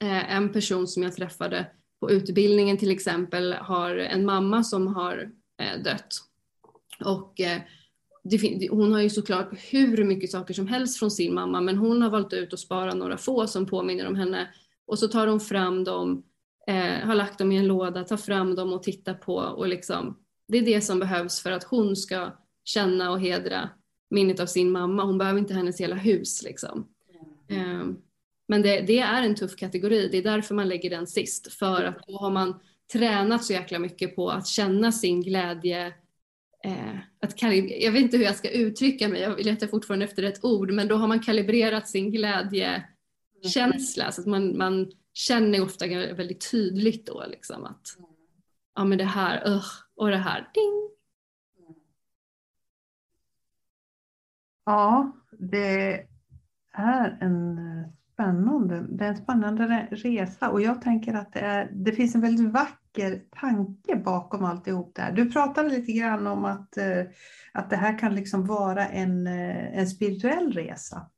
eh, 0.00 0.36
en 0.36 0.52
person 0.52 0.88
som 0.88 1.02
jag 1.02 1.16
träffade 1.16 1.66
på 2.00 2.10
utbildningen 2.10 2.78
till 2.78 2.90
exempel 2.90 3.52
har 3.52 3.96
en 3.96 4.24
mamma 4.24 4.64
som 4.64 4.86
har 4.86 5.30
eh, 5.62 5.82
dött. 5.82 6.14
Och 7.04 7.40
eh, 7.40 7.60
det, 8.24 8.68
hon 8.70 8.92
har 8.92 9.00
ju 9.00 9.10
såklart 9.10 9.50
hur 9.70 10.04
mycket 10.04 10.30
saker 10.30 10.54
som 10.54 10.66
helst 10.66 10.98
från 10.98 11.10
sin 11.10 11.34
mamma 11.34 11.60
men 11.60 11.78
hon 11.78 12.02
har 12.02 12.10
valt 12.10 12.32
ut 12.32 12.52
att 12.52 12.60
spara 12.60 12.94
några 12.94 13.16
få 13.16 13.46
som 13.46 13.66
påminner 13.66 14.06
om 14.06 14.16
henne 14.16 14.48
och 14.86 14.98
så 14.98 15.08
tar 15.08 15.26
hon 15.26 15.40
fram 15.40 15.84
dem 15.84 16.22
eh, 16.66 17.06
har 17.06 17.14
lagt 17.14 17.38
dem 17.38 17.52
i 17.52 17.56
en 17.56 17.66
låda, 17.66 18.04
tar 18.04 18.16
fram 18.16 18.54
dem 18.54 18.72
och 18.72 18.82
tittar 18.82 19.14
på 19.14 19.34
och 19.34 19.68
liksom 19.68 20.18
det 20.48 20.58
är 20.58 20.62
det 20.62 20.80
som 20.80 20.98
behövs 20.98 21.40
för 21.40 21.50
att 21.50 21.64
hon 21.64 21.96
ska 21.96 22.30
känna 22.64 23.10
och 23.10 23.20
hedra 23.20 23.68
minnet 24.10 24.40
av 24.40 24.46
sin 24.46 24.70
mamma. 24.70 25.04
Hon 25.04 25.18
behöver 25.18 25.38
inte 25.38 25.54
hennes 25.54 25.80
hela 25.80 25.96
hus 25.96 26.42
liksom. 26.42 26.88
Mm. 27.48 27.96
Men 28.48 28.62
det, 28.62 28.80
det, 28.80 28.98
är 28.98 29.22
en 29.22 29.34
tuff 29.34 29.56
kategori. 29.56 30.08
Det 30.08 30.18
är 30.18 30.22
därför 30.22 30.54
man 30.54 30.68
lägger 30.68 30.90
den 30.90 31.06
sist. 31.06 31.52
För 31.52 31.84
att 31.84 32.06
då 32.06 32.18
har 32.18 32.30
man 32.30 32.60
tränat 32.92 33.44
så 33.44 33.52
jäkla 33.52 33.78
mycket 33.78 34.16
på 34.16 34.30
att 34.30 34.46
känna 34.46 34.92
sin 34.92 35.22
glädje. 35.22 35.86
Eh, 36.64 36.96
att 37.20 37.42
jag 37.42 37.92
vet 37.92 38.02
inte 38.02 38.16
hur 38.16 38.24
jag 38.24 38.36
ska 38.36 38.50
uttrycka 38.50 39.08
mig, 39.08 39.20
jag 39.20 39.44
letar 39.44 39.66
fortfarande 39.66 40.04
efter 40.04 40.22
ett 40.22 40.44
ord, 40.44 40.70
men 40.70 40.88
då 40.88 40.94
har 40.94 41.08
man 41.08 41.20
kalibrerat 41.20 41.88
sin 41.88 42.10
glädjekänsla 42.10 44.12
så 44.12 44.20
att 44.20 44.26
man, 44.26 44.58
man 44.58 44.92
känner 45.14 45.62
ofta 45.62 45.86
väldigt 45.86 46.50
tydligt 46.50 47.06
då 47.06 47.24
liksom 47.26 47.64
att 47.64 47.96
ja 48.74 48.84
men 48.84 48.98
det 48.98 49.04
här, 49.04 49.48
uh, 49.48 49.64
och 49.94 50.08
det 50.08 50.16
här, 50.16 50.50
ding. 50.54 50.88
Ja, 54.64 55.12
det 55.38 56.06
är 56.72 57.18
en 57.20 57.58
spännande, 58.12 58.86
det 58.88 59.04
är 59.04 59.08
en 59.08 59.16
spännande 59.16 59.88
resa 59.90 60.50
och 60.50 60.62
jag 60.62 60.82
tänker 60.82 61.14
att 61.14 61.32
det, 61.32 61.40
är, 61.40 61.70
det 61.72 61.92
finns 61.92 62.14
en 62.14 62.20
väldigt 62.20 62.52
vacker 62.52 63.24
tanke 63.30 63.96
bakom 63.96 64.44
alltihop 64.44 64.94
det 64.94 65.02
här. 65.02 65.12
Du 65.12 65.32
pratade 65.32 65.68
lite 65.68 65.92
grann 65.92 66.26
om 66.26 66.44
att, 66.44 66.76
eh, 66.76 67.04
att 67.52 67.70
det 67.70 67.76
här 67.76 67.98
kan 67.98 68.14
liksom 68.14 68.46
vara 68.46 68.88
en, 68.88 69.26
eh, 69.26 69.78
en 69.78 69.86
spirituell 69.86 70.52
resa. 70.52 71.10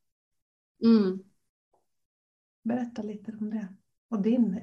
Mm. 0.85 1.19
Berätta 2.63 3.03
lite 3.03 3.33
om 3.33 3.51
det. 3.51 3.69
Och 4.11 4.23
din, 4.23 4.61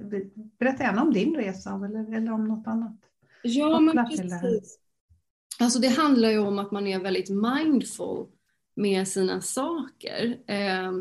berätta 0.59 0.83
gärna 0.83 1.01
om 1.01 1.13
din 1.13 1.35
resa 1.35 1.81
eller, 1.85 2.15
eller 2.15 2.31
om 2.31 2.47
något 2.47 2.67
annat. 2.67 2.95
Ja, 3.43 3.79
men 3.79 4.05
precis. 4.05 4.79
Alltså 5.59 5.79
det 5.79 5.87
handlar 5.87 6.29
ju 6.29 6.39
om 6.39 6.59
att 6.59 6.71
man 6.71 6.87
är 6.87 6.99
väldigt 6.99 7.29
mindful 7.29 8.27
med 8.75 9.07
sina 9.07 9.41
saker. 9.41 10.37
Eh, 10.47 10.91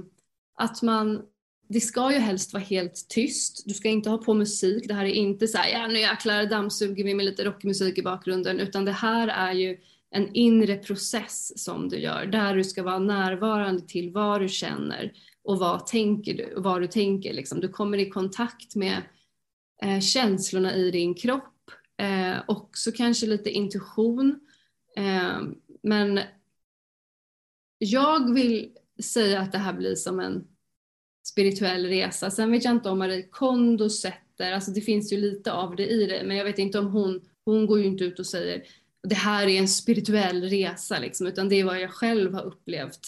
att 0.54 0.82
man, 0.82 1.22
det 1.68 1.80
ska 1.80 2.12
ju 2.12 2.18
helst 2.18 2.52
vara 2.52 2.62
helt 2.62 3.08
tyst. 3.08 3.62
Du 3.66 3.74
ska 3.74 3.88
inte 3.88 4.10
ha 4.10 4.18
på 4.18 4.34
musik. 4.34 4.88
Det 4.88 4.94
här 4.94 5.04
är 5.04 5.12
inte 5.12 5.48
så 5.48 5.58
här, 5.58 5.80
ja 5.80 5.86
nu 5.86 5.98
jäklar 5.98 6.46
dammsuger 6.46 7.04
vi 7.04 7.14
med 7.14 7.24
lite 7.24 7.44
rockmusik 7.44 7.98
i 7.98 8.02
bakgrunden, 8.02 8.60
utan 8.60 8.84
det 8.84 8.92
här 8.92 9.28
är 9.28 9.52
ju 9.52 9.78
en 10.10 10.34
inre 10.34 10.76
process 10.76 11.64
som 11.64 11.88
du 11.88 11.98
gör, 11.98 12.26
där 12.26 12.56
du 12.56 12.64
ska 12.64 12.82
vara 12.82 12.98
närvarande 12.98 13.82
till 13.82 14.12
vad 14.12 14.40
du 14.40 14.48
känner 14.48 15.12
och 15.44 15.58
vad 15.58 15.86
tänker 15.86 16.34
du, 16.34 16.54
vad 16.56 16.80
du 16.80 16.86
tänker. 16.86 17.32
Liksom. 17.32 17.60
Du 17.60 17.68
kommer 17.68 17.98
i 17.98 18.10
kontakt 18.10 18.76
med 18.76 19.02
eh, 19.82 20.00
känslorna 20.00 20.74
i 20.74 20.90
din 20.90 21.14
kropp, 21.14 21.70
eh, 22.02 22.36
också 22.48 22.92
kanske 22.92 23.26
lite 23.26 23.50
intuition. 23.50 24.40
Eh, 24.96 25.40
men 25.82 26.20
jag 27.78 28.34
vill 28.34 28.72
säga 29.02 29.40
att 29.40 29.52
det 29.52 29.58
här 29.58 29.72
blir 29.72 29.94
som 29.94 30.20
en 30.20 30.46
spirituell 31.28 31.86
resa. 31.86 32.30
Sen 32.30 32.52
vet 32.52 32.64
jag 32.64 32.74
inte 32.74 32.90
om 32.90 32.98
Marie 32.98 33.28
Kondo 33.30 33.90
sätter, 33.90 34.52
alltså 34.52 34.70
det 34.70 34.80
finns 34.80 35.12
ju 35.12 35.16
lite 35.16 35.52
av 35.52 35.76
det 35.76 35.86
i 35.86 36.06
det, 36.06 36.22
men 36.24 36.36
jag 36.36 36.44
vet 36.44 36.58
inte 36.58 36.78
om 36.78 36.86
hon, 36.86 37.20
hon 37.44 37.66
går 37.66 37.78
ju 37.78 37.84
inte 37.84 38.04
ut 38.04 38.18
och 38.18 38.26
säger 38.26 38.62
det 39.02 39.14
här 39.14 39.46
är 39.46 39.58
en 39.58 39.68
spirituell 39.68 40.42
resa 40.42 40.98
liksom, 40.98 41.26
utan 41.26 41.48
det 41.48 41.60
är 41.60 41.64
vad 41.64 41.80
jag 41.80 41.90
själv 41.90 42.34
har 42.34 42.42
upplevt. 42.42 43.00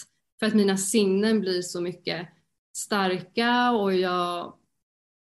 För 0.42 0.46
att 0.46 0.54
mina 0.54 0.76
sinnen 0.76 1.40
blir 1.40 1.62
så 1.62 1.80
mycket 1.80 2.28
starka 2.76 3.72
och 3.72 3.94
jag, 3.94 4.54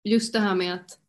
just 0.03 0.34
det 0.34 0.39
här 0.39 0.55
med 0.55 0.74
att 0.74 0.99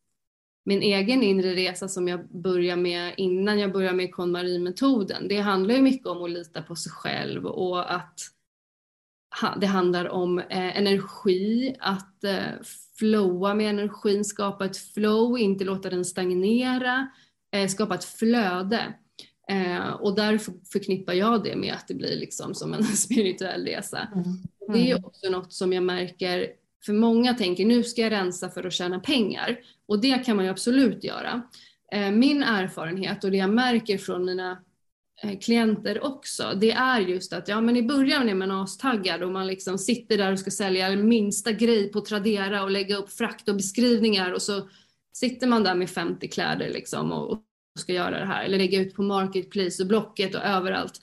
min 0.65 0.83
egen 0.83 1.23
inre 1.23 1.55
resa 1.55 1.89
som 1.89 2.09
jag 2.09 2.29
börjar 2.29 2.77
med 2.77 3.15
innan 3.17 3.59
jag 3.59 3.73
börjar 3.73 3.93
med 3.93 4.15
KonMari-metoden, 4.15 5.29
det 5.29 5.41
handlar 5.41 5.75
ju 5.75 5.83
mycket 5.83 6.07
om 6.07 6.23
att 6.23 6.31
lita 6.31 6.63
på 6.63 6.77
sig 6.77 6.93
själv 6.93 7.47
och 7.47 7.95
att 7.95 8.21
det 9.57 9.67
handlar 9.67 10.09
om 10.09 10.39
eh, 10.39 10.79
energi, 10.79 11.77
att 11.81 12.25
eh, 12.25 12.63
flowa 12.99 13.55
med 13.55 13.71
energin, 13.71 14.25
skapa 14.25 14.65
ett 14.65 14.77
flow, 14.77 15.39
inte 15.39 15.65
låta 15.65 15.91
den 15.91 16.05
stagnera, 16.05 17.11
eh, 17.53 17.69
skapa 17.69 17.95
ett 17.95 18.05
flöde. 18.05 18.95
Eh, 19.51 19.91
och 19.91 20.17
därför 20.17 20.55
förknippar 20.73 21.13
jag 21.13 21.45
det 21.45 21.57
med 21.57 21.75
att 21.75 21.89
det 21.89 21.95
blir 21.95 22.17
liksom 22.17 22.55
som 22.55 22.75
en 22.75 22.85
spirituell 22.85 23.65
resa. 23.65 24.09
Mm. 24.15 24.25
Mm. 24.25 24.81
Det 24.81 24.91
är 24.91 25.07
också 25.07 25.31
något 25.31 25.53
som 25.53 25.73
jag 25.73 25.83
märker, 25.83 26.47
för 26.87 26.93
många 26.93 27.35
tänker 27.35 27.65
nu 27.65 27.83
ska 27.83 28.03
jag 28.03 28.13
rensa 28.13 28.51
för 28.51 28.67
att 28.67 28.73
tjäna 28.73 29.01
pengar 29.01 29.59
och 29.87 30.01
det 30.01 30.25
kan 30.25 30.37
man 30.37 30.45
ju 30.45 30.51
absolut 30.51 31.05
göra. 31.05 31.43
Eh, 31.93 32.11
min 32.11 32.43
erfarenhet 32.43 33.25
och 33.25 33.31
det 33.31 33.37
jag 33.37 33.51
märker 33.51 33.99
från 33.99 34.25
mina 34.25 34.59
Eh, 35.23 35.39
klienter 35.39 36.05
också, 36.05 36.53
det 36.61 36.71
är 36.71 37.01
just 37.01 37.33
att 37.33 37.49
ja 37.49 37.61
men 37.61 37.77
i 37.77 37.83
början 37.83 38.29
är 38.29 38.35
man 38.35 38.51
astaggad 38.51 39.23
och 39.23 39.33
man 39.33 39.47
liksom 39.47 39.79
sitter 39.79 40.19
där 40.19 40.33
och 40.33 40.39
ska 40.39 40.51
sälja 40.51 40.97
minsta 40.97 41.53
grej 41.53 41.93
på 41.93 42.01
Tradera 42.01 42.63
och 42.63 42.71
lägga 42.71 42.97
upp 42.97 43.11
frakt 43.11 43.49
och 43.49 43.57
beskrivningar 43.57 44.33
och 44.33 44.43
så 44.43 44.69
sitter 45.13 45.47
man 45.47 45.63
där 45.63 45.75
med 45.75 45.91
50 45.91 46.29
kläder 46.29 46.69
liksom 46.69 47.13
och, 47.13 47.31
och 47.31 47.43
ska 47.79 47.93
göra 47.93 48.19
det 48.19 48.27
här 48.27 48.45
eller 48.45 48.59
lägga 48.59 48.81
ut 48.81 48.95
på 48.95 49.03
Marketplace 49.03 49.83
och 49.83 49.89
Blocket 49.89 50.35
och 50.35 50.43
överallt. 50.45 51.01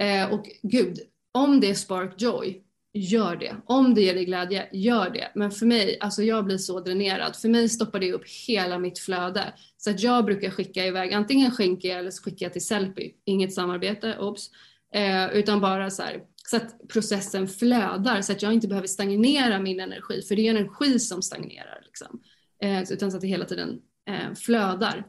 Eh, 0.00 0.32
och 0.32 0.46
gud, 0.62 0.98
om 1.32 1.60
det 1.60 1.70
är 1.70 1.74
spark 1.74 2.22
joy, 2.22 2.62
gör 2.92 3.36
det. 3.36 3.56
Om 3.66 3.94
det 3.94 4.02
ger 4.02 4.14
dig 4.14 4.24
glädje, 4.24 4.68
gör 4.72 5.10
det. 5.10 5.32
Men 5.34 5.50
för 5.50 5.66
mig, 5.66 5.98
alltså 6.00 6.22
jag 6.22 6.44
blir 6.44 6.58
så 6.58 6.80
dränerad. 6.80 7.36
För 7.36 7.48
mig 7.48 7.68
stoppar 7.68 8.00
det 8.00 8.12
upp 8.12 8.28
hela 8.48 8.78
mitt 8.78 8.98
flöde. 8.98 9.54
Så 9.76 9.90
att 9.90 10.02
jag 10.02 10.24
brukar 10.24 10.50
skicka 10.50 10.86
iväg, 10.86 11.12
antingen 11.12 11.50
skänker 11.50 11.88
jag 11.88 11.98
eller 11.98 12.10
så 12.10 12.22
skickar 12.22 12.46
jag 12.46 12.52
till 12.52 12.66
Sellpy. 12.66 13.12
Inget 13.24 13.54
samarbete, 13.54 14.18
obs. 14.18 14.50
Eh, 14.94 15.30
utan 15.32 15.60
bara 15.60 15.90
så 15.90 16.02
här, 16.02 16.20
så 16.46 16.56
att 16.56 16.88
processen 16.88 17.48
flödar 17.48 18.22
så 18.22 18.32
att 18.32 18.42
jag 18.42 18.52
inte 18.52 18.68
behöver 18.68 18.88
stagnera 18.88 19.58
min 19.58 19.80
energi. 19.80 20.22
För 20.22 20.36
det 20.36 20.46
är 20.46 20.50
energi 20.50 20.98
som 20.98 21.22
stagnerar. 21.22 21.80
Liksom. 21.84 22.20
Eh, 22.62 22.92
utan 22.92 23.10
så 23.10 23.16
att 23.16 23.20
det 23.20 23.28
hela 23.28 23.44
tiden 23.44 23.80
eh, 24.08 24.34
flödar. 24.34 25.04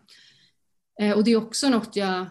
Eh, 0.99 1.17
och 1.17 1.23
det 1.23 1.31
är 1.31 1.37
också 1.37 1.69
något 1.69 1.95
jag 1.95 2.25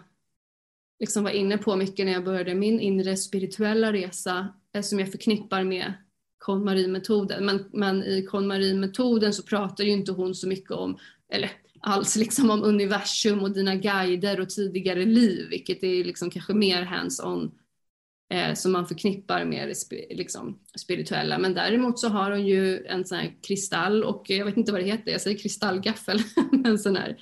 liksom 1.01 1.25
var 1.25 1.31
inne 1.31 1.59
på 1.59 1.77
mycket 1.77 2.07
när 2.07 2.13
jag 2.13 2.25
började 2.25 2.55
min 2.55 2.81
inre 2.81 3.17
spirituella 3.17 3.93
resa 3.93 4.49
Eh, 4.75 4.83
som 4.83 4.99
jag 4.99 5.11
förknippar 5.11 5.65
med 5.65 5.93
KonMari-metoden. 6.39 7.45
Men, 7.47 7.65
men 7.73 8.05
i 8.05 8.23
KonMari-metoden 8.23 9.33
så 9.33 9.43
pratar 9.43 9.85
ju 9.85 9.91
inte 9.91 10.13
hon 10.13 10.35
så 10.35 10.49
mycket 10.49 10.71
om, 10.71 10.99
eller 11.33 11.51
alls 11.81 12.17
liksom 12.17 12.51
om 12.51 12.63
universum 12.63 13.43
och 13.43 13.51
dina 13.51 13.75
guider 13.75 14.41
och 14.41 14.51
tidigare 14.51 15.05
liv, 15.05 15.49
vilket 15.51 15.83
är 15.83 16.05
liksom 16.05 16.31
kanske 16.31 16.55
mer 16.55 16.83
hands-on 16.83 17.51
eh, 18.31 18.55
som 18.55 18.73
man 18.73 18.87
förknippar 18.87 19.45
med 19.45 19.69
det 19.69 20.17
liksom, 20.17 20.59
spirituella. 20.77 21.39
Men 21.39 21.55
däremot 21.55 21.99
så 21.99 22.09
har 22.09 22.31
hon 22.31 22.47
ju 22.47 22.87
en 22.87 23.05
sån 23.05 23.19
här 23.19 23.35
kristall 23.43 24.05
och 24.05 24.31
eh, 24.31 24.37
jag 24.37 24.45
vet 24.45 24.57
inte 24.57 24.73
vad 24.73 24.81
det 24.81 24.87
heter, 24.87 25.13
jag 25.13 25.21
säger 25.21 25.39
kristallgaffel, 25.39 26.19
en 26.65 26.79
sån 26.79 26.97
här 26.97 27.19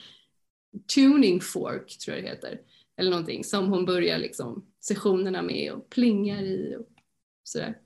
tuning 0.94 1.40
fork 1.40 1.98
tror 1.98 2.16
jag 2.16 2.24
det 2.24 2.30
heter, 2.30 2.60
eller 2.96 3.10
någonting 3.10 3.44
som 3.44 3.68
hon 3.68 3.84
börjar 3.84 4.18
liksom 4.18 4.66
sessionerna 4.80 5.42
med 5.42 5.72
och 5.72 5.90
plingar 5.90 6.42
i. 6.42 6.76
Och 6.78 6.96
Sådär. 7.42 7.78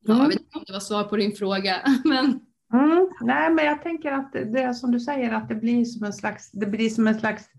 Ja, 0.00 0.14
jag 0.14 0.16
mm. 0.16 0.28
vet 0.28 0.40
inte 0.40 0.58
om 0.58 0.64
det 0.66 0.72
var 0.72 0.80
svar 0.80 1.04
på 1.04 1.16
din 1.16 1.32
fråga. 1.32 1.82
Men... 2.04 2.40
Mm, 2.72 3.08
nej, 3.20 3.50
men 3.50 3.64
jag 3.64 3.82
tänker 3.82 4.12
att 4.12 4.32
det 4.32 4.62
är 4.62 4.72
som 4.72 4.90
du 4.90 5.00
säger, 5.00 5.32
att 5.32 5.48
det 5.48 5.54
blir 5.54 5.84
som 5.84 6.06
en 6.06 6.12
slags, 6.12 6.50
det 6.50 6.66
blir 6.66 6.90
som 6.90 7.06
en 7.06 7.20
slags 7.20 7.50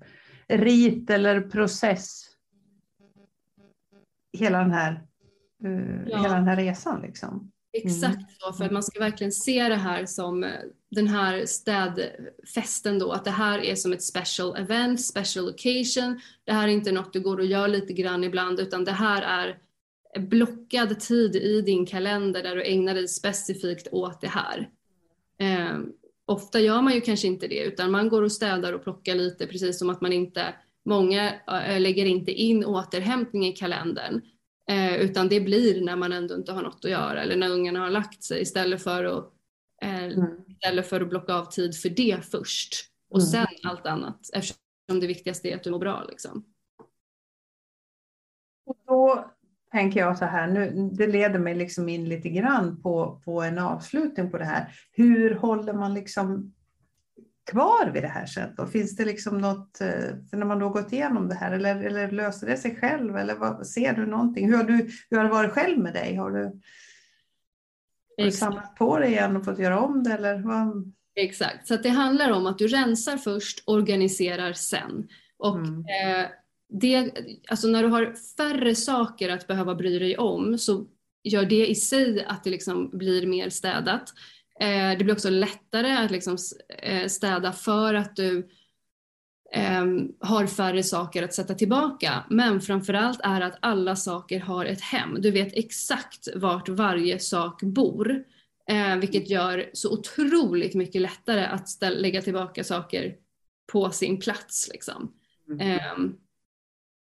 rit 0.47 1.09
eller 1.09 1.41
process. 1.41 2.25
Hela 4.33 4.59
den 4.59 4.71
här, 4.71 5.03
uh, 5.65 6.07
ja. 6.07 6.21
hela 6.21 6.35
den 6.35 6.47
här 6.47 6.55
resan. 6.55 7.01
Liksom. 7.01 7.51
Mm. 7.75 7.87
Exakt 7.87 8.41
så, 8.41 8.53
för 8.53 8.69
man 8.69 8.83
ska 8.83 8.99
verkligen 8.99 9.31
se 9.31 9.69
det 9.69 9.75
här 9.75 10.05
som 10.05 10.43
eh, 10.43 10.49
den 10.91 11.07
här 11.07 11.45
städfesten 11.45 12.99
då, 12.99 13.11
att 13.11 13.25
det 13.25 13.31
här 13.31 13.59
är 13.59 13.75
som 13.75 13.93
ett 13.93 14.03
special 14.03 14.55
event, 14.57 15.01
special 15.01 15.49
occasion. 15.49 16.19
Det 16.43 16.51
här 16.51 16.67
är 16.67 16.71
inte 16.71 16.91
något 16.91 17.13
du 17.13 17.19
går 17.19 17.37
och 17.37 17.45
gör 17.45 17.67
lite 17.67 17.93
grann 17.93 18.23
ibland, 18.23 18.59
utan 18.59 18.85
det 18.85 18.91
här 18.91 19.21
är 19.21 19.59
blockad 20.19 20.99
tid 20.99 21.35
i 21.35 21.61
din 21.61 21.85
kalender 21.85 22.43
där 22.43 22.55
du 22.55 22.63
ägnar 22.63 22.93
dig 22.93 23.07
specifikt 23.07 23.87
åt 23.91 24.21
det 24.21 24.27
här. 24.27 24.69
Eh, 25.37 25.77
ofta 26.25 26.59
gör 26.59 26.81
man 26.81 26.93
ju 26.93 27.01
kanske 27.01 27.27
inte 27.27 27.47
det 27.47 27.59
utan 27.59 27.91
man 27.91 28.09
går 28.09 28.21
och 28.21 28.31
städar 28.31 28.73
och 28.73 28.83
plockar 28.83 29.15
lite 29.15 29.47
precis 29.47 29.79
som 29.79 29.89
att 29.89 30.01
man 30.01 30.13
inte, 30.13 30.53
många 30.85 31.33
eh, 31.33 31.79
lägger 31.79 32.05
inte 32.05 32.31
in 32.31 32.65
återhämtning 32.65 33.47
i 33.47 33.51
kalendern 33.51 34.21
eh, 34.69 34.95
utan 34.95 35.29
det 35.29 35.41
blir 35.41 35.81
när 35.81 35.95
man 35.95 36.13
ändå 36.13 36.35
inte 36.35 36.51
har 36.51 36.61
något 36.61 36.85
att 36.85 36.91
göra 36.91 37.21
eller 37.21 37.35
när 37.35 37.49
ungarna 37.49 37.79
har 37.79 37.89
lagt 37.89 38.23
sig 38.23 38.41
istället 38.41 38.83
för 38.83 39.03
att, 39.03 39.33
eh, 39.81 40.03
mm. 40.03 40.27
istället 40.47 40.89
för 40.89 41.01
att 41.01 41.09
blocka 41.09 41.33
av 41.33 41.45
tid 41.45 41.77
för 41.77 41.89
det 41.89 42.25
först 42.31 42.73
och 43.09 43.19
mm. 43.19 43.27
sen 43.27 43.47
allt 43.63 43.85
annat 43.85 44.29
eftersom 44.33 44.99
det 44.99 45.07
viktigaste 45.07 45.49
är 45.49 45.55
att 45.55 45.63
du 45.63 45.71
mår 45.71 45.79
bra. 45.79 46.03
Liksom. 46.09 46.45
Och 48.65 48.77
då 48.87 49.31
tänker 49.71 49.99
jag 49.99 50.17
så 50.17 50.25
här, 50.25 50.47
nu, 50.47 50.89
det 50.93 51.07
leder 51.07 51.39
mig 51.39 51.55
liksom 51.55 51.89
in 51.89 52.09
lite 52.09 52.29
grann 52.29 52.81
på, 52.81 53.21
på 53.25 53.41
en 53.41 53.59
avslutning 53.59 54.31
på 54.31 54.37
det 54.37 54.45
här. 54.45 54.73
Hur 54.91 55.35
håller 55.35 55.73
man 55.73 55.93
liksom 55.93 56.53
kvar 57.51 57.91
vid 57.93 58.03
det 58.03 58.07
här 58.07 58.25
sen 58.25 58.55
då? 58.57 58.65
Finns 58.65 58.95
det 58.95 59.05
liksom 59.05 59.37
något, 59.37 59.81
eh, 59.81 60.15
när 60.31 60.45
man 60.45 60.59
då 60.59 60.69
gått 60.69 60.93
igenom 60.93 61.29
det 61.29 61.35
här, 61.35 61.51
eller, 61.51 61.83
eller 61.83 62.11
löser 62.11 62.47
det 62.47 62.57
sig 62.57 62.75
själv? 62.75 63.17
Eller 63.17 63.35
vad, 63.35 63.67
ser 63.67 63.93
du 63.93 64.05
någonting? 64.05 64.49
Hur 64.49 64.57
har, 64.57 64.63
du, 64.63 64.89
hur 65.09 65.17
har 65.17 65.23
det 65.23 65.31
varit 65.31 65.51
själv 65.51 65.79
med 65.79 65.93
dig? 65.93 66.15
Har 66.15 66.31
du, 66.31 66.43
har 68.17 68.25
du 68.25 68.31
samlat 68.31 68.75
på 68.75 68.99
dig 68.99 69.11
igen 69.11 69.35
och 69.35 69.45
fått 69.45 69.59
göra 69.59 69.79
om 69.79 70.03
det? 70.03 70.13
Eller 70.13 70.39
vad? 70.39 70.93
Exakt, 71.15 71.67
så 71.67 71.75
det 71.75 71.89
handlar 71.89 72.31
om 72.31 72.47
att 72.47 72.57
du 72.57 72.67
rensar 72.67 73.17
först, 73.17 73.63
organiserar 73.65 74.53
sen. 74.53 75.07
Och 75.37 75.57
mm. 75.57 75.79
eh, 75.79 76.29
det, 76.69 77.11
alltså 77.47 77.67
när 77.67 77.83
du 77.83 77.89
har 77.89 78.15
färre 78.37 78.75
saker 78.75 79.29
att 79.29 79.47
behöva 79.47 79.75
bry 79.75 79.99
dig 79.99 80.17
om 80.17 80.57
så 80.57 80.85
gör 81.23 81.45
det 81.45 81.67
i 81.67 81.75
sig 81.75 82.25
att 82.25 82.43
det 82.43 82.49
liksom 82.49 82.89
blir 82.97 83.27
mer 83.27 83.49
städat. 83.49 84.13
Eh, 84.59 84.97
det 84.97 85.03
blir 85.03 85.13
också 85.13 85.29
lättare 85.29 85.91
att 85.91 86.11
liksom 86.11 86.37
eh, 86.79 87.07
städa 87.07 87.51
för 87.51 87.93
att 87.93 88.15
du 88.15 88.49
ehm, 89.53 90.11
har 90.19 90.47
färre 90.47 90.83
saker 90.83 91.23
att 91.23 91.33
sätta 91.33 91.53
tillbaka. 91.53 92.23
Men 92.29 92.61
framförallt 92.61 93.19
är 93.23 93.41
att 93.41 93.57
alla 93.61 93.95
saker 93.95 94.39
har 94.39 94.65
ett 94.65 94.81
hem. 94.81 95.21
Du 95.21 95.31
vet 95.31 95.53
exakt 95.53 96.27
vart 96.35 96.69
varje 96.69 97.19
sak 97.19 97.63
bor. 97.63 98.23
Eh, 98.69 98.97
vilket 98.97 99.29
gör 99.29 99.69
så 99.73 99.93
otroligt 99.93 100.75
mycket 100.75 101.01
lättare 101.01 101.45
att 101.45 101.67
lägga 101.81 102.21
tillbaka 102.21 102.63
saker 102.63 103.15
på 103.71 103.89
sin 103.91 104.19
plats. 104.19 104.69
Liksom. 104.71 105.13
Mm. 105.49 106.17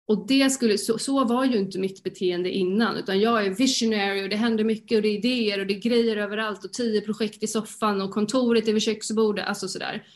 Och 0.07 0.27
det 0.27 0.51
skulle, 0.51 0.79
så, 0.79 0.99
så, 0.99 1.25
var 1.25 1.45
ju 1.45 1.59
inte 1.59 1.79
mitt 1.79 2.03
beteende 2.03 2.51
innan 2.51 2.97
utan 2.97 3.21
jag 3.21 3.47
är 3.47 3.51
visionary 3.51 4.25
och 4.25 4.29
det 4.29 4.37
händer 4.37 4.65
mycket 4.65 4.97
och 4.97 5.03
det 5.03 5.09
är 5.09 5.19
idéer 5.19 5.61
och 5.61 5.67
det 5.67 5.75
är 5.75 5.81
grejer 5.81 6.17
överallt 6.17 6.65
och 6.65 6.73
tio 6.73 7.01
projekt 7.01 7.43
i 7.43 7.47
soffan 7.47 8.01
och 8.01 8.11
kontoret 8.11 8.69
är 8.69 8.73
vid 8.73 8.83
köksbordet, 8.83 9.47
alltså 9.47 9.69
sådär. 9.69 10.07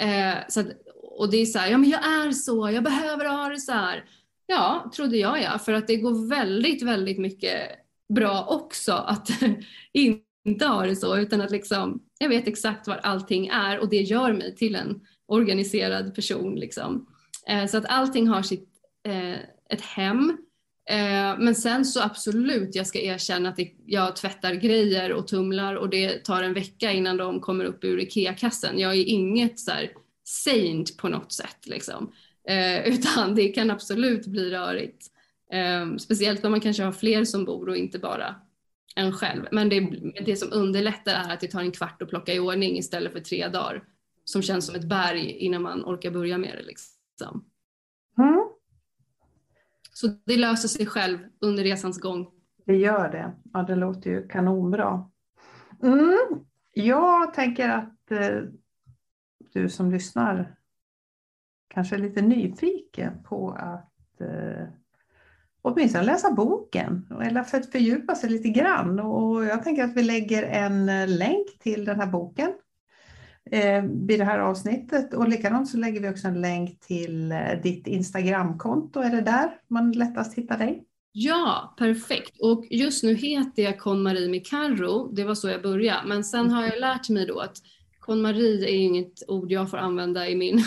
Eh, 0.00 0.34
så 0.48 0.60
att, 0.60 0.66
och 1.02 1.30
det 1.30 1.36
är 1.36 1.46
så 1.46 1.58
här, 1.58 1.70
ja 1.70 1.78
men 1.78 1.90
jag 1.90 2.04
är 2.04 2.30
så, 2.32 2.70
jag 2.70 2.84
behöver 2.84 3.24
ha 3.24 3.48
det 3.48 3.60
så 3.60 3.72
här. 3.72 4.04
Ja, 4.46 4.90
trodde 4.96 5.16
jag 5.16 5.42
ja, 5.42 5.58
för 5.58 5.72
att 5.72 5.86
det 5.86 5.96
går 5.96 6.28
väldigt, 6.28 6.82
väldigt 6.82 7.18
mycket 7.18 7.60
bra 8.14 8.46
också 8.48 8.92
att 8.92 9.28
inte 10.44 10.66
ha 10.66 10.86
det 10.86 10.96
så 10.96 11.16
utan 11.16 11.40
att 11.40 11.50
liksom, 11.50 12.02
jag 12.18 12.28
vet 12.28 12.48
exakt 12.48 12.86
var 12.86 12.96
allting 12.96 13.46
är 13.46 13.78
och 13.78 13.88
det 13.88 14.02
gör 14.02 14.32
mig 14.32 14.54
till 14.56 14.74
en 14.74 15.00
organiserad 15.26 16.14
person 16.14 16.54
liksom. 16.54 17.06
Eh, 17.48 17.66
så 17.66 17.76
att 17.76 17.86
allting 17.88 18.28
har 18.28 18.42
sitt 18.42 18.73
eh, 19.04 19.38
ett 19.68 19.80
hem. 19.80 20.38
Eh, 20.90 21.38
men 21.38 21.54
sen 21.54 21.84
så 21.84 22.02
absolut, 22.02 22.74
jag 22.74 22.86
ska 22.86 23.00
erkänna 23.00 23.48
att 23.48 23.58
jag 23.86 24.16
tvättar 24.16 24.54
grejer 24.54 25.12
och 25.12 25.28
tumlar 25.28 25.74
och 25.74 25.90
det 25.90 26.24
tar 26.24 26.42
en 26.42 26.54
vecka 26.54 26.92
innan 26.92 27.16
de 27.16 27.40
kommer 27.40 27.64
upp 27.64 27.84
ur 27.84 28.00
IKEA-kassen. 28.00 28.78
Jag 28.78 28.94
är 28.94 29.04
inget 29.04 29.60
så 29.60 29.70
här 29.70 29.90
saint 30.24 30.96
på 30.96 31.08
något 31.08 31.32
sätt 31.32 31.66
liksom. 31.66 32.12
Eh, 32.48 32.86
utan 32.94 33.34
det 33.34 33.48
kan 33.48 33.70
absolut 33.70 34.26
bli 34.26 34.50
rörigt. 34.50 35.06
Eh, 35.52 35.96
speciellt 35.96 36.44
om 36.44 36.50
man 36.50 36.60
kanske 36.60 36.82
har 36.82 36.92
fler 36.92 37.24
som 37.24 37.44
bor 37.44 37.68
och 37.68 37.76
inte 37.76 37.98
bara 37.98 38.34
en 38.96 39.12
själv. 39.12 39.46
Men 39.52 39.68
det, 39.68 39.80
det 40.24 40.36
som 40.36 40.52
underlättar 40.52 41.14
är 41.14 41.32
att 41.32 41.40
det 41.40 41.48
tar 41.48 41.60
en 41.60 41.72
kvart 41.72 42.02
att 42.02 42.08
plocka 42.08 42.34
i 42.34 42.38
ordning 42.38 42.78
istället 42.78 43.12
för 43.12 43.20
tre 43.20 43.48
dagar. 43.48 43.84
Som 44.24 44.42
känns 44.42 44.66
som 44.66 44.74
ett 44.74 44.88
berg 44.88 45.30
innan 45.30 45.62
man 45.62 45.84
orkar 45.84 46.10
börja 46.10 46.38
med 46.38 46.56
det. 46.58 46.62
Liksom. 46.62 47.44
Mm. 48.18 48.53
Så 49.96 50.08
det 50.24 50.36
löser 50.36 50.68
sig 50.68 50.86
själv 50.86 51.18
under 51.40 51.62
resans 51.62 52.00
gång. 52.00 52.26
Det 52.66 52.76
gör 52.76 53.12
det. 53.12 53.32
Ja, 53.52 53.62
det 53.62 53.76
låter 53.76 54.10
ju 54.10 54.28
kanonbra. 54.28 55.10
Mm. 55.82 56.18
Jag 56.72 57.34
tänker 57.34 57.68
att 57.68 58.10
eh, 58.10 58.40
du 59.52 59.68
som 59.68 59.90
lyssnar 59.90 60.56
kanske 61.68 61.96
är 61.96 61.98
lite 61.98 62.22
nyfiken 62.22 63.22
på 63.22 63.50
att 63.50 64.20
eh, 64.20 64.66
åtminstone 65.62 66.04
läsa 66.04 66.32
boken 66.32 67.08
eller 67.22 67.42
för 67.42 67.58
att 67.58 67.72
fördjupa 67.72 68.14
sig 68.14 68.30
lite 68.30 68.48
grann. 68.48 69.00
Och 69.00 69.44
jag 69.44 69.62
tänker 69.62 69.84
att 69.84 69.96
vi 69.96 70.02
lägger 70.02 70.42
en 70.42 70.88
eh, 70.88 71.08
länk 71.08 71.58
till 71.58 71.84
den 71.84 72.00
här 72.00 72.06
boken 72.06 72.52
vid 73.82 74.18
det 74.20 74.24
här 74.24 74.38
avsnittet. 74.38 75.14
Och 75.14 75.28
likadant 75.28 75.68
så 75.68 75.76
lägger 75.76 76.00
vi 76.00 76.08
också 76.08 76.28
en 76.28 76.40
länk 76.40 76.80
till 76.80 77.32
eh, 77.32 77.38
ditt 77.62 77.86
Instagramkonto. 77.86 79.00
Är 79.00 79.10
det 79.10 79.20
där 79.20 79.50
man 79.68 79.92
lättast 79.92 80.38
hittar 80.38 80.58
dig? 80.58 80.84
Ja, 81.12 81.74
perfekt. 81.78 82.40
Och 82.40 82.66
just 82.70 83.04
nu 83.04 83.14
heter 83.14 83.62
jag 83.62 83.78
Con-Marie 83.78 84.28
Micarro. 84.28 85.12
Det 85.12 85.24
var 85.24 85.34
så 85.34 85.48
jag 85.48 85.62
började. 85.62 86.08
Men 86.08 86.24
sen 86.24 86.50
har 86.50 86.64
jag 86.64 86.80
lärt 86.80 87.08
mig 87.08 87.26
då 87.26 87.40
att 87.40 87.56
Con-Marie 88.00 88.68
är 88.68 88.74
inget 88.74 89.22
ord 89.28 89.52
jag 89.52 89.70
får 89.70 89.78
använda 89.78 90.28
i, 90.28 90.36
min, 90.36 90.54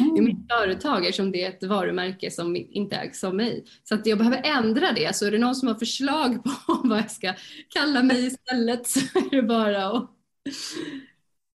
mm. 0.00 0.16
i 0.16 0.20
mitt 0.20 0.52
företag 0.52 1.06
eftersom 1.06 1.32
det 1.32 1.44
är 1.44 1.48
ett 1.48 1.64
varumärke 1.64 2.30
som 2.30 2.56
inte 2.56 2.96
ägs 2.96 3.24
av 3.24 3.34
mig. 3.34 3.64
Så 3.84 3.94
att 3.94 4.06
jag 4.06 4.18
behöver 4.18 4.42
ändra 4.44 4.92
det. 4.92 5.16
Så 5.16 5.26
är 5.26 5.30
det 5.30 5.38
någon 5.38 5.54
som 5.54 5.68
har 5.68 5.74
förslag 5.74 6.44
på 6.44 6.50
vad 6.84 6.98
jag 6.98 7.10
ska 7.10 7.34
kalla 7.68 8.02
mig 8.02 8.26
istället 8.26 8.86
så 8.86 9.00
är 9.00 9.36
det 9.36 9.42
bara 9.42 9.86
att 9.86 10.10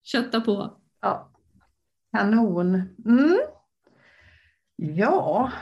kötta 0.05 0.41
på. 0.41 0.77
Ja. 1.01 1.31
Kanon. 2.13 2.75
Mm. 3.07 3.39
Ja, 4.77 5.53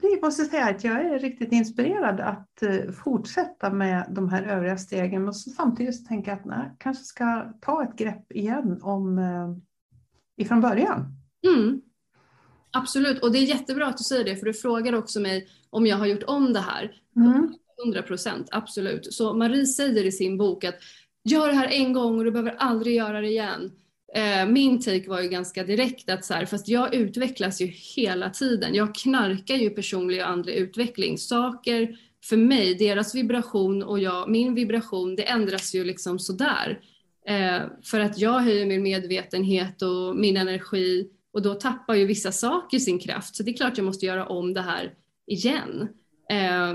jag 0.00 0.22
måste 0.22 0.44
säga 0.44 0.68
att 0.68 0.84
jag 0.84 1.04
är 1.04 1.18
riktigt 1.18 1.52
inspirerad 1.52 2.20
att 2.20 2.62
eh, 2.62 2.92
fortsätta 2.92 3.70
med 3.70 4.06
de 4.10 4.28
här 4.28 4.42
övriga 4.42 4.78
stegen. 4.78 5.24
Men 5.24 5.34
samtidigt 5.34 6.06
tänker 6.08 6.30
jag 6.30 6.38
att 6.38 6.46
jag 6.46 6.76
kanske 6.78 7.04
ska 7.04 7.52
ta 7.60 7.82
ett 7.82 7.96
grepp 7.96 8.32
igen 8.32 8.78
om 8.82 9.18
eh, 9.18 9.56
ifrån 10.36 10.60
början. 10.60 11.06
Mm. 11.46 11.80
Absolut, 12.70 13.22
och 13.22 13.32
det 13.32 13.38
är 13.38 13.42
jättebra 13.42 13.86
att 13.86 13.96
du 13.96 14.04
säger 14.04 14.24
det, 14.24 14.36
för 14.36 14.46
du 14.46 14.54
frågar 14.54 14.92
också 14.92 15.20
mig 15.20 15.48
om 15.70 15.86
jag 15.86 15.96
har 15.96 16.06
gjort 16.06 16.22
om 16.26 16.52
det 16.52 16.60
här. 16.60 16.92
Mm. 17.16 17.54
100 17.84 18.02
procent, 18.02 18.48
absolut. 18.50 19.14
Så 19.14 19.34
Marie 19.34 19.66
säger 19.66 20.04
i 20.04 20.12
sin 20.12 20.38
bok 20.38 20.64
att 20.64 20.74
gör 21.28 21.48
det 21.48 21.54
här 21.54 21.68
en 21.68 21.92
gång 21.92 22.18
och 22.18 22.24
du 22.24 22.30
behöver 22.30 22.54
aldrig 22.58 22.96
göra 22.96 23.20
det 23.20 23.28
igen. 23.28 23.72
Eh, 24.14 24.48
min 24.48 24.80
take 24.80 25.08
var 25.08 25.20
ju 25.20 25.28
ganska 25.28 25.64
direkt 25.64 26.10
att 26.10 26.24
så 26.24 26.34
här, 26.34 26.46
fast 26.46 26.68
jag 26.68 26.94
utvecklas 26.94 27.60
ju 27.60 27.66
hela 27.66 28.30
tiden. 28.30 28.74
Jag 28.74 28.94
knarkar 28.94 29.54
ju 29.54 29.70
personlig 29.70 30.20
och 30.20 30.28
andlig 30.28 30.54
utveckling. 30.54 31.18
Saker 31.18 31.96
för 32.24 32.36
mig, 32.36 32.74
deras 32.74 33.14
vibration 33.14 33.82
och 33.82 33.98
jag, 33.98 34.30
min 34.30 34.54
vibration, 34.54 35.16
det 35.16 35.28
ändras 35.28 35.74
ju 35.74 35.84
liksom 35.84 36.18
sådär. 36.18 36.80
Eh, 37.26 37.60
för 37.84 38.00
att 38.00 38.18
jag 38.18 38.40
höjer 38.40 38.66
min 38.66 38.82
medvetenhet 38.82 39.82
och 39.82 40.16
min 40.16 40.36
energi 40.36 41.10
och 41.32 41.42
då 41.42 41.54
tappar 41.54 41.94
ju 41.94 42.06
vissa 42.06 42.32
saker 42.32 42.78
sin 42.78 42.98
kraft. 42.98 43.36
Så 43.36 43.42
det 43.42 43.50
är 43.50 43.56
klart 43.56 43.78
jag 43.78 43.84
måste 43.84 44.06
göra 44.06 44.26
om 44.26 44.54
det 44.54 44.60
här 44.60 44.94
igen. 45.26 45.88
Eh, 46.30 46.74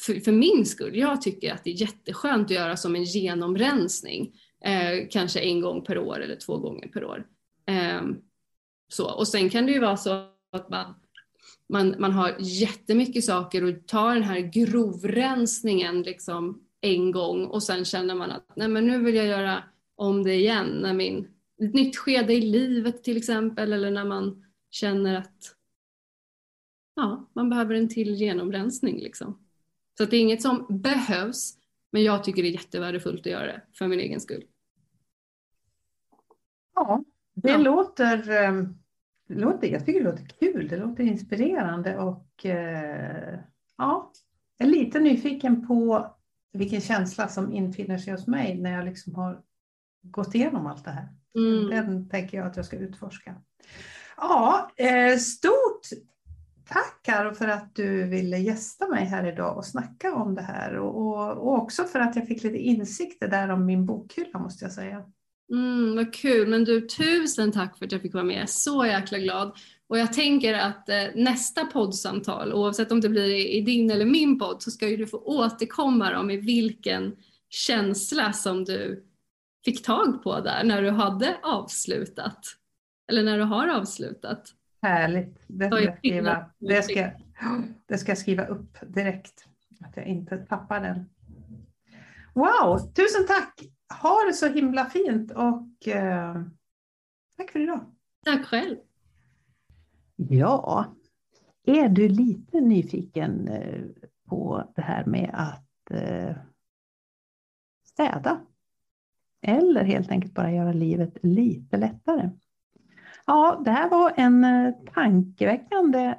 för, 0.00 0.20
för, 0.20 0.32
min 0.32 0.66
skull, 0.66 0.96
jag 0.96 1.22
tycker 1.22 1.52
att 1.52 1.64
det 1.64 1.70
är 1.70 1.80
jätteskönt 1.80 2.44
att 2.44 2.50
göra 2.50 2.76
som 2.76 2.96
en 2.96 3.04
genomrensning. 3.04 4.40
Eh, 4.64 5.08
kanske 5.10 5.40
en 5.40 5.60
gång 5.60 5.84
per 5.84 5.98
år 5.98 6.20
eller 6.20 6.36
två 6.36 6.58
gånger 6.58 6.88
per 6.88 7.04
år. 7.04 7.26
Eh, 7.66 8.02
så. 8.88 9.10
Och 9.10 9.28
sen 9.28 9.50
kan 9.50 9.66
det 9.66 9.72
ju 9.72 9.80
vara 9.80 9.96
så 9.96 10.10
att 10.52 10.70
man, 10.70 10.94
man, 11.68 11.94
man 11.98 12.12
har 12.12 12.36
jättemycket 12.38 13.24
saker 13.24 13.64
och 13.64 13.86
tar 13.86 14.14
den 14.14 14.22
här 14.22 14.40
grovrensningen 14.40 16.02
liksom 16.02 16.64
en 16.80 17.10
gång 17.10 17.44
och 17.44 17.62
sen 17.62 17.84
känner 17.84 18.14
man 18.14 18.30
att 18.30 18.56
nej 18.56 18.68
men 18.68 18.86
nu 18.86 18.98
vill 18.98 19.14
jag 19.14 19.26
göra 19.26 19.64
om 19.96 20.22
det 20.22 20.34
igen 20.34 20.66
när 20.66 20.94
min, 20.94 21.28
ett 21.62 21.74
nytt 21.74 21.96
skede 21.96 22.32
i 22.32 22.40
livet 22.40 23.04
till 23.04 23.16
exempel 23.16 23.72
eller 23.72 23.90
när 23.90 24.04
man 24.04 24.44
känner 24.70 25.14
att 25.14 25.56
ja, 26.96 27.30
man 27.34 27.50
behöver 27.50 27.74
en 27.74 27.88
till 27.88 28.14
genomrensning 28.14 29.00
liksom. 29.00 29.38
Så 30.00 30.06
det 30.06 30.16
är 30.16 30.20
inget 30.20 30.42
som 30.42 30.66
behövs, 30.68 31.58
men 31.92 32.02
jag 32.02 32.24
tycker 32.24 32.42
det 32.42 32.48
är 32.48 32.52
jättevärdefullt 32.52 33.20
att 33.20 33.32
göra 33.32 33.46
det 33.46 33.62
för 33.78 33.88
min 33.88 34.00
egen 34.00 34.20
skull. 34.20 34.44
Ja, 36.74 37.04
det, 37.34 37.50
ja. 37.50 37.56
Låter, 37.56 38.30
ehm, 38.30 38.78
låter, 39.28 39.68
jag 39.68 39.86
tycker 39.86 40.00
det 40.00 40.10
låter 40.10 40.26
kul, 40.26 40.68
det 40.68 40.76
låter 40.76 41.04
inspirerande 41.04 41.98
och 41.98 42.46
eh, 42.46 43.38
ja, 43.76 44.12
jag 44.56 44.68
är 44.68 44.72
lite 44.72 45.00
nyfiken 45.00 45.66
på 45.66 46.06
vilken 46.52 46.80
känsla 46.80 47.28
som 47.28 47.52
infinner 47.52 47.98
sig 47.98 48.12
hos 48.12 48.26
mig 48.26 48.58
när 48.58 48.72
jag 48.72 48.84
liksom 48.84 49.14
har 49.14 49.42
gått 50.02 50.34
igenom 50.34 50.66
allt 50.66 50.84
det 50.84 50.90
här. 50.90 51.08
Mm. 51.34 51.70
Den 51.70 52.08
tänker 52.08 52.38
jag 52.38 52.46
att 52.46 52.56
jag 52.56 52.66
ska 52.66 52.76
utforska. 52.76 53.34
Ja, 54.16 54.70
eh, 54.76 55.16
stort 55.16 55.88
Tack 56.72 57.02
Karo 57.02 57.34
för 57.34 57.48
att 57.48 57.74
du 57.74 58.04
ville 58.04 58.38
gästa 58.38 58.88
mig 58.88 59.04
här 59.04 59.32
idag 59.32 59.56
och 59.56 59.66
snacka 59.66 60.14
om 60.14 60.34
det 60.34 60.42
här 60.42 60.76
och, 60.76 60.96
och, 60.96 61.30
och 61.30 61.58
också 61.58 61.84
för 61.84 62.00
att 62.00 62.16
jag 62.16 62.26
fick 62.26 62.42
lite 62.42 62.58
insikter 62.58 63.28
där 63.28 63.48
om 63.48 63.66
min 63.66 63.86
bokhylla 63.86 64.38
måste 64.38 64.64
jag 64.64 64.72
säga. 64.72 65.04
Mm, 65.52 65.96
vad 65.96 66.14
kul, 66.14 66.48
men 66.48 66.64
du 66.64 66.80
tusen 66.80 67.52
tack 67.52 67.78
för 67.78 67.84
att 67.84 67.92
jag 67.92 68.02
fick 68.02 68.14
vara 68.14 68.24
med. 68.24 68.50
Så 68.50 68.86
jäkla 68.86 69.18
glad. 69.18 69.56
Och 69.88 69.98
jag 69.98 70.12
tänker 70.12 70.54
att 70.54 70.88
eh, 70.88 71.04
nästa 71.14 71.64
poddsamtal, 71.64 72.52
oavsett 72.52 72.92
om 72.92 73.00
det 73.00 73.08
blir 73.08 73.30
i, 73.30 73.58
i, 73.58 73.60
din 73.60 73.90
eller 73.90 74.06
min 74.06 74.38
podd, 74.38 74.62
så 74.62 74.70
ska 74.70 74.88
ju 74.88 74.96
du 74.96 75.06
få 75.06 75.18
återkomma 75.18 76.18
om 76.18 76.30
i 76.30 76.36
vilken 76.36 77.16
känsla 77.48 78.32
som 78.32 78.64
du 78.64 79.04
fick 79.64 79.82
tag 79.82 80.22
på 80.22 80.40
där 80.40 80.64
när 80.64 80.82
du 80.82 80.90
hade 80.90 81.36
avslutat 81.42 82.38
eller 83.08 83.22
när 83.22 83.38
du 83.38 83.44
har 83.44 83.68
avslutat. 83.68 84.54
Härligt. 84.82 85.44
Det 85.46 85.66
ska, 85.66 85.80
jag 85.80 85.98
skriva, 85.98 86.50
det, 86.58 86.82
ska, 86.82 87.10
det 87.86 87.98
ska 87.98 88.10
jag 88.10 88.18
skriva 88.18 88.46
upp 88.46 88.78
direkt, 88.86 89.44
att 89.80 89.96
jag 89.96 90.06
inte 90.06 90.36
tappar 90.38 90.80
den. 90.80 91.04
Wow, 92.34 92.78
tusen 92.78 93.26
tack! 93.28 93.60
Ha 94.02 94.24
det 94.28 94.32
så 94.32 94.48
himla 94.48 94.84
fint 94.84 95.30
och 95.30 95.88
eh, 95.88 96.42
tack 97.36 97.50
för 97.50 97.60
idag. 97.60 97.80
Tack 98.24 98.46
själv. 98.46 98.76
Ja, 100.16 100.94
är 101.66 101.88
du 101.88 102.08
lite 102.08 102.60
nyfiken 102.60 103.48
eh, 103.48 103.82
på 104.28 104.72
det 104.74 104.82
här 104.82 105.04
med 105.04 105.30
att 105.32 105.90
eh, 105.90 106.36
städa? 107.84 108.40
Eller 109.42 109.84
helt 109.84 110.10
enkelt 110.10 110.34
bara 110.34 110.52
göra 110.52 110.72
livet 110.72 111.18
lite 111.22 111.76
lättare? 111.76 112.30
Ja, 113.30 113.62
det 113.64 113.70
här 113.70 113.90
var 113.90 114.12
en 114.16 114.44
eh, 114.44 114.72
tankeväckande 114.94 116.14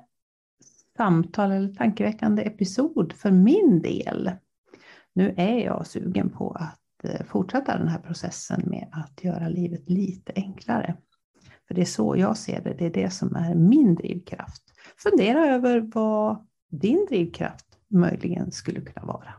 samtal 0.98 1.52
eller 1.52 1.74
tankeväckande 1.74 2.44
episod 2.44 3.14
för 3.14 3.32
min 3.32 3.82
del. 3.82 4.32
Nu 5.14 5.34
är 5.38 5.58
jag 5.58 5.88
sugen 5.88 6.30
på 6.30 6.52
att 6.52 7.04
eh, 7.04 7.26
fortsätta 7.26 7.78
den 7.78 7.88
här 7.88 8.00
processen 8.00 8.64
med 8.66 8.88
att 8.92 9.24
göra 9.24 9.50
livet 9.50 9.90
lite 9.90 10.34
enklare. 10.36 10.96
För 11.68 11.76
det 11.76 11.82
är 11.82 11.86
så 11.86 12.16
jag 12.18 12.38
ser 12.38 12.62
det, 12.64 12.74
det 12.74 12.86
är 12.86 13.04
det 13.04 13.10
som 13.10 13.36
är 13.36 13.56
min 13.56 13.96
drivkraft. 13.96 14.64
Fundera 14.98 15.48
över 15.48 15.80
vad 15.94 16.46
din 16.70 17.06
drivkraft 17.10 17.66
möjligen 17.88 18.52
skulle 18.52 18.82
kunna 18.82 19.06
vara. 19.06 19.34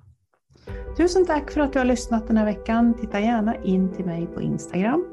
Tusen 0.97 1.27
tack 1.27 1.51
för 1.51 1.61
att 1.61 1.73
du 1.73 1.79
har 1.79 1.87
lyssnat 1.87 2.27
den 2.27 2.37
här 2.37 2.45
veckan. 2.45 2.95
Titta 2.95 3.20
gärna 3.20 3.57
in 3.57 3.93
till 3.93 4.05
mig 4.05 4.27
på 4.27 4.43
Instagram. 4.43 5.05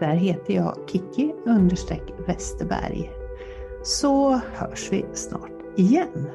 Där 0.00 0.14
heter 0.14 0.54
jag 0.54 0.78
Kiki 0.86 1.32
Westerberg. 2.26 3.10
Så 3.82 4.40
hörs 4.54 4.92
vi 4.92 5.04
snart 5.12 5.50
igen. 5.76 6.28